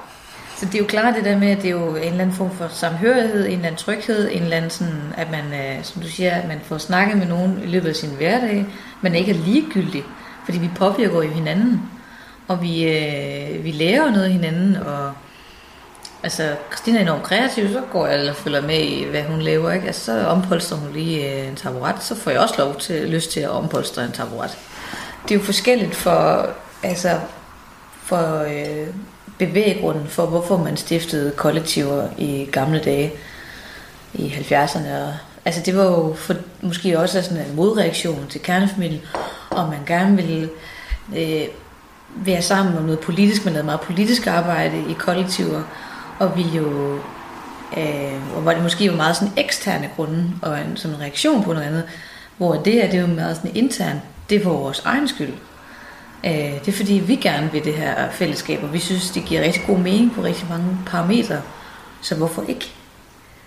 Så 0.57 0.66
det 0.66 0.74
er 0.74 0.78
jo 0.78 0.85
klart 0.85 1.14
det 1.14 1.24
der 1.24 1.39
med, 1.39 1.51
at 1.51 1.57
det 1.57 1.66
er 1.66 1.70
jo 1.70 1.89
en 1.89 2.03
eller 2.03 2.20
anden 2.20 2.37
form 2.37 2.51
for 2.51 2.68
samhørighed, 2.68 3.47
en 3.47 3.53
eller 3.53 3.66
anden 3.66 3.76
tryghed, 3.76 4.30
en 4.32 4.43
eller 4.43 4.57
anden 4.57 4.70
sådan, 4.70 5.12
at 5.16 5.30
man, 5.30 5.45
øh, 5.45 5.85
som 5.85 6.03
du 6.03 6.09
siger, 6.09 6.30
at 6.30 6.49
man 6.49 6.61
får 6.64 6.78
snakket 6.78 7.18
med 7.18 7.26
nogen 7.26 7.61
i 7.64 7.66
løbet 7.66 7.89
af 7.89 7.97
sin 7.97 8.11
hverdag, 8.11 8.66
men 9.01 9.14
ikke 9.14 9.30
er 9.30 9.37
ligegyldig, 9.37 10.05
fordi 10.45 10.59
vi 10.59 10.70
påvirker 10.76 11.22
jo 11.22 11.30
hinanden, 11.30 11.82
og 12.49 12.62
vi, 12.62 12.85
øh, 12.85 13.64
vi 13.64 13.70
lærer 13.70 14.11
noget 14.11 14.24
af 14.24 14.30
hinanden, 14.30 14.76
og 14.76 15.12
altså, 16.25 16.57
Christina 16.72 16.99
er 16.99 17.03
enormt 17.03 17.22
kreativ, 17.22 17.72
så 17.72 17.83
går 17.93 18.07
jeg 18.07 18.31
og 18.31 18.37
følger 18.37 18.61
med 18.61 18.79
i, 18.79 19.05
hvad 19.05 19.22
hun 19.22 19.43
laver, 19.43 19.72
ikke? 19.72 19.87
Altså, 19.87 20.05
så 20.05 20.27
ompolstrer 20.27 20.79
hun 20.79 20.93
lige 20.93 21.33
øh, 21.33 21.49
en 21.49 21.57
taburet, 21.57 22.03
så 22.03 22.14
får 22.14 22.31
jeg 22.31 22.41
også 22.41 22.55
lov 22.59 22.77
til, 22.77 23.09
lyst 23.09 23.31
til 23.31 23.41
at 23.41 23.51
ompolstre 23.51 24.05
en 24.05 24.12
taburet. 24.12 24.59
Det 25.22 25.35
er 25.35 25.39
jo 25.39 25.45
forskelligt 25.45 25.95
for, 25.95 26.51
altså, 26.83 27.20
for 28.03 28.43
øh, 28.43 28.87
bevæggrunden 29.39 30.09
for, 30.09 30.27
hvorfor 30.27 30.57
man 30.57 30.77
stiftede 30.77 31.31
kollektiver 31.31 32.09
i 32.18 32.49
gamle 32.53 32.81
dage 32.85 33.12
i 34.14 34.29
70'erne. 34.29 34.89
Altså 35.45 35.61
det 35.64 35.77
var 35.77 35.85
jo 35.85 36.14
for, 36.14 36.35
måske 36.61 36.99
også 36.99 37.22
sådan 37.22 37.47
en 37.47 37.57
modreaktion 37.57 38.27
til 38.31 38.43
kernefamilien, 38.43 39.03
og 39.51 39.68
man 39.68 39.79
gerne 39.87 40.16
ville 40.16 40.49
øh, 41.16 41.45
være 42.16 42.43
sammen 42.43 42.77
om 42.79 42.83
noget 42.83 43.01
politisk, 43.01 43.45
man 43.45 43.53
lavede 43.55 43.66
meget 43.66 43.81
politisk 43.81 44.27
arbejde 44.27 44.85
i 44.91 44.93
kollektiver, 44.93 45.62
og 46.19 46.37
vi 46.37 46.43
jo, 46.43 46.95
øh, 47.77 48.37
og 48.37 48.43
hvor 48.43 48.53
det 48.53 48.62
måske 48.62 48.91
var 48.91 48.97
meget 48.97 49.17
sådan 49.17 49.33
eksterne 49.37 49.91
grunde, 49.97 50.31
og 50.43 50.61
en, 50.61 50.77
som 50.77 50.91
en 50.91 51.01
reaktion 51.01 51.45
på 51.45 51.53
noget 51.53 51.67
andet, 51.67 51.85
hvor 52.37 52.55
det 52.55 52.73
her, 52.73 52.91
det 52.91 53.01
var 53.01 53.07
meget 53.07 53.37
sådan 53.37 53.57
internt, 53.57 54.01
det 54.31 54.45
var 54.45 54.51
vores 54.51 54.81
egen 54.85 55.09
skyld. 55.09 55.33
Øh, 56.25 56.33
det 56.33 56.69
er 56.69 56.73
fordi, 56.73 56.95
vi 56.95 57.17
gerne 57.17 57.53
vil 57.53 57.65
det 57.65 57.75
her 57.75 58.11
fællesskab, 58.11 58.62
og 58.62 58.73
vi 58.73 58.79
synes, 58.79 59.11
det 59.11 59.25
giver 59.25 59.43
rigtig 59.43 59.62
god 59.67 59.79
mening 59.79 60.12
på 60.15 60.23
rigtig 60.23 60.47
mange 60.51 60.79
parametre. 60.87 61.41
Så 62.01 62.15
hvorfor 62.15 62.45
ikke? 62.49 62.73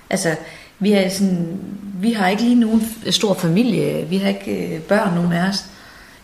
Altså, 0.10 0.36
vi 0.80 0.92
har, 0.92 1.10
sådan, 1.10 1.60
vi 1.94 2.12
har 2.12 2.28
ikke 2.28 2.44
lige 2.44 2.56
nogen 2.56 2.82
stor 3.10 3.34
familie. 3.34 4.06
Vi 4.06 4.18
har 4.18 4.30
ikke 4.30 4.76
øh, 4.76 4.82
børn, 4.82 5.16
nogen 5.16 5.34
af 5.34 5.48
os. 5.50 5.66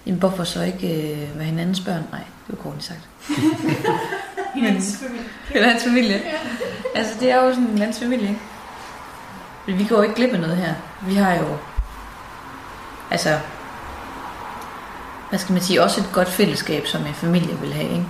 Jamen, 0.05 0.19
hvorfor 0.19 0.43
så 0.43 0.63
ikke 0.63 1.11
øh, 1.11 1.37
være 1.37 1.45
hinandens 1.45 1.79
børn? 1.79 2.03
Nej, 2.11 2.21
det 2.47 2.57
var 2.57 2.63
kort 2.63 2.83
sagt. 2.83 2.99
Hinandens 4.53 4.97
familie. 5.01 5.25
Hinandens 5.47 5.83
familie. 5.83 6.21
Altså, 6.95 7.13
det 7.19 7.31
er 7.31 7.43
jo 7.43 7.49
sådan 7.49 7.63
en 7.63 7.77
lands 7.77 7.99
familie, 7.99 8.27
ikke? 8.27 8.41
Men 9.67 9.79
vi 9.79 9.85
går 9.89 9.95
jo 9.95 10.01
ikke 10.01 10.15
glip 10.15 10.33
af 10.33 10.39
noget 10.39 10.57
her. 10.57 10.73
Vi 11.01 11.15
har 11.15 11.35
jo... 11.35 11.57
Altså, 13.11 13.39
hvad 15.29 15.39
skal 15.39 15.53
man 15.53 15.61
sige, 15.61 15.83
også 15.83 16.01
et 16.01 16.09
godt 16.13 16.29
fællesskab, 16.29 16.87
som 16.87 17.05
en 17.05 17.13
familie 17.13 17.57
vil 17.61 17.73
have, 17.73 17.89
ikke? 17.89 18.05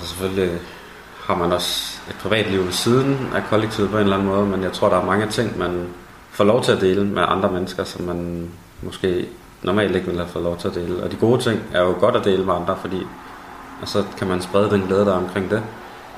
Og 0.00 0.06
selvfølgelig 0.06 0.58
har 1.24 1.34
man 1.34 1.52
også 1.52 1.98
et 2.10 2.16
privatliv 2.16 2.64
ved 2.64 2.72
siden 2.72 3.30
af 3.34 3.42
kollektivet 3.50 3.90
på 3.90 3.96
en 3.96 4.02
eller 4.02 4.16
anden 4.16 4.28
måde, 4.28 4.46
men 4.46 4.62
jeg 4.62 4.72
tror, 4.72 4.88
der 4.88 4.96
er 4.96 5.04
mange 5.04 5.26
ting, 5.26 5.58
man 5.58 5.88
får 6.30 6.44
lov 6.44 6.64
til 6.64 6.72
at 6.72 6.80
dele 6.80 7.04
med 7.04 7.22
andre 7.28 7.52
mennesker, 7.52 7.84
som 7.84 8.04
man 8.04 8.50
måske 8.82 9.28
normalt 9.62 9.94
ikke 9.94 10.06
ville 10.06 10.20
have 10.20 10.32
fået 10.32 10.44
lov 10.44 10.58
til 10.58 10.68
at 10.68 10.74
dele. 10.74 11.02
Og 11.02 11.10
de 11.10 11.16
gode 11.16 11.42
ting 11.42 11.60
er 11.72 11.80
jo 11.80 11.94
godt 12.00 12.16
at 12.16 12.24
dele 12.24 12.44
med 12.44 12.54
andre, 12.54 12.76
fordi 12.80 13.06
og 13.82 13.88
så 13.88 14.04
kan 14.18 14.26
man 14.26 14.42
sprede 14.42 14.70
den 14.70 14.80
glæde, 14.80 15.04
der 15.04 15.12
er 15.12 15.18
omkring 15.18 15.50
det. 15.50 15.62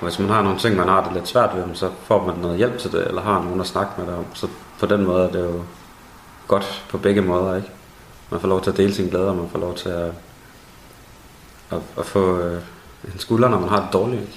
Og 0.01 0.07
hvis 0.07 0.19
man 0.19 0.29
har 0.29 0.43
nogle 0.43 0.59
ting, 0.59 0.77
man 0.77 0.89
har 0.89 1.05
det 1.05 1.13
lidt 1.13 1.29
svært 1.29 1.51
ved, 1.57 1.75
så 1.75 1.91
får 2.05 2.27
man 2.27 2.37
noget 2.37 2.57
hjælp 2.57 2.79
til 2.79 2.93
det, 2.93 3.07
eller 3.07 3.23
har 3.23 3.43
nogen 3.43 3.61
at 3.61 3.67
snakke 3.67 3.93
med 3.99 4.07
dig 4.07 4.15
om. 4.15 4.25
Så 4.35 4.49
på 4.79 4.87
den 4.87 5.05
måde 5.05 5.25
er 5.25 5.31
det 5.31 5.41
jo 5.41 5.63
godt 6.49 6.85
på 6.91 6.99
begge 6.99 7.21
måder, 7.21 7.57
ikke? 7.57 7.69
Man 8.31 8.41
får 8.41 8.49
lov 8.49 8.63
til 8.63 8.71
at 8.71 8.77
dele 8.77 8.95
sin 8.95 9.09
glæde, 9.09 9.29
og 9.29 9.37
man 9.37 9.49
får 9.49 9.59
lov 9.59 9.75
til 9.75 9.89
at, 9.89 10.13
at, 11.71 11.79
at 11.99 12.05
få 12.07 12.39
øh, 12.39 12.61
en 13.15 13.19
skulder, 13.19 13.49
når 13.49 13.61
man 13.61 13.69
har 13.69 13.81
det 13.81 13.93
dårligt. 13.93 14.21
Ikke? 14.21 14.33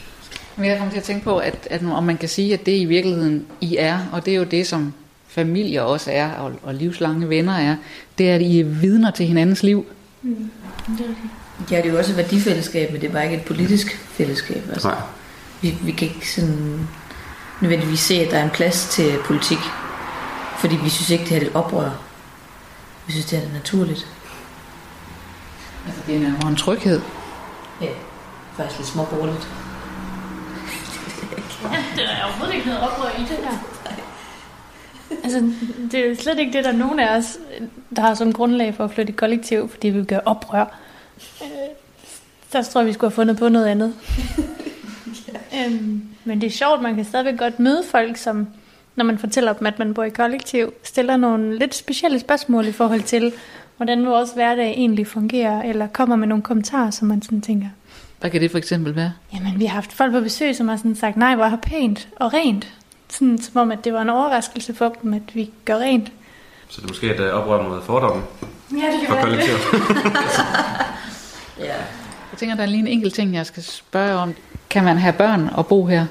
Men 0.55 0.65
jeg 0.65 0.77
kommer 0.77 0.91
til 0.91 0.99
at 0.99 1.03
tænke 1.03 1.23
på, 1.23 1.37
at, 1.37 1.67
at 1.69 1.81
om 1.85 2.03
man 2.03 2.17
kan 2.17 2.29
sige, 2.29 2.53
at 2.53 2.65
det 2.65 2.71
i 2.71 2.85
virkeligheden 2.85 3.47
I 3.61 3.75
er, 3.79 3.99
og 4.11 4.25
det 4.25 4.33
er 4.33 4.37
jo 4.37 4.43
det, 4.43 4.67
som 4.67 4.93
familier 5.27 5.81
også 5.81 6.11
er, 6.11 6.31
og, 6.31 6.51
og 6.63 6.73
livslange 6.73 7.29
venner 7.29 7.53
er, 7.53 7.75
det 8.17 8.31
er, 8.31 8.35
at 8.35 8.41
I 8.41 8.59
er 8.59 8.65
vidner 8.65 9.11
til 9.11 9.25
hinandens 9.25 9.63
liv. 9.63 9.85
Mm. 10.21 10.51
Ja, 11.71 11.77
det 11.77 11.85
er 11.85 11.91
jo 11.91 11.97
også 11.97 12.11
et 12.11 12.17
værdifællesskab, 12.17 12.91
men 12.91 13.01
det 13.01 13.07
er 13.07 13.13
bare 13.13 13.23
ikke 13.23 13.35
et 13.35 13.45
politisk 13.45 13.99
fællesskab. 14.11 14.63
Altså. 14.69 14.87
Nej. 14.87 14.97
Vi, 15.61 15.77
vi 15.81 15.91
kan 15.91 16.07
ikke 16.07 16.31
sådan 16.31 16.87
nødvendigvis 17.61 17.99
se, 17.99 18.15
at 18.15 18.31
der 18.31 18.37
er 18.37 18.43
en 18.43 18.49
plads 18.49 18.87
til 18.89 19.17
politik, 19.25 19.57
fordi 20.57 20.75
vi 20.83 20.89
synes 20.89 21.09
ikke, 21.09 21.23
det 21.23 21.29
her 21.29 21.41
er 21.41 21.45
et 21.45 21.55
oprør. 21.55 21.89
Vi 23.07 23.11
synes, 23.11 23.25
det 23.25 23.39
er 23.39 23.53
naturligt. 23.53 24.07
Altså, 25.87 26.01
det 26.07 26.15
er 26.15 26.19
nærmere 26.19 26.49
en 26.49 26.55
tryghed. 26.55 27.01
Ja, 27.81 27.87
faktisk 28.57 28.79
lidt 28.79 28.89
småborgerligt. 28.89 29.47
Ja, 31.63 31.83
det 31.95 32.03
er 32.03 32.23
overhovedet 32.23 32.55
ikke 32.55 32.67
noget 32.67 32.81
oprør 32.81 33.09
i 33.09 33.21
det 33.21 33.37
her. 33.37 33.57
Altså, 35.23 35.53
det 35.91 35.99
er 35.99 36.09
jo 36.09 36.15
slet 36.15 36.39
ikke 36.39 36.53
det, 36.53 36.63
der 36.63 36.71
er 36.71 36.77
nogen 36.77 36.99
af 36.99 37.17
os, 37.17 37.37
der 37.95 38.01
har 38.01 38.13
som 38.13 38.33
grundlag 38.33 38.75
for 38.75 38.83
at 38.83 38.91
flytte 38.91 39.13
i 39.13 39.15
kollektiv, 39.15 39.69
fordi 39.69 39.89
vi 39.89 39.97
vil 39.97 40.07
gøre 40.07 40.21
oprør. 40.25 40.80
Øh, 41.43 41.47
Så 42.51 42.71
tror 42.71 42.81
jeg, 42.81 42.87
vi 42.87 42.93
skulle 42.93 43.09
have 43.11 43.15
fundet 43.15 43.37
på 43.37 43.49
noget 43.49 43.65
andet. 43.65 43.93
øhm, 45.65 46.01
men 46.25 46.41
det 46.41 46.47
er 46.47 46.51
sjovt, 46.51 46.81
man 46.81 46.95
kan 46.95 47.05
stadigvæk 47.05 47.37
godt 47.39 47.59
møde 47.59 47.83
folk, 47.91 48.17
som, 48.17 48.47
når 48.95 49.05
man 49.05 49.17
fortæller 49.17 49.53
dem, 49.53 49.67
at 49.67 49.79
man 49.79 49.93
bor 49.93 50.03
i 50.03 50.09
kollektiv, 50.09 50.73
stiller 50.83 51.17
nogle 51.17 51.59
lidt 51.59 51.75
specielle 51.75 52.19
spørgsmål 52.19 52.67
i 52.67 52.71
forhold 52.71 53.01
til, 53.01 53.33
hvordan 53.77 54.05
vores 54.05 54.31
hverdag 54.31 54.69
egentlig 54.71 55.07
fungerer, 55.07 55.61
eller 55.61 55.87
kommer 55.87 56.15
med 56.15 56.27
nogle 56.27 56.43
kommentarer, 56.43 56.91
som 56.91 57.07
man 57.07 57.21
sådan 57.21 57.41
tænker, 57.41 57.67
Hvad 58.19 58.31
kan 58.31 58.41
det 58.41 58.51
for 58.51 58.57
eksempel 58.57 58.95
være? 58.95 59.13
Jamen, 59.33 59.59
vi 59.59 59.65
har 59.65 59.73
haft 59.73 59.93
folk 59.93 60.11
på 60.13 60.19
besøg, 60.21 60.55
som 60.55 60.67
har 60.67 60.77
sådan 60.77 60.95
sagt, 60.95 61.17
nej, 61.17 61.35
hvor 61.35 61.45
har 61.45 61.57
pænt 61.57 62.07
og 62.15 62.33
rent. 62.33 62.67
Sådan 63.09 63.37
som 63.41 63.57
om, 63.61 63.71
at 63.71 63.83
det 63.85 63.93
var 63.93 64.01
en 64.01 64.09
overraskelse 64.09 64.73
for 64.73 64.95
dem, 65.03 65.13
at 65.13 65.21
vi 65.33 65.49
gør 65.65 65.75
rent. 65.77 66.11
Så 66.69 66.81
det 66.81 66.83
er 66.83 66.87
måske 66.87 67.13
et 67.15 67.19
øh, 67.19 67.29
oprør 67.33 67.69
mod 67.69 67.81
fordomme 67.81 68.23
Ja, 68.71 68.75
det 68.75 69.07
for 69.07 69.15
kollektivet. 69.21 69.59
Ja. 71.61 71.75
Jeg 72.31 72.37
tænker, 72.37 72.55
der 72.55 72.63
er 72.63 72.67
lige 72.67 72.79
en 72.79 72.87
enkelt 72.87 73.13
ting, 73.13 73.33
jeg 73.33 73.45
skal 73.45 73.63
spørge 73.63 74.13
om. 74.13 74.33
Kan 74.69 74.83
man 74.83 74.97
have 74.97 75.13
børn 75.13 75.49
og 75.53 75.67
bo 75.67 75.85
her? 75.85 76.05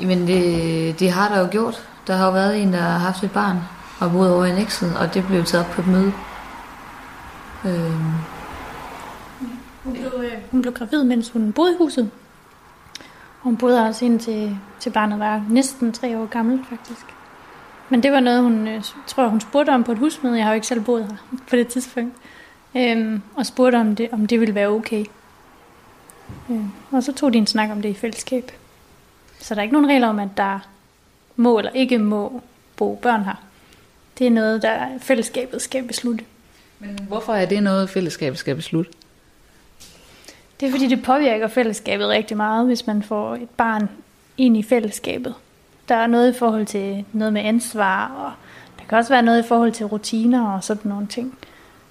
Jamen, 0.00 0.26
det, 0.26 1.00
det 1.00 1.10
har 1.12 1.34
der 1.34 1.40
jo 1.40 1.48
gjort. 1.50 1.88
Der 2.06 2.16
har 2.16 2.26
jo 2.26 2.32
været 2.32 2.62
en, 2.62 2.72
der 2.72 2.80
har 2.80 2.98
haft 2.98 3.24
et 3.24 3.30
barn 3.30 3.58
og 4.00 4.12
boet 4.12 4.32
over 4.34 4.44
i 4.44 4.52
Nexen, 4.52 4.96
og 4.96 5.14
det 5.14 5.26
blev 5.26 5.44
taget 5.44 5.66
op 5.66 5.72
på 5.72 5.80
et 5.80 5.86
møde. 5.86 6.12
Øhm, 7.64 8.12
Hun 9.84 9.92
blev, 9.92 10.12
øh, 10.24 10.32
hun 10.50 10.62
blev 10.62 10.74
gravid, 10.74 11.04
mens 11.04 11.30
hun 11.30 11.52
boede 11.52 11.72
i 11.72 11.76
huset. 11.78 12.10
Hun 13.40 13.56
boede 13.56 13.86
også 13.86 14.04
indtil 14.04 14.58
til 14.80 14.90
barnet 14.90 15.18
var 15.18 15.42
næsten 15.48 15.92
tre 15.92 16.18
år 16.18 16.26
gammel, 16.26 16.60
faktisk. 16.68 17.06
Men 17.88 18.02
det 18.02 18.12
var 18.12 18.20
noget, 18.20 18.42
hun 18.42 18.68
øh, 18.68 18.82
tror 19.06 19.28
hun 19.28 19.40
spurgte 19.40 19.70
om 19.70 19.84
på 19.84 19.92
et 19.92 19.98
husmøde. 19.98 20.36
Jeg 20.36 20.44
har 20.44 20.52
jo 20.52 20.54
ikke 20.54 20.66
selv 20.66 20.80
boet 20.80 21.06
her 21.06 21.16
på 21.50 21.56
det 21.56 21.68
tidspunkt. 21.68 22.16
Øhm, 22.76 23.22
og 23.36 23.46
spurgte, 23.46 23.76
om 23.76 23.96
det, 23.96 24.08
om 24.12 24.26
det 24.26 24.40
ville 24.40 24.54
være 24.54 24.68
okay. 24.68 25.04
Øhm, 26.50 26.70
og 26.90 27.02
så 27.02 27.12
tog 27.12 27.32
de 27.32 27.38
en 27.38 27.46
snak 27.46 27.70
om 27.70 27.82
det 27.82 27.88
i 27.88 27.94
fællesskab. 27.94 28.52
Så 29.40 29.54
der 29.54 29.60
er 29.60 29.62
ikke 29.62 29.72
nogen 29.72 29.90
regler 29.90 30.08
om, 30.08 30.18
at 30.18 30.28
der 30.36 30.58
må 31.36 31.58
eller 31.58 31.72
ikke 31.72 31.98
må 31.98 32.42
bo 32.76 32.98
børn 33.02 33.24
her. 33.24 33.42
Det 34.18 34.26
er 34.26 34.30
noget, 34.30 34.62
der 34.62 34.86
fællesskabet 35.00 35.62
skal 35.62 35.84
beslutte. 35.84 36.24
Men 36.78 36.98
hvorfor 37.08 37.34
er 37.34 37.46
det 37.46 37.62
noget, 37.62 37.90
fællesskabet 37.90 38.38
skal 38.38 38.56
beslutte? 38.56 38.90
Det 40.60 40.66
er 40.66 40.70
fordi, 40.70 40.88
det 40.88 41.02
påvirker 41.02 41.48
fællesskabet 41.48 42.08
rigtig 42.08 42.36
meget, 42.36 42.66
hvis 42.66 42.86
man 42.86 43.02
får 43.02 43.34
et 43.34 43.50
barn 43.50 43.88
ind 44.36 44.56
i 44.56 44.62
fællesskabet. 44.62 45.34
Der 45.88 45.94
er 45.94 46.06
noget 46.06 46.34
i 46.34 46.38
forhold 46.38 46.66
til 46.66 47.04
noget 47.12 47.32
med 47.32 47.42
ansvar, 47.42 48.08
og 48.08 48.32
der 48.78 48.84
kan 48.88 48.98
også 48.98 49.12
være 49.12 49.22
noget 49.22 49.44
i 49.44 49.48
forhold 49.48 49.72
til 49.72 49.86
rutiner 49.86 50.52
og 50.52 50.64
sådan 50.64 50.88
nogle 50.88 51.06
ting. 51.06 51.38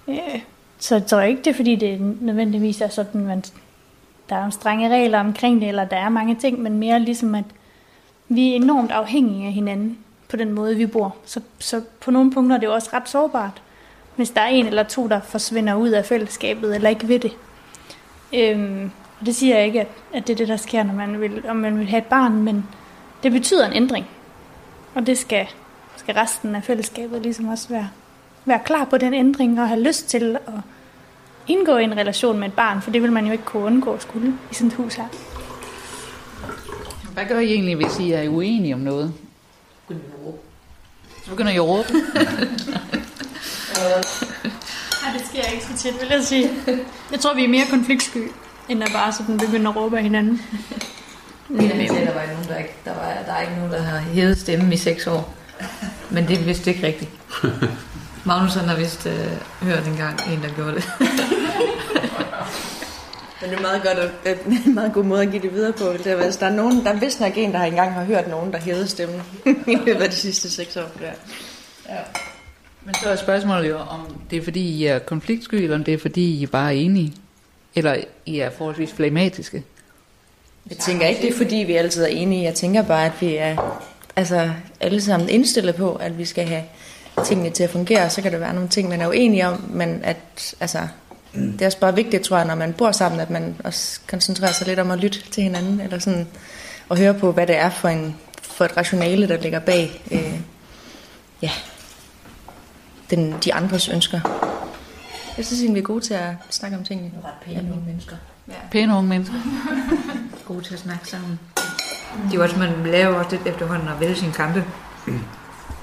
Øh, 0.08 0.40
så 0.78 0.94
jeg 0.94 1.06
tror 1.06 1.20
ikke, 1.20 1.42
det 1.42 1.50
er 1.50 1.54
fordi, 1.54 1.76
det 1.76 2.00
nødvendigvis 2.20 2.80
er 2.80 2.88
sådan, 2.88 3.20
man, 3.20 3.44
der 4.28 4.36
er 4.36 4.50
strenge 4.50 4.88
regler 4.88 5.20
omkring 5.20 5.60
det, 5.60 5.68
eller 5.68 5.84
der 5.84 5.96
er 5.96 6.08
mange 6.08 6.34
ting, 6.34 6.62
men 6.62 6.78
mere 6.78 7.00
ligesom, 7.00 7.34
at 7.34 7.44
vi 8.28 8.50
er 8.50 8.56
enormt 8.56 8.90
afhængige 8.90 9.46
af 9.46 9.52
hinanden 9.52 9.98
på 10.28 10.36
den 10.36 10.52
måde, 10.52 10.76
vi 10.76 10.86
bor. 10.86 11.16
Så, 11.24 11.40
så 11.58 11.82
på 12.00 12.10
nogle 12.10 12.32
punkter 12.32 12.56
er 12.56 12.60
det 12.60 12.66
jo 12.66 12.74
også 12.74 12.90
ret 12.92 13.08
sårbart, 13.08 13.62
hvis 14.16 14.30
der 14.30 14.40
er 14.40 14.46
en 14.46 14.66
eller 14.66 14.82
to, 14.82 15.08
der 15.08 15.20
forsvinder 15.20 15.74
ud 15.74 15.88
af 15.88 16.04
fællesskabet, 16.04 16.74
eller 16.74 16.90
ikke 16.90 17.08
ved 17.08 17.18
det. 17.18 17.32
Øhm, 18.34 18.90
og 19.20 19.26
det 19.26 19.34
siger 19.34 19.56
jeg 19.56 19.66
ikke, 19.66 19.80
at, 19.80 19.88
at 20.14 20.26
det 20.26 20.32
er 20.32 20.36
det, 20.36 20.48
der 20.48 20.56
sker, 20.56 20.82
når 20.82 20.94
man 20.94 21.20
vil, 21.20 21.48
om 21.48 21.56
man 21.56 21.78
vil 21.78 21.88
have 21.88 21.98
et 21.98 22.06
barn, 22.06 22.42
men 22.42 22.66
det 23.22 23.32
betyder 23.32 23.66
en 23.66 23.72
ændring. 23.72 24.06
Og 24.94 25.06
det 25.06 25.18
skal, 25.18 25.46
skal 25.96 26.14
resten 26.14 26.54
af 26.54 26.62
fællesskabet 26.62 27.22
ligesom 27.22 27.48
også 27.48 27.68
være, 27.68 27.88
være 28.48 28.60
klar 28.64 28.84
på 28.84 28.98
den 28.98 29.14
ændring, 29.14 29.60
og 29.60 29.68
have 29.68 29.82
lyst 29.82 30.08
til 30.08 30.36
at 30.46 30.52
indgå 31.48 31.76
i 31.76 31.84
en 31.84 31.96
relation 31.96 32.38
med 32.38 32.48
et 32.48 32.54
barn, 32.54 32.82
for 32.82 32.90
det 32.90 33.02
vil 33.02 33.12
man 33.12 33.26
jo 33.26 33.32
ikke 33.32 33.44
kunne 33.44 33.64
undgå 33.64 33.92
at 33.92 34.02
skulle 34.02 34.34
i 34.50 34.54
sådan 34.54 34.68
et 34.68 34.74
hus 34.74 34.94
her. 34.94 35.04
Hvad 37.12 37.24
gør 37.26 37.38
I 37.38 37.52
egentlig, 37.52 37.76
hvis 37.76 37.98
I 37.98 38.12
er 38.12 38.28
uenige 38.28 38.74
om 38.74 38.80
noget? 38.80 39.14
Så 41.24 41.30
begynder 41.30 41.52
I 41.52 41.56
at 41.56 41.62
råbe. 41.62 41.88
Nej, 45.02 45.12
det 45.16 45.26
sker 45.26 45.42
ikke 45.52 45.64
så 45.64 45.76
tit, 45.76 46.00
vil 46.00 46.08
jeg 46.10 46.24
sige. 46.24 46.50
Jeg 47.12 47.20
tror, 47.20 47.34
vi 47.34 47.44
er 47.44 47.48
mere 47.48 47.66
konfliktsky, 47.70 48.18
end 48.68 48.82
at 48.82 48.90
bare 48.92 49.12
sådan 49.12 49.38
begynde 49.38 49.68
at 49.68 49.76
råbe 49.76 49.96
af 49.96 50.02
hinanden. 50.02 50.42
Jeg 51.50 51.88
sagde, 51.88 52.06
der 52.06 52.14
var 52.14 52.26
nogen, 52.26 52.48
der 52.48 52.56
ikke, 52.56 52.74
der, 52.84 52.94
var, 52.94 53.14
der 53.26 53.32
er 53.32 53.40
ikke 53.40 53.54
nogen, 53.54 53.72
der 53.72 53.82
har 53.82 53.98
hævet 53.98 54.38
stemmen 54.38 54.72
i 54.72 54.76
seks 54.76 55.06
år. 55.06 55.34
Men 56.10 56.28
det 56.28 56.46
vist 56.46 56.66
ikke 56.66 56.86
rigtigt. 56.86 57.10
Magnus 58.28 58.54
han 58.54 58.68
har 58.68 58.76
vist 58.76 59.06
øh, 59.06 59.26
hørt 59.62 59.86
engang 59.86 60.20
en, 60.32 60.42
der 60.42 60.54
gjorde 60.54 60.74
det. 60.74 60.84
Men 63.40 63.50
det 63.50 63.56
er 63.56 63.62
meget 63.62 63.82
godt, 63.82 63.98
at, 63.98 64.10
at 64.24 64.38
en 64.66 64.74
meget 64.74 64.92
god 64.92 65.04
måde 65.04 65.22
at 65.22 65.30
give 65.30 65.42
det 65.42 65.52
videre 65.52 65.72
på. 65.72 65.84
Det 65.84 66.06
er, 66.06 66.24
hvis 66.24 66.36
der 66.36 66.46
er 66.46 66.54
nogen, 66.54 66.84
der 66.84 66.90
er 66.90 67.00
vist 67.00 67.20
nok 67.20 67.32
en, 67.36 67.52
der 67.52 67.58
har 67.58 67.66
engang 67.66 67.92
har 67.92 68.04
hørt 68.04 68.28
nogen, 68.28 68.52
der 68.52 68.58
hævede 68.58 68.88
stemmen 68.88 69.22
i 69.66 69.74
løbet 69.86 70.02
af 70.02 70.10
de 70.10 70.16
sidste 70.16 70.50
seks 70.50 70.76
år. 70.76 70.90
Der. 71.00 71.10
Ja. 71.88 72.00
Men 72.84 72.94
så 72.94 73.08
er 73.08 73.16
spørgsmålet 73.16 73.68
jo, 73.68 73.78
om 73.78 74.20
det 74.30 74.38
er 74.38 74.42
fordi, 74.42 74.60
I 74.60 74.86
er 74.86 74.98
konfliktsky, 74.98 75.54
eller 75.54 75.76
om 75.76 75.84
det 75.84 75.94
er 75.94 75.98
fordi, 75.98 76.38
I 76.38 76.42
er 76.42 76.46
bare 76.46 76.76
enige. 76.76 77.12
Eller 77.74 77.96
I 78.26 78.38
er 78.38 78.50
forholdsvis 78.50 78.92
flegmatiske. 78.92 79.64
Jeg 80.70 80.76
tænker 80.78 81.06
ikke, 81.06 81.22
det 81.22 81.30
er 81.30 81.36
fordi, 81.36 81.56
vi 81.56 81.72
altid 81.72 82.02
er 82.02 82.06
enige. 82.06 82.44
Jeg 82.44 82.54
tænker 82.54 82.82
bare, 82.82 83.06
at 83.06 83.12
vi 83.20 83.36
er 83.36 83.80
altså, 84.16 84.50
alle 84.80 85.00
sammen 85.00 85.28
indstillet 85.28 85.74
på, 85.74 85.94
at 85.94 86.18
vi 86.18 86.24
skal 86.24 86.46
have 86.46 86.62
tingene 87.24 87.50
til 87.50 87.62
at 87.62 87.70
fungere. 87.70 88.10
Så 88.10 88.22
kan 88.22 88.32
der 88.32 88.38
være 88.38 88.54
nogle 88.54 88.68
ting, 88.68 88.88
man 88.88 89.00
er 89.00 89.08
uenige 89.08 89.48
om, 89.48 89.64
men 89.68 90.00
at, 90.04 90.54
altså, 90.60 90.78
det 91.34 91.62
er 91.62 91.66
også 91.66 91.80
bare 91.80 91.94
vigtigt, 91.94 92.22
tror 92.22 92.36
jeg, 92.36 92.46
når 92.46 92.54
man 92.54 92.72
bor 92.72 92.92
sammen, 92.92 93.20
at 93.20 93.30
man 93.30 93.56
også 93.64 94.00
koncentrerer 94.06 94.52
sig 94.52 94.66
lidt 94.66 94.78
om 94.78 94.90
at 94.90 94.98
lytte 94.98 95.18
til 95.30 95.42
hinanden, 95.42 95.80
eller 95.80 95.98
sådan, 95.98 96.26
og 96.88 96.98
høre 96.98 97.14
på, 97.14 97.32
hvad 97.32 97.46
det 97.46 97.56
er 97.56 97.70
for, 97.70 97.88
en, 97.88 98.16
for 98.42 98.64
et 98.64 98.76
rationale, 98.76 99.28
der 99.28 99.40
ligger 99.40 99.58
bag 99.58 100.02
øh, 100.10 100.40
ja, 101.42 101.50
den, 103.10 103.34
de 103.44 103.54
andres 103.54 103.88
ønsker. 103.88 104.20
Jeg 105.36 105.46
synes 105.46 105.60
egentlig, 105.60 105.74
vi 105.74 105.80
er 105.80 105.86
gode 105.86 106.04
til 106.04 106.14
at 106.14 106.34
snakke 106.50 106.76
om 106.76 106.84
tingene. 106.84 107.10
Ret 107.24 107.30
pæne 107.44 107.72
unge 107.72 107.84
mennesker. 107.86 108.16
Pæne 108.70 108.96
unge 108.96 109.08
mennesker. 109.08 109.36
Gode 110.46 110.64
til 110.64 110.74
at 110.74 110.80
snakke 110.80 111.08
sammen. 111.08 111.38
Det 112.24 112.32
er 112.32 112.34
jo 112.34 112.42
også, 112.42 112.56
man 112.58 112.70
laver 112.84 113.14
også 113.14 113.30
lidt 113.30 113.46
efterhånden 113.46 113.88
at 113.88 114.00
vælge 114.00 114.16
sine 114.16 114.32
kampe. 114.32 114.64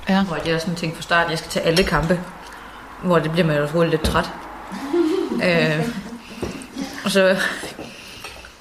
Ja. 0.09 0.23
Hvor 0.23 0.37
jeg 0.45 0.61
sådan 0.61 0.75
tænkte 0.75 0.95
fra 0.95 1.03
starten, 1.03 1.31
jeg 1.31 1.39
skal 1.39 1.51
tage 1.51 1.65
alle 1.65 1.83
kampe. 1.83 2.19
Hvor 3.03 3.19
det 3.19 3.31
bliver 3.31 3.47
man 3.47 3.57
jo 3.57 3.67
hurtigt 3.67 3.91
lidt 3.91 4.03
træt. 4.03 4.29
øh, 5.47 5.87
og 7.05 7.11
så, 7.11 7.37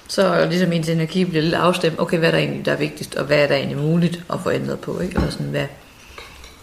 så 0.07 0.45
ligesom 0.45 0.71
ens 0.71 0.89
energi 0.89 1.25
bliver 1.25 1.43
lidt 1.43 1.55
afstemt. 1.55 1.99
Okay, 1.99 2.17
hvad 2.17 2.27
er 2.29 2.31
der 2.31 2.39
egentlig, 2.39 2.65
der 2.65 2.71
er 2.71 2.77
vigtigst, 2.77 3.15
og 3.15 3.25
hvad 3.25 3.37
er 3.37 3.47
der 3.47 3.55
egentlig 3.55 3.77
muligt 3.77 4.23
at 4.33 4.39
få 4.43 4.51
ændret 4.51 4.79
på? 4.79 4.99
Ikke? 4.99 5.15
Eller 5.15 5.29
sådan, 5.29 5.45
hvad, 5.45 5.65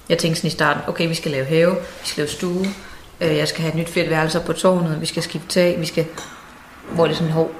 jeg 0.09 0.19
tænkte 0.19 0.41
sådan 0.41 0.49
i 0.49 0.51
starten, 0.51 0.83
okay, 0.87 1.09
vi 1.09 1.15
skal 1.15 1.31
lave 1.31 1.45
have, 1.45 1.71
vi 1.75 2.07
skal 2.07 2.23
lave 2.23 2.31
stue, 2.31 2.67
øh, 3.21 3.37
jeg 3.37 3.49
skal 3.49 3.61
have 3.61 3.73
et 3.73 3.79
nyt 3.79 3.89
fedt 3.89 4.11
værelse 4.11 4.41
på 4.47 4.53
tårnet, 4.53 5.01
vi 5.01 5.07
skal 5.07 5.23
skifte 5.23 5.49
tag, 5.49 5.81
vi 5.81 5.87
skal... 5.87 6.07
Hvor 6.91 7.05
det 7.05 7.13
er 7.13 7.17
sådan, 7.17 7.33
hov, 7.33 7.51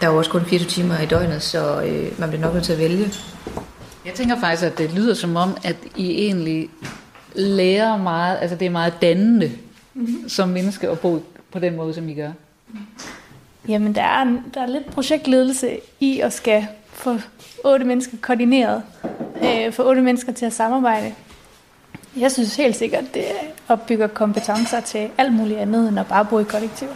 der 0.00 0.06
er 0.06 0.10
jo 0.10 0.18
også 0.18 0.30
kun 0.30 0.44
24 0.44 0.70
timer 0.70 0.98
i 0.98 1.06
døgnet, 1.06 1.42
så 1.42 1.82
øh, 1.82 2.20
man 2.20 2.28
bliver 2.28 2.42
nok 2.42 2.54
nødt 2.54 2.64
til 2.64 2.72
at 2.72 2.78
vælge. 2.78 3.12
Jeg 4.06 4.14
tænker 4.14 4.40
faktisk, 4.40 4.62
at 4.62 4.78
det 4.78 4.94
lyder 4.94 5.14
som 5.14 5.36
om, 5.36 5.56
at 5.64 5.76
I 5.96 6.10
egentlig 6.10 6.70
lærer 7.34 7.96
meget, 7.96 8.38
altså 8.40 8.56
det 8.56 8.66
er 8.66 8.70
meget 8.70 8.94
dannende 9.02 9.52
mm-hmm. 9.94 10.28
som 10.28 10.48
menneske 10.48 10.88
at 10.88 11.00
bo 11.00 11.22
på 11.52 11.58
den 11.58 11.76
måde, 11.76 11.94
som 11.94 12.08
I 12.08 12.14
gør. 12.14 12.30
Jamen, 13.68 13.94
der 13.94 14.02
er, 14.02 14.24
der 14.54 14.60
er 14.62 14.66
lidt 14.66 14.86
projektledelse 14.86 15.78
i 16.00 16.20
at 16.20 16.32
skal 16.32 16.66
få 16.92 17.18
otte 17.64 17.84
mennesker 17.84 18.16
koordineret, 18.20 18.82
øh, 19.42 19.72
få 19.72 19.88
otte 19.88 20.02
mennesker 20.02 20.32
til 20.32 20.46
at 20.46 20.52
samarbejde. 20.52 21.14
Jeg 22.16 22.32
synes 22.32 22.56
helt 22.56 22.76
sikkert, 22.76 23.04
det 23.14 23.24
opbygger 23.68 24.06
kompetencer 24.06 24.80
til 24.80 25.08
alt 25.18 25.32
muligt 25.32 25.58
andet, 25.58 25.88
end 25.88 25.98
at 25.98 26.06
bare 26.06 26.24
bo 26.24 26.38
i 26.38 26.44
kollektiv. 26.44 26.88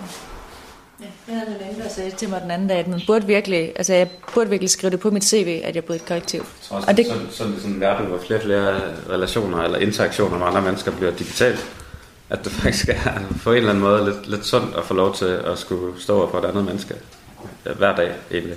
Ja, 1.28 1.34
det 1.34 1.56
er 1.66 1.70
en 1.74 1.80
der 1.82 1.88
sagde 1.88 2.10
til 2.10 2.28
mig 2.28 2.40
den 2.42 2.50
anden 2.50 2.68
dag, 2.68 2.78
at 2.78 2.88
man 2.88 3.00
burde 3.06 3.26
virkelig, 3.26 3.72
altså 3.76 3.94
jeg 3.94 4.08
burde 4.34 4.50
virkelig 4.50 4.70
skrive 4.70 4.90
det 4.90 5.00
på 5.00 5.10
mit 5.10 5.24
CV, 5.24 5.60
at 5.64 5.74
jeg 5.74 5.84
boede 5.84 5.98
i 5.98 6.02
et 6.02 6.08
kollektiv. 6.08 6.38
Jeg 6.40 6.46
tror 6.68 6.84
Og 6.88 6.96
det- 6.96 7.06
så, 7.06 7.36
så 7.36 7.44
er 7.44 7.48
det 7.48 7.56
sådan 7.60 7.74
en 7.74 7.80
verden, 7.80 8.06
hvor 8.06 8.18
flere 8.18 8.38
og 8.38 8.42
flere 8.44 8.80
relationer 9.10 9.62
eller 9.62 9.78
interaktioner 9.78 10.38
med 10.38 10.46
andre 10.46 10.62
mennesker 10.62 10.90
bliver 10.92 11.10
digitalt. 11.12 11.66
At 12.30 12.44
det 12.44 12.52
faktisk 12.52 12.88
er 12.88 13.20
på 13.44 13.50
en 13.50 13.56
eller 13.56 13.70
anden 13.70 13.84
måde 13.84 14.04
lidt, 14.04 14.26
lidt 14.30 14.46
sundt 14.46 14.76
at 14.76 14.84
få 14.84 14.94
lov 14.94 15.14
til 15.14 15.24
at 15.24 15.58
skulle 15.58 16.02
stå 16.02 16.18
over 16.20 16.30
for 16.30 16.38
et 16.38 16.44
andet 16.44 16.64
menneske 16.64 16.94
ja, 17.66 17.72
hver 17.72 17.96
dag 17.96 18.12
egentlig. 18.32 18.56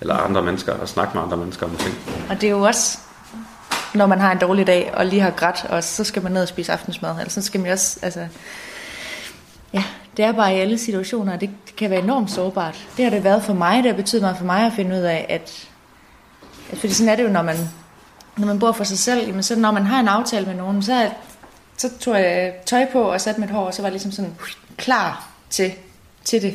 Eller 0.00 0.14
andre 0.14 0.42
mennesker 0.42 0.72
og 0.72 0.88
snakke 0.88 1.14
med 1.14 1.22
andre 1.22 1.36
mennesker 1.36 1.66
om 1.66 1.76
ting. 1.76 1.94
Og 2.30 2.40
det 2.40 2.46
er 2.46 2.50
jo 2.50 2.60
også, 2.60 2.98
når 3.94 4.06
man 4.06 4.20
har 4.20 4.32
en 4.32 4.38
dårlig 4.38 4.66
dag, 4.66 4.90
og 4.94 5.06
lige 5.06 5.20
har 5.22 5.30
grædt, 5.30 5.64
og 5.68 5.84
så 5.84 6.04
skal 6.04 6.22
man 6.22 6.32
ned 6.32 6.42
og 6.42 6.48
spise 6.48 6.72
aftensmad, 6.72 7.10
eller 7.10 7.30
så 7.30 7.42
skal 7.42 7.60
man 7.60 7.72
også, 7.72 7.98
altså, 8.02 8.26
ja, 9.74 9.84
det 10.18 10.26
er 10.26 10.32
bare 10.32 10.56
i 10.56 10.60
alle 10.60 10.78
situationer, 10.78 11.32
og 11.32 11.40
det, 11.40 11.50
kan 11.76 11.90
være 11.90 12.02
enormt 12.02 12.30
sårbart. 12.30 12.88
Det 12.96 13.04
har 13.04 13.10
det 13.10 13.24
været 13.24 13.42
for 13.42 13.52
mig, 13.54 13.82
det 13.82 13.90
har 13.92 13.96
betydet 13.96 14.22
meget 14.22 14.36
for 14.36 14.44
mig 14.44 14.66
at 14.66 14.72
finde 14.72 14.96
ud 14.96 15.00
af, 15.00 15.26
at, 15.28 15.68
at 16.72 16.78
fordi 16.78 16.92
sådan 16.92 17.12
er 17.12 17.16
det 17.16 17.22
jo, 17.22 17.28
når 17.28 17.42
man, 17.42 17.56
når 18.36 18.46
man 18.46 18.58
bor 18.58 18.72
for 18.72 18.84
sig 18.84 18.98
selv, 18.98 19.26
jamen 19.26 19.42
så 19.42 19.56
når 19.56 19.70
man 19.70 19.86
har 19.86 20.00
en 20.00 20.08
aftale 20.08 20.46
med 20.46 20.54
nogen, 20.54 20.82
så, 20.82 21.10
så 21.76 21.90
tog 22.00 22.14
jeg 22.14 22.52
tøj 22.66 22.86
på 22.92 23.02
og 23.02 23.20
satte 23.20 23.40
mit 23.40 23.50
hår, 23.50 23.66
og 23.66 23.74
så 23.74 23.82
var 23.82 23.86
jeg 23.88 23.92
ligesom 23.92 24.12
sådan 24.12 24.34
klar 24.76 25.28
til, 25.50 25.72
til 26.24 26.42
det. 26.42 26.54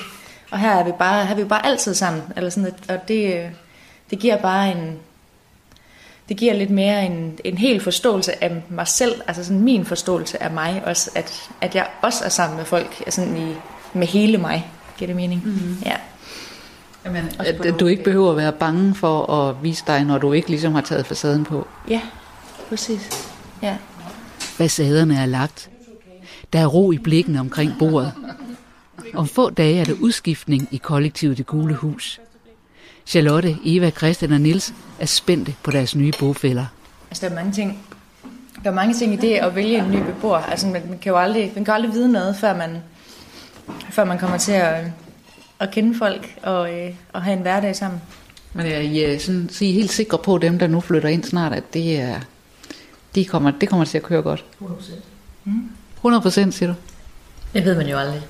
Og 0.52 0.60
her 0.60 0.72
er 0.72 0.84
vi 0.84 0.92
bare, 1.00 1.26
her 1.26 1.32
er 1.34 1.38
vi 1.38 1.44
bare 1.44 1.66
altid 1.66 1.94
sammen, 1.94 2.24
eller 2.36 2.50
sådan, 2.50 2.68
at- 2.68 2.96
og 2.96 3.08
det, 3.08 3.36
øh, 3.38 3.50
det 4.10 4.20
giver 4.20 4.38
bare 4.38 4.72
en, 4.72 5.00
det 6.30 6.38
giver 6.38 6.54
lidt 6.54 6.70
mere 6.70 7.06
en, 7.06 7.40
en 7.44 7.58
hel 7.58 7.82
forståelse 7.82 8.44
af 8.44 8.64
mig 8.70 8.88
selv, 8.88 9.22
altså 9.28 9.44
sådan 9.44 9.62
min 9.62 9.86
forståelse 9.86 10.44
af 10.44 10.52
mig 10.52 10.84
også, 10.86 11.12
at, 11.16 11.50
at 11.62 11.76
jeg 11.76 11.88
også 12.02 12.26
er 12.26 12.30
sammen 12.30 12.58
med 12.58 12.66
folk, 12.66 13.02
altså 13.06 13.22
i, 13.22 13.54
med 13.94 14.08
hele 14.08 14.38
mig, 14.38 14.72
giver 14.98 15.08
det 15.08 15.16
mening? 15.16 15.42
Mm-hmm. 15.46 15.78
Ja. 15.86 15.96
Jamen, 17.06 17.26
at, 17.40 17.66
at 17.66 17.80
du 17.80 17.88
ikke 17.88 18.04
behøver 18.04 18.32
at 18.32 18.38
være 18.38 18.52
bange 18.52 18.96
for 18.96 19.32
at 19.34 19.64
vise 19.64 19.84
dig, 19.88 20.04
når 20.04 20.18
du 20.18 20.34
ikke 20.34 20.50
ligesom 20.50 20.74
har 20.74 20.82
taget 20.82 21.06
facaden 21.06 21.44
på. 21.44 21.68
ja, 21.90 22.02
præcis. 22.70 23.30
Ja. 23.62 23.78
Facaderne 24.40 25.18
er 25.18 25.26
lagt. 25.26 25.70
Der 26.54 26.60
er 26.60 26.66
ro 26.66 26.92
i 26.92 26.98
blikken 26.98 27.36
omkring 27.36 27.72
bordet. 27.80 28.14
Om 29.14 29.28
få 29.28 29.50
dage 29.50 29.80
er 29.80 29.86
der 29.86 29.94
udskiftning 30.02 30.68
i 30.72 30.78
kollektivet 30.78 31.38
Det 31.38 31.46
Gule 31.46 31.74
Hus. 31.74 32.20
Charlotte, 33.06 33.58
Eva, 33.66 33.90
Christian 33.90 34.32
og 34.32 34.42
Nils 34.42 34.74
er 35.00 35.06
spændte 35.06 35.56
på 35.64 35.72
deres 35.72 35.96
nye 35.96 36.12
bofælder. 36.20 36.66
Altså, 37.10 37.26
der 37.26 37.32
er 37.32 37.36
mange 37.36 37.52
ting, 37.52 37.80
der 38.64 38.70
er 38.70 38.74
mange 38.74 38.94
ting 38.94 39.14
i 39.14 39.16
det 39.16 39.34
at 39.34 39.56
vælge 39.56 39.78
en 39.78 39.92
ny 39.92 39.98
beboer. 40.04 40.38
Altså, 40.38 40.68
man, 40.68 40.82
man 40.90 40.98
kan 41.00 41.10
jo 41.12 41.18
aldrig, 41.18 41.52
man 41.56 41.66
kan 41.66 41.74
aldrig 41.74 41.94
vide 41.94 42.12
noget, 42.12 42.36
før 42.36 42.56
man, 42.58 42.78
før 43.92 44.04
man 44.04 44.20
kommer 44.20 44.38
til 44.38 44.52
at, 44.52 44.84
at 45.60 45.72
kende 45.72 45.98
folk 45.98 46.36
og, 46.44 46.74
øh, 46.80 46.90
og 47.14 47.22
have 47.24 47.36
en 47.36 47.42
hverdag 47.42 47.76
sammen. 47.76 48.02
Men 48.54 48.66
er 48.66 48.80
I 48.80 49.04
er 49.04 49.20
sådan, 49.20 49.50
så 49.52 49.66
I 49.66 49.70
er 49.70 49.74
helt 49.74 49.92
sikre 49.92 50.18
på, 50.18 50.38
dem, 50.38 50.60
der 50.60 50.68
nu 50.68 50.80
flytter 50.80 51.10
ind 51.10 51.24
snart, 51.24 51.54
at 51.54 51.74
det, 51.74 52.00
er, 52.00 52.16
de 53.16 53.26
kommer, 53.26 53.52
det 53.52 53.70
kommer 53.70 53.86
til 53.86 53.98
at 53.98 54.04
køre 54.04 54.22
godt? 54.22 54.46
100 55.96 56.22
procent, 56.22 56.54
siger 56.54 56.70
du? 56.70 56.76
Det 57.54 57.66
ved 57.66 57.76
man 57.78 57.88
jo 57.88 57.98
aldrig. 57.98 58.22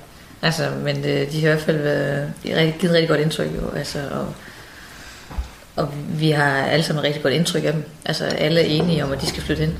Altså, 0.42 0.70
men 0.84 0.96
øh, 0.96 1.04
de 1.04 1.14
har 1.32 1.38
i 1.38 1.40
hvert 1.40 1.60
fald 1.60 1.78
været, 1.82 2.32
de 2.42 2.50
har 2.50 2.56
rigtig- 2.58 2.80
givet 2.80 2.94
rigtig 2.94 3.08
godt 3.08 3.20
indtryk 3.20 3.50
jo, 3.62 3.70
altså, 3.70 3.98
og, 4.12 4.34
og 5.76 5.88
vi 6.18 6.30
har 6.30 6.44
alle 6.44 6.82
sammen 6.84 6.98
et 7.00 7.04
rigtig 7.08 7.22
godt 7.22 7.34
indtryk 7.34 7.64
af 7.64 7.72
dem. 7.72 7.84
Altså, 8.04 8.24
alle 8.24 8.60
er 8.60 8.64
enige 8.66 9.04
om, 9.04 9.12
at 9.12 9.20
de 9.20 9.26
skal 9.26 9.42
flytte 9.42 9.62
ind. 9.62 9.72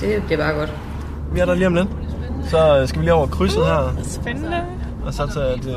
Det 0.00 0.22
bliver 0.26 0.38
bare 0.38 0.52
godt. 0.54 0.72
Vi 1.32 1.40
er 1.40 1.44
der 1.44 1.54
lige 1.54 1.66
om 1.66 1.74
lidt. 1.74 1.88
Så 2.50 2.78
øh, 2.80 2.88
skal 2.88 3.00
vi 3.00 3.04
lige 3.04 3.14
over 3.14 3.26
krydset 3.26 3.64
her, 3.66 3.96
Spændende. 4.22 4.64
og 5.06 5.14
så 5.14 5.26
til, 5.26 5.68
det, 5.70 5.76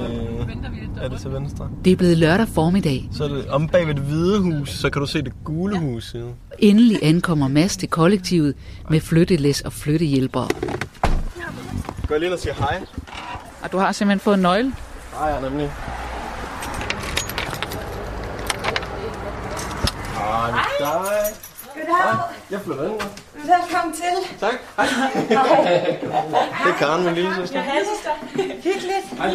er 1.04 1.08
det 1.10 1.22
til 1.22 1.32
venstre. 1.34 1.68
Det 1.86 1.94
er 1.94 1.96
blevet 1.98 2.18
lørdag 2.18 2.48
formiddag. 2.48 3.10
Så 3.12 3.24
er 3.24 3.28
det 3.28 3.48
om 3.50 3.68
bag 3.68 3.88
ved 3.88 3.94
det 3.96 4.04
hvide 4.04 4.40
hus, 4.42 4.70
så 4.70 4.90
kan 4.90 5.00
du 5.00 5.06
se 5.08 5.22
det 5.22 5.34
gule 5.44 5.80
hus 5.80 6.12
side. 6.12 6.28
Endelig 6.60 7.00
ankommer 7.02 7.48
Mads 7.48 7.78
til 7.78 7.90
kollektivet 7.90 8.54
med 8.90 9.00
flyttelæs 9.02 9.62
og 9.62 9.74
flyttehjælpere. 9.74 10.48
Gå 12.08 12.14
lige 12.16 12.26
ind 12.26 12.34
og 12.34 12.40
sige 12.40 12.54
hej. 12.60 12.80
Og 13.64 13.72
du 13.72 13.78
har 13.78 13.92
simpelthen 13.92 14.20
fået 14.20 14.36
en 14.36 14.42
nøgle? 14.42 14.74
Hej, 15.20 15.30
ja, 15.30 15.50
nemlig. 15.50 15.72
Hej 20.30 20.52
med 20.52 20.62
dig. 20.80 20.96
Goddag. 21.74 22.20
Jeg 22.52 22.62
flytter 22.62 22.84
ind. 22.84 23.02
Velkommen 23.36 23.94
til. 23.94 24.38
Tak. 24.40 24.54
Hej. 24.78 24.86
Det 26.64 26.72
er 26.72 26.78
Karen, 26.78 27.04
min 27.04 27.14
lille 27.14 27.36
søster. 27.36 27.60
Halster. 27.60 28.10
Hyggeligt. 28.36 29.06
Hej. 29.18 29.32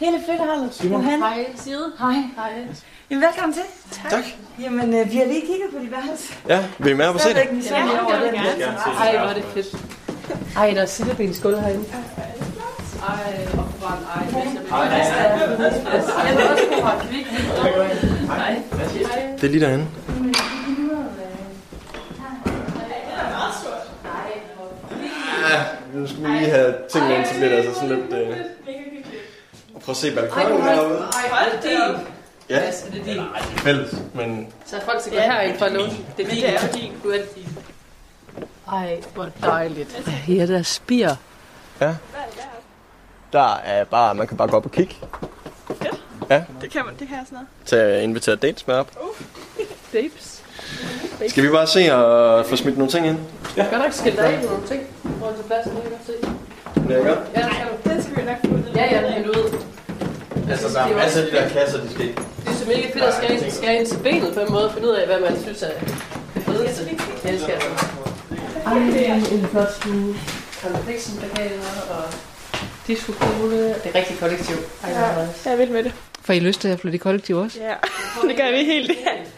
Hele 0.00 0.18
flytteholdet. 0.26 0.74
Simon. 0.74 1.04
Hej. 1.04 1.46
Side. 1.56 1.92
Hej. 1.98 2.12
Hej. 2.12 2.52
Jamen, 3.10 3.24
velkommen 3.24 3.52
til. 3.54 3.62
Tak. 4.02 4.10
Tak. 4.10 4.24
Jamen, 4.60 4.94
øh, 4.94 5.12
vi 5.12 5.16
har 5.16 5.24
lige 5.24 5.40
kigget 5.40 5.68
på 5.72 5.78
dit 5.82 5.90
værelse. 5.90 6.34
Ja, 6.48 6.64
vil 6.78 6.92
I 6.92 6.94
med 6.94 7.06
op 7.06 7.14
og 7.14 7.20
se 7.20 7.28
det? 7.28 7.36
Stadigvæk 7.36 7.56
misundelige 7.56 8.00
over 8.00 8.14
den. 8.14 8.34
Ej, 8.34 9.18
hvor 9.18 9.28
er 9.28 9.34
det 9.34 9.44
fedt. 9.54 9.76
Ej, 10.56 10.70
der 10.70 10.82
er 10.82 10.86
silleben 10.86 11.30
i 11.30 11.34
skål 11.34 11.54
herinde. 11.54 11.84
Det 19.40 19.44
er 19.44 19.48
lige 19.48 19.60
derinde. 19.60 19.86
Nu 26.04 26.08
skal 26.10 26.22
vi 26.22 26.28
lige 26.28 26.50
have 26.50 26.74
tingene 26.92 27.16
ind 27.16 27.26
til 27.26 27.40
lidt, 27.40 27.52
altså 27.52 27.74
sådan 27.74 27.88
lidt... 27.88 28.12
Øh, 28.12 28.36
og 29.74 29.80
prøv 29.80 29.90
at 29.92 29.96
se 29.96 30.14
balkonen 30.14 30.62
herude. 30.62 30.98
Ej, 31.32 31.58
det 31.62 31.72
er 31.72 31.86
din. 31.96 32.06
Ja, 32.50 32.60
Mads, 32.60 32.82
er 32.82 32.90
det 32.90 33.04
din? 33.04 33.22
fælles, 33.56 33.94
men 34.14 34.52
Så 34.66 34.80
folk 34.84 35.00
skal 35.00 35.12
gå 35.12 35.18
herind 35.18 35.58
for 35.58 35.64
at 35.66 35.72
låne. 35.72 35.92
Det 36.16 36.26
er 36.26 36.30
din, 36.30 36.42
det 36.42 36.54
er 36.54 36.72
din. 36.72 36.92
Du 37.04 37.08
er 37.10 37.18
din. 37.36 37.58
Ej, 38.72 39.00
hvor 39.14 39.28
dejligt. 39.42 40.08
Her 40.08 40.46
der 40.46 40.62
spir. 40.62 41.10
ja. 41.80 41.94
Der 43.32 43.54
er 43.54 43.84
bare, 43.84 44.14
man 44.14 44.26
kan 44.26 44.36
bare 44.36 44.48
gå 44.48 44.56
op 44.56 44.64
og 44.64 44.72
kigge. 44.72 44.94
Ja, 46.30 46.44
Det 46.60 46.70
kan, 46.70 46.84
man, 46.84 46.94
det 46.98 47.08
kan 47.08 47.16
jeg 47.16 47.24
sådan 47.26 47.36
noget. 47.36 47.48
til 47.64 47.76
at 47.76 48.02
invitere 48.02 48.36
dates 48.36 48.66
med 48.66 48.74
op. 48.74 48.90
Babes. 49.92 50.42
Skal 51.28 51.42
vi 51.44 51.48
bare 51.48 51.66
se 51.66 51.94
og 51.94 52.46
få 52.46 52.56
smidt 52.56 52.78
nogle 52.78 52.92
ting 52.92 53.06
ind? 53.06 53.18
Gør 53.56 53.62
der 53.78 53.84
ikke 53.84 53.96
skilt 53.96 54.18
af 54.18 54.40
på 54.40 54.46
nogle 54.46 54.66
ting? 54.66 54.82
Hvor 55.02 55.32
til 55.36 55.44
pladsen, 55.46 55.72
kan 55.72 55.82
jeg 55.82 55.90
godt 55.90 56.06
se. 56.06 56.12
Det 56.88 56.96
er 56.96 57.04
godt. 57.08 57.18
Ja, 57.36 57.40
kan. 57.40 57.92
Den 57.92 58.02
skal 58.02 58.16
vi 58.16 58.22
nok 58.30 58.36
få 58.44 58.54
ud. 58.54 58.62
Ja, 58.76 58.84
ja, 58.94 59.00
men 59.18 59.24
du 59.28 59.32
ved. 59.32 59.44
Altså, 60.50 60.68
der 60.74 60.80
er 60.80 60.96
masser 60.96 61.20
af 61.20 61.26
de 61.26 61.36
der 61.36 61.48
kasser, 61.48 61.80
de 61.80 61.90
skal 61.90 62.04
ikke. 62.08 62.20
Det 62.44 62.48
er 62.48 62.54
så 62.54 62.66
mega 62.66 62.86
fedt 62.94 63.04
at 63.04 63.14
skære 63.14 63.32
ind, 63.34 63.50
skære 63.50 63.74
ind 63.76 63.86
til 63.86 63.98
benet 63.98 64.34
på 64.34 64.40
en 64.40 64.52
måde 64.52 64.64
og 64.68 64.74
finde 64.74 64.88
ud 64.88 64.94
af, 64.94 65.06
hvad 65.06 65.20
man 65.20 65.42
synes 65.42 65.62
er 65.62 65.70
det 66.34 66.42
fedeste. 66.42 66.82
Jeg 67.24 67.32
elsker 67.32 67.54
det. 67.58 67.64
Ej, 68.66 68.74
det 68.74 69.08
er 69.08 69.14
en 69.14 69.46
flot 69.50 69.72
stue. 69.80 70.14
Karl 70.62 70.84
Bliksen 70.84 71.18
plakater 71.18 71.60
og 71.90 72.04
diskokugle. 72.86 73.56
Det 73.68 73.76
er 73.84 73.94
rigtig 73.94 74.16
kollektiv. 74.20 74.56
Ej, 74.84 74.90
Ja, 74.90 74.96
er 74.96 75.26
jeg 75.44 75.52
er 75.52 75.56
vild 75.56 75.70
med 75.70 75.82
det. 75.84 75.92
For 76.24 76.32
I 76.32 76.40
lyst 76.40 76.60
til 76.60 76.68
at 76.68 76.80
flytte 76.80 76.96
i 76.96 76.98
kollektiv 76.98 77.36
også? 77.36 77.58
Ja, 77.60 77.74
det 78.28 78.36
gør 78.36 78.50
vi 78.50 78.64
helt. 78.64 78.86
Kan 78.86 78.96
ikke 78.96 79.30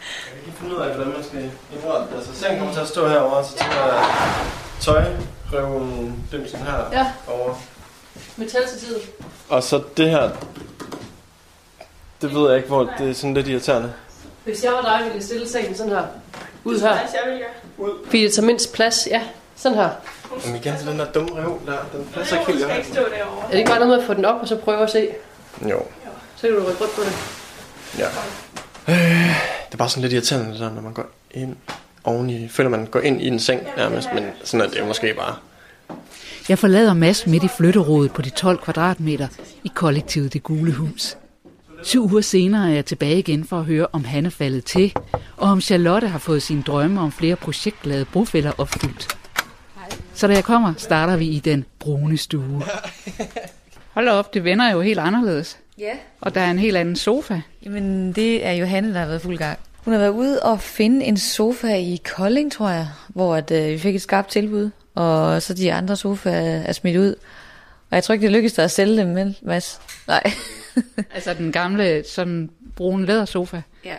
finde 0.59 0.75
ud 0.75 0.81
af, 0.81 0.93
hvordan 0.95 1.13
man 1.13 1.23
skal 1.23 1.51
indrette 1.73 2.07
det. 2.11 2.17
Altså, 2.17 2.33
sengen 2.39 2.59
kommer 2.59 2.73
til 2.73 2.81
at 2.81 2.87
stå 2.87 3.07
herovre, 3.07 3.45
så 3.45 3.55
tænker 3.57 3.75
jeg 3.75 4.03
tøj, 4.79 5.03
røven, 5.53 6.23
dimsen 6.31 6.59
her 6.59 6.77
Ja. 6.91 7.11
over. 7.27 7.53
Metal 8.37 8.67
til 8.67 8.79
tiden. 8.79 9.01
Og 9.49 9.63
så 9.63 9.81
det 9.97 10.09
her, 10.09 10.29
det 12.21 12.33
ved 12.35 12.47
jeg 12.49 12.57
ikke, 12.57 12.69
hvor 12.69 12.89
det 12.97 13.09
er 13.09 13.13
sådan 13.13 13.33
lidt 13.33 13.47
irriterende. 13.47 13.93
Hvis 14.43 14.63
jeg 14.63 14.71
var 14.71 14.81
dig, 14.81 14.99
ville 15.03 15.15
jeg 15.15 15.23
stille 15.23 15.49
sengen 15.49 15.75
sådan 15.77 15.91
her. 15.91 16.03
Ud 16.63 16.79
her. 16.79 16.89
Altså, 16.89 17.15
jeg 17.23 17.31
vil 17.33 17.39
gøre. 17.39 17.89
Fordi 18.05 18.23
det 18.23 18.33
tager 18.33 18.45
mindst 18.45 18.73
plads. 18.73 19.07
Ja, 19.11 19.21
sådan 19.55 19.77
her. 19.77 19.89
Men 20.45 20.55
igen 20.55 20.77
til 20.77 20.87
den 20.87 20.99
der 20.99 21.11
dumme 21.11 21.35
rev 21.41 21.59
der, 21.65 21.77
den 21.93 22.09
passer 22.15 22.39
ikke 22.39 22.51
helt 22.51 22.63
skal 22.63 22.77
ikke 22.77 22.89
stå 22.89 23.01
derovre. 23.01 23.45
Er 23.45 23.51
det 23.51 23.57
ikke 23.57 23.69
bare 23.69 23.79
noget 23.79 23.89
med 23.93 23.99
at 23.99 24.07
få 24.07 24.13
den 24.13 24.25
op, 24.25 24.41
og 24.41 24.47
så 24.47 24.55
prøve 24.57 24.83
at 24.83 24.89
se? 24.89 25.09
Jo, 25.69 25.81
Så 26.35 26.41
kan 26.47 26.51
du 26.55 26.59
rykke 26.69 26.81
rundt 26.83 26.95
på 26.95 27.01
det. 27.01 27.13
ja. 27.97 28.07
Øh, 28.89 28.95
det 29.65 29.73
er 29.73 29.77
bare 29.77 29.89
sådan 29.89 30.01
lidt 30.01 30.13
irriterende, 30.13 30.51
det 30.51 30.59
der, 30.59 30.73
når 30.73 30.81
man 30.81 30.93
går 30.93 31.05
ind 31.31 31.55
oveni. 32.03 32.47
Føler 32.47 32.69
man 32.69 32.85
går 32.85 32.99
ind 32.99 33.21
i 33.21 33.27
en 33.27 33.39
seng 33.39 33.61
nærmest, 33.77 34.09
men 34.13 34.23
sådan 34.43 34.67
er 34.67 34.69
det 34.69 34.87
måske 34.87 35.13
bare. 35.13 35.35
Jeg 36.49 36.59
forlader 36.59 36.93
Mads 36.93 37.27
midt 37.27 37.43
i 37.43 37.47
flytterådet 37.47 38.11
på 38.11 38.21
de 38.21 38.29
12 38.29 38.57
kvadratmeter 38.57 39.27
i 39.63 39.71
kollektivet 39.75 40.33
Det 40.33 40.43
Gule 40.43 40.71
Hus. 40.71 41.17
Syv 41.83 42.03
uger 42.03 42.21
senere 42.21 42.69
er 42.69 42.73
jeg 42.73 42.85
tilbage 42.85 43.19
igen 43.19 43.45
for 43.45 43.59
at 43.59 43.65
høre, 43.65 43.87
om 43.91 44.03
han 44.03 44.25
er 44.25 44.29
faldet 44.29 44.65
til, 44.65 44.93
og 45.37 45.49
om 45.49 45.61
Charlotte 45.61 46.07
har 46.07 46.19
fået 46.19 46.43
sine 46.43 46.61
drømme 46.61 47.01
om 47.01 47.11
flere 47.11 47.35
projektglade 47.35 48.05
brofælder 48.05 48.51
opfyldt. 48.57 49.17
Så 50.13 50.27
da 50.27 50.33
jeg 50.33 50.43
kommer, 50.43 50.73
starter 50.77 51.17
vi 51.17 51.25
i 51.25 51.39
den 51.39 51.65
brune 51.79 52.17
stue. 52.17 52.63
Hold 53.95 54.07
op, 54.07 54.33
det 54.33 54.43
vender 54.43 54.71
jo 54.71 54.81
helt 54.81 54.99
anderledes. 54.99 55.57
Ja. 55.79 55.93
Og 56.21 56.35
der 56.35 56.41
er 56.41 56.51
en 56.51 56.59
helt 56.59 56.77
anden 56.77 56.95
sofa. 56.95 57.41
Jamen, 57.65 58.13
det 58.13 58.45
er 58.45 58.51
Johanne, 58.51 58.93
der 58.93 58.99
har 58.99 59.05
været 59.07 59.21
fuld 59.21 59.37
gang. 59.37 59.59
Hun 59.85 59.93
har 59.93 59.99
været 59.99 60.11
ude 60.11 60.39
og 60.43 60.59
finde 60.61 61.05
en 61.05 61.17
sofa 61.17 61.75
i 61.75 62.01
Kolding, 62.15 62.51
tror 62.51 62.69
jeg, 62.69 62.87
hvor 63.07 63.35
at, 63.35 63.51
øh, 63.51 63.67
vi 63.67 63.77
fik 63.77 63.95
et 63.95 64.01
skarpt 64.01 64.29
tilbud, 64.29 64.69
og 64.95 65.41
så 65.41 65.53
de 65.53 65.73
andre 65.73 65.95
sofaer 65.95 66.61
er 66.61 66.71
smidt 66.71 66.97
ud. 66.97 67.15
Og 67.89 67.95
jeg 67.95 68.03
tror 68.03 68.13
ikke, 68.13 68.23
det 68.23 68.31
lykkedes 68.31 68.53
dig 68.53 68.63
at 68.63 68.71
sælge 68.71 68.97
dem, 68.97 69.15
vel, 69.15 69.37
Mads? 69.41 69.81
Nej. 70.07 70.23
Altså 71.15 71.33
den 71.33 71.51
gamle 71.51 72.03
sådan 72.07 72.49
brune 72.75 73.05
lædersofa. 73.05 73.61
ja. 73.85 73.95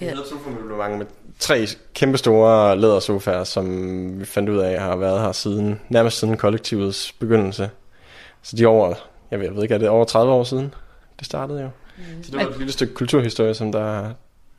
Et 0.00 0.18
sofamøblement 0.30 0.98
med 0.98 1.06
tre 1.38 1.66
kæmpe 1.94 2.18
store 2.18 2.78
lædersofaer, 2.78 3.44
som 3.44 4.20
vi 4.20 4.24
fandt 4.24 4.48
ud 4.48 4.58
af 4.58 4.80
har 4.80 4.96
været 4.96 5.20
her 5.20 5.32
siden, 5.32 5.80
nærmest 5.88 6.18
siden 6.18 6.36
kollektivets 6.36 7.12
begyndelse. 7.12 7.70
Så 8.42 8.56
de 8.56 8.62
er 8.62 8.66
over, 8.68 8.94
jeg 9.30 9.38
ved, 9.38 9.46
jeg 9.46 9.54
ved 9.54 9.62
ikke, 9.62 9.74
er 9.74 9.78
det 9.78 9.88
over 9.88 10.04
30 10.04 10.32
år 10.32 10.44
siden, 10.44 10.74
det 11.20 11.26
startede 11.26 11.60
jo. 11.62 11.68
Mm. 11.98 12.22
Så 12.22 12.30
det 12.30 12.40
var 12.40 12.46
et 12.50 12.58
lille 12.58 12.72
stykke 12.72 12.94
kulturhistorie, 12.94 13.54
som 13.54 13.72
der, 13.72 14.10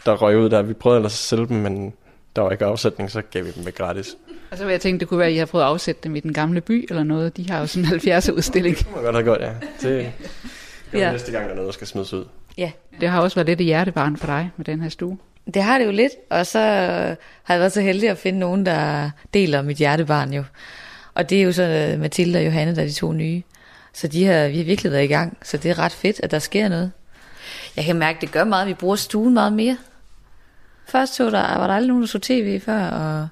der 0.06 0.14
røg 0.14 0.38
ud 0.38 0.50
der. 0.50 0.62
Vi 0.62 0.74
prøvede 0.74 0.98
ellers 0.98 1.14
at 1.14 1.18
sælge 1.18 1.48
dem, 1.48 1.58
men 1.58 1.94
der 2.36 2.42
var 2.42 2.52
ikke 2.52 2.66
afsætning, 2.66 3.12
så 3.12 3.22
gav 3.32 3.46
vi 3.46 3.52
dem 3.52 3.66
væk 3.66 3.76
gratis. 3.78 4.16
Og 4.52 4.58
så 4.58 4.64
vil 4.66 4.72
jeg 4.72 4.82
tænke, 4.82 5.00
det 5.00 5.08
kunne 5.08 5.18
være, 5.18 5.28
at 5.28 5.34
I 5.34 5.38
har 5.38 5.46
prøvet 5.46 5.64
at 5.66 5.70
afsætte 5.70 6.02
dem 6.04 6.16
i 6.16 6.20
den 6.20 6.34
gamle 6.34 6.62
by 6.62 6.86
eller 6.90 7.04
noget. 7.04 7.38
De 7.38 7.50
har 7.50 7.60
jo 7.60 7.66
sådan 7.68 7.86
en 7.94 8.00
70'er 8.00 8.32
udstilling. 8.32 8.78
Det 8.78 8.88
må 8.96 9.02
godt 9.02 9.16
have 9.16 9.26
godt, 9.26 9.42
ja. 9.42 9.52
Det 9.82 10.12
gør 10.92 11.00
Ja. 11.00 11.12
næste 11.12 11.32
gang, 11.32 11.44
der 11.46 11.52
er 11.52 11.56
noget, 11.56 11.68
der 11.68 11.74
skal 11.74 11.88
smides 11.88 12.14
ud. 12.14 12.26
ja. 12.58 12.72
Det 13.02 13.10
har 13.10 13.22
også 13.22 13.36
været 13.36 13.48
lidt 13.48 13.62
et 13.62 13.66
hjertebarn 13.66 14.18
for 14.18 14.28
dig 14.28 14.52
med 14.58 14.66
den 14.66 14.82
her 14.82 14.90
stue. 14.90 15.18
Det 15.54 15.64
har 15.64 15.78
det 15.78 15.86
jo 15.86 15.92
lidt, 15.92 16.12
og 16.30 16.46
så 16.48 16.60
har 17.44 17.54
jeg 17.54 17.60
været 17.60 17.72
så 17.72 17.82
heldig 17.82 18.10
at 18.10 18.18
finde 18.18 18.40
nogen, 18.40 18.66
der 18.66 19.10
deler 19.34 19.62
mit 19.62 19.78
hjertebarn 19.78 20.34
jo. 20.34 20.44
Og 21.14 21.30
det 21.30 21.38
er 21.40 21.44
jo 21.44 21.52
så 21.52 21.64
øh, 21.94 22.00
Mathilde 22.00 22.40
og 22.40 22.46
Johanne, 22.46 22.76
der 22.76 22.82
er 22.82 22.86
de 22.86 22.92
to 22.94 23.12
nye. 23.12 23.42
Så 23.94 24.08
de 24.08 24.26
har, 24.26 24.48
vi 24.48 24.58
har 24.58 24.64
virkelig 24.64 24.92
været 24.92 25.04
i 25.04 25.08
gang, 25.08 25.38
så 25.44 25.58
det 25.58 25.72
er 25.72 25.80
ret 25.80 25.92
fedt, 25.92 26.20
at 26.24 26.32
der 26.32 26.40
sker 26.40 26.70
noget. 26.70 26.92
Jeg 27.76 27.86
kan 27.86 27.96
mærke, 27.96 28.18
at 28.18 28.22
det 28.22 28.32
gør 28.32 28.44
meget, 28.44 28.68
vi 28.68 28.74
bruger 28.74 28.96
stuen 28.96 29.34
meget 29.34 29.54
mere. 29.54 29.78
Først 30.88 31.16
så 31.16 31.30
der, 31.30 31.58
var 31.58 31.68
der 31.68 31.74
aldrig 31.74 31.88
nogen, 31.88 32.02
der 32.02 32.08
så 32.08 32.20
tv 32.20 32.62
før, 32.62 32.88
og, 32.88 33.28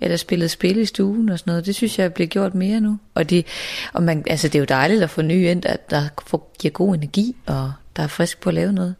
eller 0.00 0.16
spillede 0.16 0.48
spil 0.48 0.76
i 0.76 0.84
stuen 0.84 1.28
og 1.28 1.38
sådan 1.38 1.50
noget. 1.50 1.66
Det 1.66 1.74
synes 1.74 1.98
jeg 1.98 2.14
bliver 2.14 2.28
gjort 2.28 2.54
mere 2.54 2.80
nu. 2.80 2.98
Og, 3.14 3.30
det, 3.30 3.46
og 3.92 4.02
man, 4.02 4.24
altså, 4.26 4.48
det 4.48 4.54
er 4.54 4.58
jo 4.58 4.64
dejligt 4.68 5.02
at 5.02 5.10
få 5.10 5.22
nye 5.22 5.50
ind, 5.50 5.66
at 5.66 5.90
der 5.90 6.08
får, 6.26 6.54
giver 6.58 6.72
god 6.72 6.94
energi, 6.94 7.36
og 7.46 7.72
der 7.96 8.02
er 8.02 8.06
frisk 8.06 8.40
på 8.40 8.50
at 8.50 8.54
lave 8.54 8.72
noget. 8.72 8.94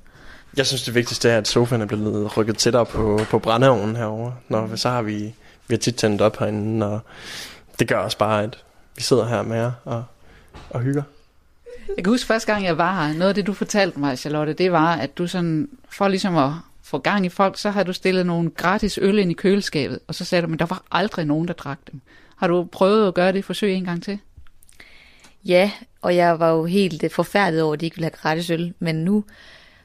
Jeg 0.56 0.66
synes, 0.66 0.82
det 0.82 0.94
vigtigste 0.94 1.30
er, 1.30 1.38
at 1.38 1.48
sofaen 1.48 1.82
er 1.82 1.86
blevet 1.86 2.36
rykket 2.36 2.58
tættere 2.58 2.86
på, 2.86 3.20
på 3.30 3.38
brændeovnen 3.38 3.96
herovre. 3.96 4.34
Når, 4.48 4.76
så 4.76 4.88
har 4.88 5.02
vi, 5.02 5.34
vi 5.68 5.74
har 5.74 5.78
tit 5.78 5.94
tændt 5.94 6.20
op 6.20 6.38
herinde, 6.38 6.86
og 6.86 7.00
det 7.78 7.88
gør 7.88 7.98
også 7.98 8.18
bare, 8.18 8.42
at 8.42 8.58
vi 8.96 9.02
sidder 9.02 9.28
her 9.28 9.42
med 9.42 9.56
jer 9.56 9.72
og, 9.84 10.04
og 10.70 10.80
hygger. 10.80 11.02
Jeg 11.96 12.04
kan 12.04 12.12
huske 12.12 12.26
første 12.26 12.52
gang, 12.52 12.64
jeg 12.64 12.78
var 12.78 13.06
her, 13.06 13.14
noget 13.14 13.28
af 13.28 13.34
det, 13.34 13.46
du 13.46 13.52
fortalte 13.52 14.00
mig, 14.00 14.18
Charlotte, 14.18 14.52
det 14.52 14.72
var, 14.72 14.94
at 14.94 15.18
du 15.18 15.26
sådan, 15.26 15.68
for 15.88 16.08
ligesom 16.08 16.36
at 16.36 16.50
få 16.82 16.98
gang 16.98 17.26
i 17.26 17.28
folk, 17.28 17.58
så 17.58 17.70
har 17.70 17.82
du 17.82 17.92
stillet 17.92 18.26
nogle 18.26 18.50
gratis 18.50 18.98
øl 19.02 19.18
ind 19.18 19.30
i 19.30 19.34
køleskabet, 19.34 19.98
og 20.06 20.14
så 20.14 20.24
sagde 20.24 20.42
du, 20.42 20.48
men 20.48 20.58
der 20.58 20.66
var 20.66 20.82
aldrig 20.92 21.24
nogen, 21.24 21.48
der 21.48 21.54
drak 21.54 21.78
dem. 21.92 22.00
Har 22.36 22.48
du 22.48 22.64
prøvet 22.72 23.08
at 23.08 23.14
gøre 23.14 23.32
det 23.32 23.44
forsøg 23.44 23.74
en 23.74 23.84
gang 23.84 24.02
til? 24.02 24.18
Ja, 25.44 25.70
og 26.02 26.16
jeg 26.16 26.40
var 26.40 26.50
jo 26.50 26.64
helt 26.64 27.12
forfærdet 27.12 27.62
over, 27.62 27.74
at 27.74 27.80
de 27.80 27.86
ikke 27.86 27.96
ville 27.96 28.04
have 28.04 28.22
gratis 28.22 28.50
øl. 28.50 28.74
Men 28.78 28.94
nu 28.94 29.24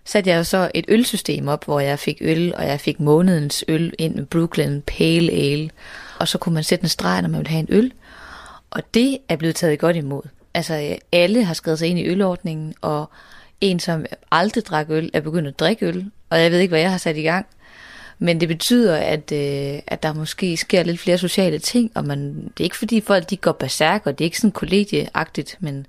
satte 0.05 0.29
jeg 0.29 0.37
jo 0.37 0.43
så 0.43 0.71
et 0.73 0.85
ølsystem 0.87 1.47
op, 1.47 1.65
hvor 1.65 1.79
jeg 1.79 1.99
fik 1.99 2.17
øl, 2.21 2.53
og 2.55 2.67
jeg 2.67 2.79
fik 2.79 2.99
månedens 2.99 3.65
øl 3.67 3.93
ind 3.97 4.15
med 4.15 4.25
Brooklyn 4.25 4.81
Pale 4.81 5.31
Ale. 5.31 5.69
Og 6.19 6.27
så 6.27 6.37
kunne 6.37 6.53
man 6.53 6.63
sætte 6.63 6.83
en 6.83 6.89
streg, 6.89 7.21
når 7.21 7.29
man 7.29 7.37
ville 7.37 7.49
have 7.49 7.59
en 7.59 7.67
øl. 7.69 7.93
Og 8.69 8.93
det 8.93 9.17
er 9.29 9.35
blevet 9.35 9.55
taget 9.55 9.79
godt 9.79 9.95
imod. 9.95 10.21
Altså 10.53 10.73
øh, 10.73 10.97
alle 11.11 11.43
har 11.43 11.53
skrevet 11.53 11.79
sig 11.79 11.87
ind 11.87 11.99
i 11.99 12.07
ølordningen, 12.07 12.73
og 12.81 13.09
en, 13.61 13.79
som 13.79 14.05
aldrig 14.31 14.65
drak 14.65 14.89
øl, 14.89 15.11
er 15.13 15.21
begyndt 15.21 15.47
at 15.47 15.59
drikke 15.59 15.85
øl. 15.85 16.11
Og 16.29 16.41
jeg 16.41 16.51
ved 16.51 16.59
ikke, 16.59 16.71
hvad 16.71 16.79
jeg 16.79 16.91
har 16.91 16.97
sat 16.97 17.17
i 17.17 17.21
gang. 17.21 17.45
Men 18.19 18.39
det 18.39 18.47
betyder, 18.47 18.97
at, 18.97 19.31
øh, 19.31 19.79
at 19.87 20.03
der 20.03 20.13
måske 20.13 20.57
sker 20.57 20.83
lidt 20.83 20.99
flere 20.99 21.17
sociale 21.17 21.59
ting, 21.59 21.91
og 21.95 22.05
man, 22.05 22.35
det 22.35 22.59
er 22.59 22.63
ikke 22.63 22.77
fordi 22.77 23.01
folk 23.01 23.29
de 23.29 23.37
går 23.37 23.51
berserk, 23.51 24.01
og 24.05 24.17
det 24.17 24.23
er 24.23 24.27
ikke 24.27 24.37
sådan 24.37 24.51
kollegieagtigt, 24.51 25.57
men, 25.59 25.87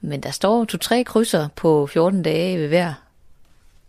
men 0.00 0.20
der 0.20 0.30
står 0.30 0.64
to-tre 0.64 1.04
krydser 1.04 1.48
på 1.56 1.86
14 1.86 2.22
dage 2.22 2.58
ved 2.58 2.68
hver. 2.68 2.92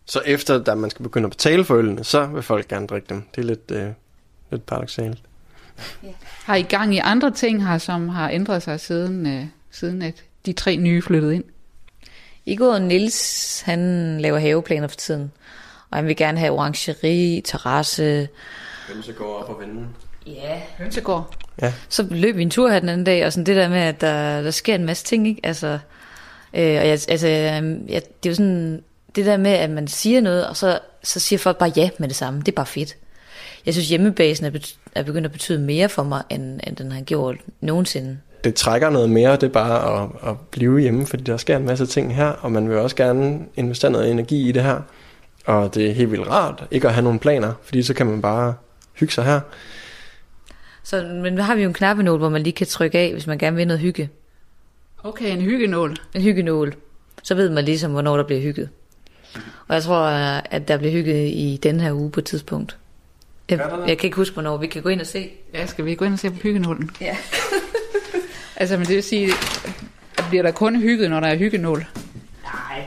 Så 0.06 0.22
efter, 0.26 0.64
da 0.64 0.76
man 0.76 0.90
skal 0.90 1.04
begynde 1.04 1.26
at 1.26 1.32
betale 1.32 1.66
for 1.66 1.76
ølene, 1.76 2.04
så 2.04 2.26
vil 2.26 2.44
folk 2.44 2.68
gerne 2.68 2.88
drikke 2.88 3.08
dem. 3.10 3.24
Det 3.36 3.42
er 3.42 3.46
lidt, 3.46 3.72
øh, 3.72 3.88
lidt 4.52 4.66
paradoxalt. 4.66 5.18
Har 6.22 6.56
I 6.56 6.62
gang 6.62 6.96
i 6.96 6.98
andre 6.98 7.32
ting 7.32 7.68
her, 7.68 7.78
som 7.78 8.10
har 8.10 8.30
ændret 8.30 8.64
sig 8.64 8.80
siden, 8.80 9.28
øh, 9.28 9.46
siden 9.74 10.02
at 10.02 10.24
de 10.46 10.54
tre 10.54 10.76
nye 10.78 11.02
flyttede 11.02 11.36
ind? 11.36 11.44
Igor 12.46 12.78
Nils, 12.78 13.62
han 13.62 13.80
laver 14.22 14.40
haveplaner 14.40 14.88
for 14.88 14.96
tiden, 14.96 15.32
og 15.90 15.98
han 15.98 16.08
vil 16.08 16.16
gerne 16.16 16.40
have 16.40 16.52
orangerie, 16.52 17.42
terrasse. 17.42 18.28
Hvem 18.88 19.02
så 19.04 19.12
går 19.14 19.38
op 19.38 19.50
og 19.50 19.62
vende? 19.62 19.88
Ja. 20.28 20.62
Hønsegård. 20.78 21.36
Så 21.90 22.08
løb 22.12 22.36
vi 22.36 22.42
en 22.42 22.50
tur 22.50 22.70
her 22.70 22.80
den 22.80 22.90
anden 22.90 23.04
dag, 23.06 23.26
og 23.26 23.34
sådan 23.34 23.46
det 23.46 23.56
der 23.56 23.70
med, 23.70 23.78
at 23.80 24.02
der, 24.02 24.42
der 24.42 24.52
sker 24.52 24.76
en 24.76 24.86
masse 24.86 25.06
ting, 25.06 25.28
ikke? 25.28 25.42
Altså, 25.44 25.68
øh, 26.54 26.62
og 26.80 26.88
jeg, 26.88 27.00
altså, 27.08 27.28
jeg, 27.28 27.78
jeg, 27.90 28.02
det 28.24 28.30
er 28.30 28.30
jo 28.30 28.36
sådan, 28.36 28.84
det 29.16 29.26
der 29.26 29.38
med, 29.38 29.52
at 29.52 29.70
man 29.70 29.88
siger 29.88 30.22
noget, 30.22 30.48
og 30.48 30.58
så, 30.58 30.80
så 31.04 31.20
siger 31.20 31.40
folk 31.40 31.58
bare 31.58 31.72
ja 31.76 31.90
med 32.00 32.08
det 32.08 32.16
samme. 32.16 32.40
Det 32.40 32.48
er 32.48 32.52
bare 32.56 32.66
fedt. 32.66 32.96
Jeg 33.66 33.74
synes, 33.74 33.90
hjemmebasen 33.90 34.46
er, 34.46 34.50
bet- 34.50 34.78
er 34.96 35.04
begyndt 35.04 35.26
at 35.26 35.32
betyde 35.32 35.60
mere 35.60 35.90
for 35.90 36.04
mig, 36.04 36.24
end, 36.30 36.60
end 36.68 36.76
den 36.76 36.92
har 36.92 37.02
gjort 37.02 37.36
nogensinde. 37.62 38.18
Det 38.44 38.56
trækker 38.56 38.90
noget 38.90 39.10
mere, 39.10 39.32
det 39.32 39.44
er 39.44 39.48
bare 39.48 40.04
at, 40.04 40.30
at 40.30 40.36
blive 40.52 40.80
hjemme, 40.80 41.06
fordi 41.06 41.24
der 41.24 41.38
sker 41.38 41.58
en 41.58 41.66
masse 41.66 41.86
ting 41.86 42.16
her, 42.16 42.28
og 42.28 42.52
man 42.52 42.70
vil 42.70 42.78
også 42.78 42.96
gerne 42.96 43.40
investere 43.56 43.92
noget 43.92 44.12
energi 44.12 44.50
i 44.50 44.52
det 44.52 44.64
her. 44.64 44.82
Og 45.46 45.76
det 45.76 45.90
er 45.90 45.94
helt 45.94 46.12
vildt 46.12 46.28
rart 46.28 46.64
ikke 46.72 46.88
at 46.88 46.94
have 46.94 47.04
nogen 47.04 47.20
planer, 47.20 47.54
fordi 47.64 47.84
så 47.84 47.94
kan 47.94 48.06
man 48.06 48.22
bare 48.22 48.54
hygge 48.94 49.14
sig 49.14 49.26
her. 49.26 49.40
Så, 50.84 51.04
men 51.24 51.38
har 51.38 51.56
vi 51.56 51.62
jo 51.62 51.68
en 51.68 51.74
knappenål, 51.74 52.18
hvor 52.18 52.30
man 52.30 52.42
lige 52.44 52.54
kan 52.54 52.68
trykke 52.68 53.00
af, 53.00 53.12
hvis 53.12 53.28
man 53.28 53.38
gerne 53.38 53.56
vil 53.56 53.68
noget 53.68 53.80
hygge. 53.80 54.10
Okay, 55.04 55.32
en 55.32 55.42
hyggenål. 55.42 55.96
En 56.14 56.22
hyggenål. 56.22 56.74
Så 57.24 57.36
ved 57.36 57.50
man 57.50 57.64
ligesom, 57.66 57.92
hvornår 57.92 58.18
der 58.18 58.24
bliver 58.24 58.42
hygget. 58.42 58.70
Og 59.68 59.76
jeg 59.76 59.84
tror, 59.84 60.06
at 60.52 60.68
der 60.68 60.78
bliver 60.78 60.92
hygget 60.92 61.28
i 61.28 61.60
den 61.64 61.80
her 61.80 61.94
uge 61.94 62.12
på 62.12 62.20
et 62.20 62.26
tidspunkt. 62.26 62.78
Jeg, 63.50 63.60
jeg 63.88 63.98
kan 63.98 64.08
ikke 64.08 64.18
huske, 64.18 64.34
hvornår. 64.34 64.58
Vi 64.58 64.68
kan 64.68 64.82
gå 64.82 64.90
ind 64.90 65.02
og 65.02 65.08
se. 65.08 65.30
Ja, 65.54 65.66
skal 65.66 65.86
vi 65.86 65.96
gå 65.96 66.06
ind 66.06 66.14
og 66.14 66.20
se 66.20 66.30
på 66.30 66.38
hyggenålen? 66.44 66.90
Ja. 67.02 67.18
Altså, 68.64 68.78
men 68.78 68.88
det 68.88 68.96
vil 68.96 69.04
sige, 69.04 69.32
at 70.18 70.26
bliver 70.30 70.44
der 70.44 70.52
kun 70.52 70.76
hygget, 70.76 71.10
når 71.10 71.20
der 71.20 71.28
er 71.28 71.36
hyggenål? 71.36 71.86
Nej. 72.44 72.84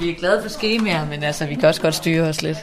Vi 0.00 0.10
er 0.10 0.14
glade 0.14 0.42
for 0.42 0.48
skemaer, 0.48 1.06
men 1.06 1.22
altså, 1.22 1.46
vi 1.46 1.54
kan 1.54 1.68
også 1.68 1.80
godt 1.80 1.94
styre 1.94 2.28
os 2.28 2.42
lidt. 2.42 2.58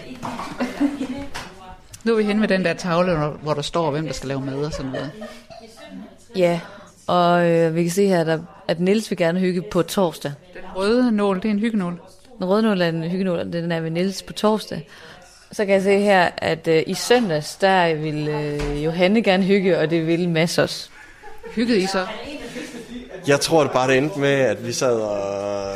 Nu 2.04 2.14
er 2.14 2.18
vi 2.18 2.24
henne 2.24 2.42
ved 2.42 2.48
den 2.48 2.66
der 2.66 2.74
tavle, 2.74 3.16
hvor 3.42 3.54
der 3.54 3.62
står, 3.62 3.92
hvem 3.92 4.06
der 4.06 4.14
skal 4.14 4.28
lave 4.28 4.42
mad 4.42 4.66
og 4.66 4.72
sådan 4.72 4.92
noget. 4.92 5.12
Ja, 6.36 6.60
og 7.08 7.50
øh, 7.50 7.76
vi 7.76 7.84
kan 7.84 7.92
se 7.92 8.08
her, 8.08 8.22
at, 8.22 8.28
der, 8.28 8.40
at 8.68 8.80
Niels 8.80 9.12
vil 9.12 9.18
gerne 9.18 9.40
hygge 9.40 9.62
på 9.62 9.82
torsdag. 9.82 10.34
Den 10.54 10.62
røde 10.76 11.12
nål, 11.12 11.36
det 11.38 11.46
er 11.46 11.50
en 11.50 11.60
hyggenål. 11.60 12.02
Den 12.38 12.46
røde 12.46 12.62
nål 12.62 12.82
er 12.82 12.90
en 12.90 13.04
hyggenål, 13.04 13.40
og 13.40 13.54
den 13.54 13.72
er 13.72 13.80
ved 13.80 13.90
Niels 13.90 14.24
på 14.24 14.34
torsdag. 14.34 14.88
Så 15.52 15.66
kan 15.66 15.74
jeg 15.74 15.84
se 15.84 16.00
her, 16.00 16.30
at 16.38 16.68
øh, 16.68 16.84
i 16.88 16.94
søndags, 16.94 17.56
der 17.56 17.96
vil 17.96 18.28
øh, 18.28 18.84
Johanne 18.84 19.24
gerne 19.24 19.44
hygge, 19.44 19.80
og 19.80 19.90
det 19.90 20.08
vil 20.08 20.30
Mads 20.30 20.58
også. 20.58 20.90
Hyggede 21.56 21.80
I 21.80 21.88
så? 21.88 22.06
Jeg 23.28 23.40
tror 23.40 23.64
det 23.64 23.72
bare, 23.72 23.88
det 23.88 23.98
endte 23.98 24.20
med, 24.20 24.30
at 24.30 24.68
vi 24.68 24.72
sad 24.74 24.96
og 25.00 25.76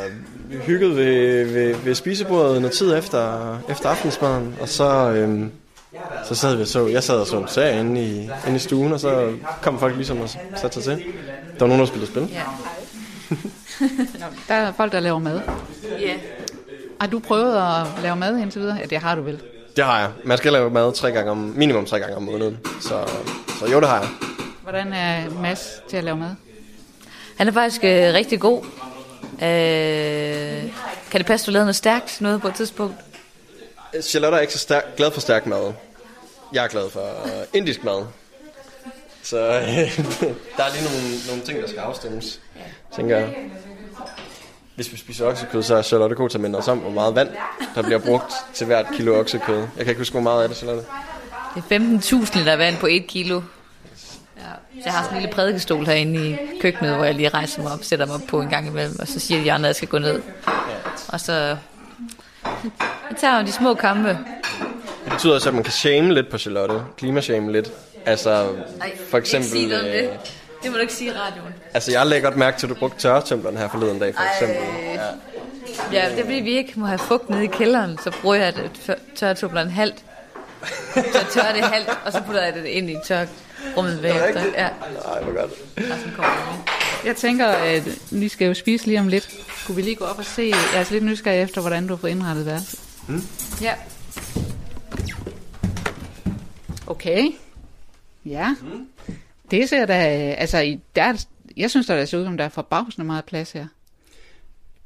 hyggede 0.50 0.96
ved, 0.96 1.44
ved, 1.44 1.74
ved 1.74 1.94
spisebordet 1.94 2.60
noget 2.62 2.76
tid 2.76 2.96
efter, 2.98 3.56
efter 3.70 3.88
aftensmaden, 3.88 4.56
og 4.60 4.68
så, 4.68 5.10
øhm, 5.10 5.50
så 6.28 6.34
sad 6.34 6.56
vi 6.56 6.62
og 6.62 6.68
så, 6.68 6.86
jeg 6.86 7.02
sad 7.02 7.16
og 7.16 7.26
så 7.26 7.38
en 7.38 7.48
serie 7.48 7.80
inde 7.80 8.02
i, 8.02 8.30
inde 8.46 8.56
i 8.56 8.58
stuen, 8.58 8.92
og 8.92 9.00
så 9.00 9.32
kom 9.62 9.78
folk 9.78 9.96
ligesom 9.96 10.20
og 10.20 10.28
satte 10.56 10.82
sig 10.82 10.82
til. 10.82 11.04
Der 11.58 11.58
var 11.58 11.66
nogen, 11.66 11.80
der 11.80 11.86
spillede 11.86 12.10
spil. 12.10 12.28
Ja. 12.32 12.42
Der 14.48 14.54
er 14.54 14.72
folk, 14.72 14.92
der 14.92 15.00
laver 15.00 15.18
mad. 15.18 15.40
Ja. 16.00 16.14
Har 17.00 17.06
du 17.06 17.18
prøvet 17.18 17.56
at 17.56 18.02
lave 18.02 18.16
mad 18.16 18.38
indtil 18.38 18.60
videre? 18.60 18.76
Ja, 18.76 18.84
det 18.84 18.98
har 18.98 19.14
du 19.14 19.22
vel. 19.22 19.40
Det 19.76 19.84
har 19.84 20.00
jeg. 20.00 20.10
Man 20.24 20.38
skal 20.38 20.52
lave 20.52 20.70
mad 20.70 20.92
tre 20.92 21.12
gange 21.12 21.30
om, 21.30 21.52
minimum 21.56 21.84
tre 21.84 22.00
gange 22.00 22.16
om 22.16 22.22
måneden. 22.22 22.58
Så, 22.80 23.10
så 23.58 23.66
jo, 23.72 23.80
det 23.80 23.88
har 23.88 23.98
jeg. 23.98 24.08
Hvordan 24.68 24.92
er 24.92 25.30
Mads 25.30 25.82
til 25.88 25.96
at 25.96 26.04
lave 26.04 26.16
mad? 26.16 26.34
Han 27.36 27.48
er 27.48 27.52
faktisk 27.52 27.84
øh, 27.84 28.14
rigtig 28.14 28.40
god. 28.40 28.64
Øh, 29.42 30.72
kan 31.10 31.18
det 31.20 31.26
passe, 31.26 31.46
du 31.46 31.50
lavede 31.50 31.64
noget 31.64 31.76
stærkt 31.76 32.20
noget 32.20 32.40
på 32.40 32.48
et 32.48 32.54
tidspunkt? 32.54 32.94
Charlotte 34.02 34.36
er 34.36 34.40
ikke 34.40 34.52
så 34.52 34.58
stærk, 34.58 34.96
glad 34.96 35.10
for 35.10 35.20
stærk 35.20 35.46
mad. 35.46 35.72
Jeg 36.52 36.64
er 36.64 36.68
glad 36.68 36.90
for 36.90 37.00
uh, 37.24 37.30
indisk 37.52 37.84
mad. 37.84 38.06
Så 39.22 39.38
øh, 39.38 39.64
der 40.56 40.64
er 40.64 40.72
lige 40.72 40.84
nogle, 40.84 41.18
nogle 41.28 41.42
ting, 41.42 41.62
der 41.62 41.68
skal 41.68 41.80
afstemmes. 41.80 42.40
Tænker 42.96 43.16
jeg. 43.16 43.34
Hvis 44.74 44.92
vi 44.92 44.96
spiser 44.96 45.26
oksekød, 45.26 45.62
så 45.62 45.74
er 45.74 45.82
Charlotte 45.82 46.16
god 46.16 46.28
til 46.28 46.38
at 46.38 46.42
minde 46.42 46.58
os 46.58 46.68
om, 46.68 46.78
hvor 46.78 46.90
meget 46.90 47.14
vand, 47.14 47.28
der 47.74 47.82
bliver 47.82 47.98
brugt 47.98 48.32
til 48.54 48.66
hvert 48.66 48.86
kilo 48.96 49.20
oksekød. 49.20 49.58
Jeg 49.58 49.68
kan 49.84 49.88
ikke 49.88 50.00
huske, 50.00 50.12
hvor 50.12 50.22
meget 50.22 50.42
af 50.42 50.48
det, 50.48 50.58
Charlotte. 50.58 50.84
Det 51.54 51.62
er 51.70 51.78
15.000 52.24 52.38
liter 52.38 52.56
vand 52.56 52.76
på 52.76 52.86
et 52.86 53.06
kilo. 53.06 53.40
Ja. 54.38 54.44
Så 54.74 54.82
jeg 54.84 54.92
har 54.92 55.02
sådan 55.02 55.16
en 55.16 55.22
lille 55.22 55.34
prædikestol 55.34 55.86
herinde 55.86 56.28
i 56.30 56.36
køkkenet, 56.60 56.94
hvor 56.94 57.04
jeg 57.04 57.14
lige 57.14 57.28
rejser 57.28 57.62
mig 57.62 57.72
op, 57.72 57.84
sætter 57.84 58.06
mig 58.06 58.14
op 58.14 58.20
på 58.28 58.40
en 58.40 58.48
gang 58.48 58.66
imellem, 58.66 58.96
og 59.00 59.08
så 59.08 59.20
siger 59.20 59.42
de 59.42 59.52
andre, 59.52 59.66
at 59.66 59.68
jeg 59.68 59.76
skal 59.76 59.88
gå 59.88 59.98
ned. 59.98 60.22
Og 61.08 61.20
så 61.20 61.32
jeg 63.10 63.16
tager 63.20 63.42
de 63.42 63.52
små 63.52 63.74
kampe. 63.74 64.08
Det 65.04 65.12
betyder 65.12 65.34
også, 65.34 65.48
at 65.48 65.54
man 65.54 65.64
kan 65.64 65.72
shame 65.72 66.14
lidt 66.14 66.30
på 66.30 66.38
Charlotte. 66.38 66.80
Klimashame 66.96 67.52
lidt. 67.52 67.70
Altså, 68.06 68.30
Ej, 68.80 68.92
for 69.10 69.18
eksempel... 69.18 69.56
Ikke 69.56 69.58
sige 69.58 69.68
noget 69.68 69.84
om 69.84 69.90
det. 69.90 70.02
øh, 70.02 70.18
Det 70.62 70.70
må 70.70 70.76
du 70.76 70.80
ikke 70.80 70.92
sige 70.92 71.10
i 71.10 71.12
radioen. 71.14 71.54
Altså, 71.74 71.92
jeg 71.92 72.06
lagde 72.06 72.22
godt 72.22 72.36
mærke 72.36 72.58
til, 72.58 72.66
at 72.66 72.70
du 72.70 72.74
brugte 72.74 72.98
tørretømpleren 72.98 73.56
her 73.56 73.68
forleden 73.68 73.98
dag, 73.98 74.14
for 74.14 74.22
eksempel. 74.34 74.66
Ja. 74.94 75.00
ja, 76.02 76.10
det 76.10 76.18
er 76.18 76.24
fordi, 76.24 76.34
vi 76.40 76.50
ikke 76.56 76.72
må 76.76 76.86
have 76.86 76.98
fugt 76.98 77.30
nede 77.30 77.44
i 77.44 77.46
kælderen, 77.46 77.98
så 78.04 78.10
bruger 78.22 78.34
jeg 78.36 78.48
et 78.48 78.96
tørretumbleren 79.16 79.70
halvt. 79.70 79.98
Så 80.94 81.26
tørrer 81.32 81.52
det 81.54 81.64
halvt, 81.64 81.88
og 82.04 82.12
så 82.12 82.22
putter 82.26 82.42
jeg 82.42 82.54
det 82.54 82.64
ind 82.64 82.90
i 82.90 82.96
tørrummet 83.74 84.02
bagefter. 84.02 84.44
Ja. 84.44 84.68
Nej, 85.04 85.22
hvor 85.22 85.40
godt. 85.40 85.50
Det. 85.76 87.06
Jeg 87.06 87.16
tænker, 87.16 87.46
at 87.46 87.82
vi 88.10 88.28
skal 88.28 88.46
jo 88.46 88.54
spise 88.54 88.86
lige 88.86 89.00
om 89.00 89.08
lidt. 89.08 89.30
Kunne 89.66 89.76
vi 89.76 89.82
lige 89.82 89.96
gå 89.96 90.04
op 90.04 90.18
og 90.18 90.24
se? 90.24 90.42
Jeg 90.42 90.74
er 90.74 90.78
altså 90.78 90.94
lidt 90.94 91.04
nysgerrig 91.04 91.42
efter, 91.42 91.60
hvordan 91.60 91.86
du 91.86 91.94
har 91.94 92.00
fået 92.00 92.10
indrettet 92.10 92.46
værelset. 92.46 92.80
Mm. 93.08 93.22
Ja. 93.62 93.74
Okay. 96.86 97.30
Ja. 98.26 98.54
Det 99.50 99.68
ser 99.68 99.86
da, 99.86 99.94
altså, 100.38 100.58
i- 100.58 100.80
der, 100.96 101.02
er- 101.02 101.24
jeg 101.56 101.70
synes, 101.70 101.86
der 101.86 102.04
ser 102.04 102.18
ud 102.18 102.24
som, 102.24 102.36
der 102.36 102.44
er 102.44 102.48
forbavsende 102.48 103.06
meget 103.06 103.24
plads 103.24 103.52
her. 103.52 103.66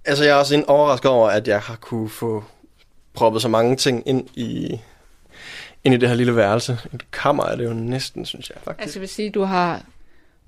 Altså, 0.04 0.24
jeg 0.24 0.30
er 0.30 0.34
også 0.36 0.54
en- 0.54 0.64
overrasket 0.66 1.10
over, 1.10 1.28
at 1.30 1.48
jeg 1.48 1.60
har 1.60 1.76
kunne 1.76 2.08
få 2.10 2.44
proppet 3.14 3.42
så 3.42 3.48
mange 3.48 3.76
ting 3.76 4.02
ind 4.06 4.28
i, 4.34 4.80
ind 5.84 5.94
i 5.94 5.98
det 5.98 6.08
her 6.08 6.16
lille 6.16 6.36
værelse. 6.36 6.78
Et 6.94 7.10
kammer 7.10 7.44
er 7.44 7.56
det 7.56 7.64
jo 7.64 7.72
næsten, 7.72 8.24
synes 8.24 8.50
jeg 8.50 8.58
faktisk. 8.64 8.82
Altså, 8.82 8.98
jeg 8.98 9.00
vil 9.00 9.08
sige, 9.08 9.30
du 9.30 9.42
har 9.42 9.82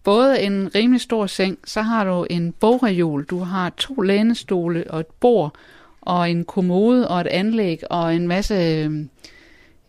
både 0.04 0.40
en 0.40 0.70
rimelig 0.74 1.00
stor 1.00 1.26
seng, 1.26 1.58
så 1.64 1.82
har 1.82 2.04
du 2.04 2.26
en 2.30 2.52
bogreol, 2.52 3.24
du 3.24 3.38
har 3.38 3.70
to 3.76 3.94
lænestole 3.94 4.84
og 4.90 5.00
et 5.00 5.06
bord, 5.06 5.54
og 6.00 6.30
en 6.30 6.44
kommode 6.44 7.08
og 7.08 7.20
et 7.20 7.26
anlæg, 7.26 7.80
og 7.90 8.14
en 8.14 8.28
masse, 8.28 8.54
øh, 8.54 9.06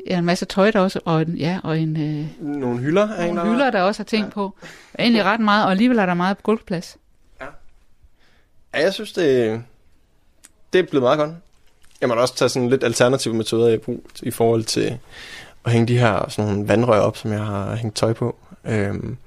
ja, 0.08 0.18
en 0.18 0.26
masse 0.26 0.46
tøj 0.46 0.72
der 0.72 0.80
også, 0.80 1.00
og 1.06 1.22
en, 1.22 1.38
ja, 1.38 1.60
og 1.64 1.80
en, 1.80 2.02
øh, 2.02 2.48
Nogle 2.48 2.80
hylder 2.80 3.08
er 3.08 3.34
nogle 3.34 3.52
hylder, 3.52 3.72
der 3.72 3.82
også 3.82 4.00
har 4.00 4.06
ting 4.06 4.32
på. 4.32 4.56
Egentlig 5.00 5.24
ret 5.24 5.39
meget, 5.39 5.66
og 5.66 5.72
alligevel 5.72 5.98
er 5.98 6.06
der 6.06 6.14
meget 6.14 6.43
gulvplads. 6.43 6.98
Ja, 7.41 8.82
jeg 8.82 8.93
synes, 8.93 9.14
det, 9.14 9.62
det 10.74 10.80
er 10.80 10.84
blevet 10.84 11.04
meget 11.04 11.20
godt. 11.20 11.32
Må 12.08 12.16
da 12.16 12.22
også 12.22 12.36
tage 12.36 12.49
sådan 12.49 12.70
lidt 12.70 12.84
alternative 12.84 13.34
metoder 13.34 13.74
i 13.74 13.78
brug 13.78 14.03
i 14.24 14.32
forhold 14.32 14.64
til 14.64 14.97
at 15.66 15.72
hænge 15.72 15.88
de 15.88 15.97
her 15.97 16.30
sådan 16.30 16.51
nogle 16.51 16.68
vandrør 16.68 16.99
op, 16.99 17.18
som 17.18 17.32
jeg 17.32 17.45
har 17.45 17.76
hængt 17.76 17.95
tøj 17.95 18.14
på. 18.14 18.36
Øhm, 18.66 19.18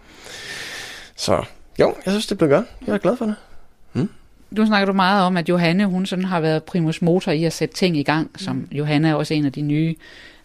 så 1.16 1.45
jo, 1.81 1.95
jeg 2.05 2.12
synes, 2.12 2.26
det 2.26 2.39
blevet 2.39 2.55
godt. 2.55 2.66
Jeg 2.87 2.95
er 2.95 2.99
glad 2.99 3.16
for 3.16 3.24
det. 3.24 3.35
Nu 4.51 4.66
snakker 4.66 4.87
du 4.87 4.93
meget 4.93 5.22
om, 5.24 5.37
at 5.37 5.49
Johanne, 5.49 5.87
hun 5.87 6.07
sådan 6.07 6.24
har 6.24 6.41
været 6.41 6.64
primus 6.64 7.03
motor 7.03 7.33
i 7.33 7.45
at 7.45 7.53
sætte 7.53 7.74
ting 7.74 7.97
i 7.97 8.03
gang, 8.03 8.31
som 8.37 8.68
Johanne 8.72 9.09
er 9.09 9.14
også 9.14 9.35
en 9.35 9.45
af 9.45 9.53
de 9.53 9.61
nye. 9.61 9.95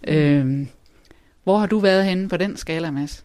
Øhm, 0.07 0.67
hvor 1.43 1.57
har 1.57 1.65
du 1.65 1.79
været 1.79 2.05
henne 2.05 2.29
på 2.29 2.37
den 2.37 2.57
skala, 2.57 2.91
Mads? 2.91 3.23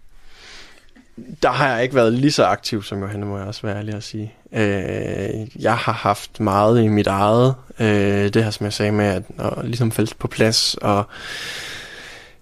Der 1.42 1.48
har 1.48 1.74
jeg 1.74 1.82
ikke 1.82 1.94
været 1.94 2.12
lige 2.12 2.32
så 2.32 2.44
aktiv, 2.44 2.82
som 2.82 3.00
Johanne, 3.00 3.26
må 3.26 3.38
jeg 3.38 3.46
også 3.46 3.62
være 3.62 3.76
ærlig 3.76 3.94
at 3.94 4.02
sige. 4.02 4.34
Øh, 4.52 5.62
jeg 5.62 5.76
har 5.76 5.92
haft 5.92 6.40
meget 6.40 6.82
i 6.82 6.88
mit 6.88 7.06
eget. 7.06 7.54
Øh, 7.80 8.34
det 8.34 8.44
her, 8.44 8.50
som 8.50 8.64
jeg 8.64 8.72
sagde 8.72 8.92
med, 8.92 9.04
at 9.04 9.22
at 9.38 9.52
ligesom 9.64 9.92
falde 9.92 10.14
på 10.18 10.28
plads 10.28 10.74
og 10.74 11.04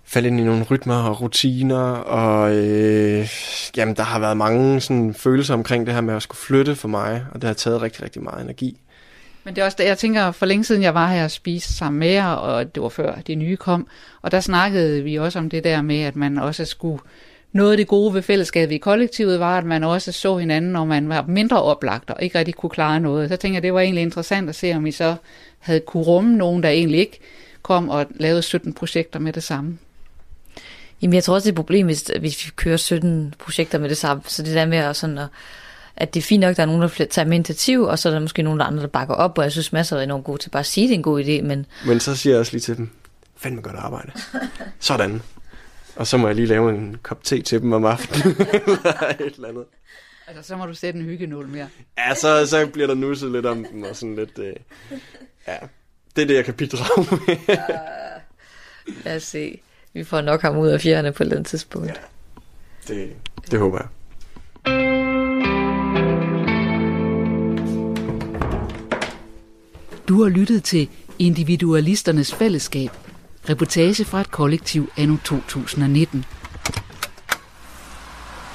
falde 0.05 0.29
ind 0.29 0.41
i 0.41 0.45
nogle 0.45 0.63
rytmer 0.63 0.95
og 0.95 1.21
rutiner. 1.21 1.91
Og 1.93 2.55
øh, 2.55 3.29
jamen, 3.77 3.97
der 3.97 4.03
har 4.03 4.19
været 4.19 4.37
mange 4.37 4.81
sådan, 4.81 5.15
følelser 5.15 5.55
omkring 5.55 5.87
det 5.87 5.95
her 5.95 6.01
med 6.01 6.15
at 6.15 6.23
skulle 6.23 6.39
flytte 6.39 6.75
for 6.75 6.89
mig, 6.89 7.25
og 7.33 7.43
det 7.43 7.47
har 7.47 7.55
taget 7.55 7.83
rigtig, 7.83 8.03
rigtig 8.03 8.23
meget 8.23 8.43
energi. 8.43 8.81
Men 9.45 9.57
det 9.57 9.63
er 9.63 9.65
også, 9.65 9.77
det, 9.81 9.85
jeg 9.85 9.99
tænker, 9.99 10.31
for 10.31 10.47
længe 10.47 10.65
siden 10.65 10.83
jeg 10.83 10.95
var 10.95 11.09
her 11.09 11.25
og 11.25 11.31
spiste 11.31 11.73
sammen 11.73 11.99
med 11.99 12.09
jer, 12.09 12.27
og 12.27 12.75
det 12.75 12.83
var 12.83 12.89
før 12.89 13.15
de 13.27 13.35
nye 13.35 13.57
kom, 13.57 13.87
og 14.23 14.31
der 14.31 14.41
snakkede 14.41 15.03
vi 15.03 15.17
også 15.17 15.39
om 15.39 15.51
det 15.51 15.65
der 15.65 15.83
med, 15.83 16.01
at 16.01 16.17
man 16.17 16.39
også 16.39 16.65
skulle, 16.65 17.03
noget 17.57 17.71
af 17.71 17.77
det 17.77 17.87
gode 17.87 18.15
ved 18.15 18.23
fællesskabet 18.23 18.75
i 18.75 18.79
kollektivet 18.79 19.41
var, 19.41 19.59
at 19.59 19.65
man 19.65 19.85
også 19.85 20.13
så 20.13 20.37
hinanden, 20.37 20.73
når 20.73 20.85
man 20.85 21.09
var 21.09 21.25
mindre 21.29 21.63
oplagt 21.63 22.11
og 22.11 22.23
ikke 22.23 22.39
rigtig 22.39 22.55
kunne 22.55 22.71
klare 22.71 23.01
noget. 23.01 23.29
Så 23.29 23.37
tænker 23.37 23.57
jeg, 23.57 23.63
det 23.63 23.75
var 23.75 23.81
egentlig 23.81 24.03
interessant 24.03 24.49
at 24.49 24.55
se, 24.55 24.73
om 24.75 24.87
I 24.87 24.93
så 24.93 25.17
havde 25.59 25.81
kunne 25.81 26.03
rumme 26.03 26.37
nogen, 26.37 26.63
der 26.63 26.69
egentlig 26.69 27.01
ikke 27.01 27.21
kom 27.63 27.89
og 27.89 28.07
lavede 28.11 28.43
17 28.43 28.73
projekter 28.73 29.19
med 29.19 29.33
det 29.33 29.43
samme. 29.43 29.79
Jamen, 31.03 31.15
jeg 31.15 31.25
tror 31.25 31.35
også, 31.35 31.45
det 31.45 31.51
er 31.51 31.53
et 31.53 31.57
problem, 31.57 31.87
hvis, 31.87 32.11
hvis 32.21 32.47
vi 32.47 32.51
kører 32.57 32.77
17 32.77 33.35
projekter 33.39 33.79
med 33.79 33.89
det 33.89 33.97
samme. 33.97 34.23
Så 34.27 34.43
det 34.43 34.55
der 34.55 34.67
med 34.67 34.79
at, 34.79 34.97
sådan 34.97 35.19
at, 35.19 35.29
at 35.97 36.15
det 36.15 36.21
er 36.21 36.25
fint 36.25 36.41
nok, 36.41 36.51
at 36.51 36.57
der 36.57 36.63
er 36.63 36.67
nogen, 36.67 36.83
der 36.83 36.89
tager 36.89 37.27
med 37.29 37.35
initiativ, 37.35 37.83
og 37.83 37.99
så 37.99 38.09
er 38.09 38.13
der 38.13 38.21
måske 38.21 38.43
nogen 38.43 38.61
der 38.61 38.67
andre, 38.67 38.83
der 38.83 38.89
bakker 38.89 39.15
op, 39.15 39.39
og 39.39 39.45
jeg 39.45 39.53
synes, 39.53 39.73
masser 39.73 39.97
er 39.97 40.01
enormt 40.01 40.25
gode 40.25 40.43
til 40.43 40.51
bare 40.51 40.61
at 40.61 40.67
sige, 40.67 40.85
at 40.85 40.89
det 40.89 40.95
er 40.95 40.99
en 40.99 41.03
god 41.03 41.25
idé, 41.25 41.43
men 41.43 41.67
Men 41.87 42.01
så 42.01 42.17
siger 42.17 42.35
jeg 42.35 42.41
også 42.41 42.53
lige 42.53 42.61
til 42.61 42.77
dem, 42.77 42.91
fandme 43.37 43.61
godt 43.61 43.77
arbejde. 43.77 44.13
Sådan. 44.81 45.23
Og 45.97 46.07
så 46.07 46.17
må 46.17 46.27
jeg 46.27 46.37
lige 46.37 46.47
lave 46.47 46.71
en 46.71 46.97
kop 47.03 47.25
te 47.25 47.43
til 47.43 47.61
dem 47.63 47.73
om 47.73 47.85
aftenen. 47.85 48.37
eller 48.67 49.15
et 49.21 49.35
eller 49.35 49.49
andet. 49.49 49.65
Altså, 50.27 50.43
så 50.43 50.57
må 50.57 50.67
du 50.67 50.75
sætte 50.75 51.01
en 51.01 51.05
hyggenål 51.05 51.49
mere. 51.49 51.69
Ja, 51.99 52.15
så, 52.15 52.47
så 52.47 52.67
bliver 52.67 52.87
der 52.87 52.95
nusset 52.95 53.33
lidt 53.33 53.47
om 53.47 53.65
dem, 53.73 53.83
og 53.83 53.97
sådan 53.97 54.17
lidt... 54.17 54.39
Øh, 54.39 54.55
ja, 55.49 55.57
det 56.17 56.23
er 56.23 56.27
det, 56.27 56.35
jeg 56.35 56.45
kan 56.45 56.55
bidrage 56.55 57.07
med. 57.11 57.57
lad 59.05 59.17
os 59.17 59.23
se. 59.23 59.61
Vi 59.93 60.05
får 60.05 60.21
nok 60.21 60.43
ham 60.43 60.59
ud 60.59 60.69
af 60.69 60.81
fjerne 60.81 61.13
på 61.13 61.23
et 61.23 61.25
eller 61.25 61.37
andet 61.37 61.51
tidspunkt. 61.51 61.89
Ja. 61.89 62.95
det, 62.95 63.13
det 63.51 63.59
håber 63.59 63.79
jeg. 63.79 63.89
Du 70.09 70.23
har 70.23 70.29
lyttet 70.29 70.65
til 70.65 70.89
Individualisternes 71.19 72.35
Fællesskab. 72.35 72.91
Reportage 73.49 74.05
fra 74.05 74.21
et 74.21 74.31
kollektiv 74.31 74.91
anno 74.97 75.17
2019. 75.25 76.25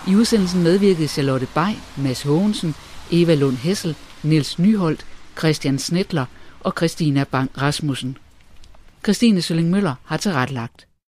I 0.08 0.16
udsendelsen 0.16 0.64
medvirkede 0.64 1.08
Charlotte 1.08 1.48
Bay, 1.54 1.74
Mads 1.98 2.22
Hågensen, 2.22 2.76
Eva 3.12 3.36
Lund 3.36 3.58
Hessel, 3.58 3.96
Niels 4.24 4.60
Nyholdt, 4.60 5.06
Christian 5.38 5.80
Snetler 5.80 6.26
og 6.60 6.74
Christina 6.78 7.24
Bang 7.24 7.52
Rasmussen. 7.58 8.18
Christine 9.04 9.42
Sølling 9.42 9.70
Møller 9.70 9.96
har 10.06 10.18
tilrettelagt. 10.18 10.88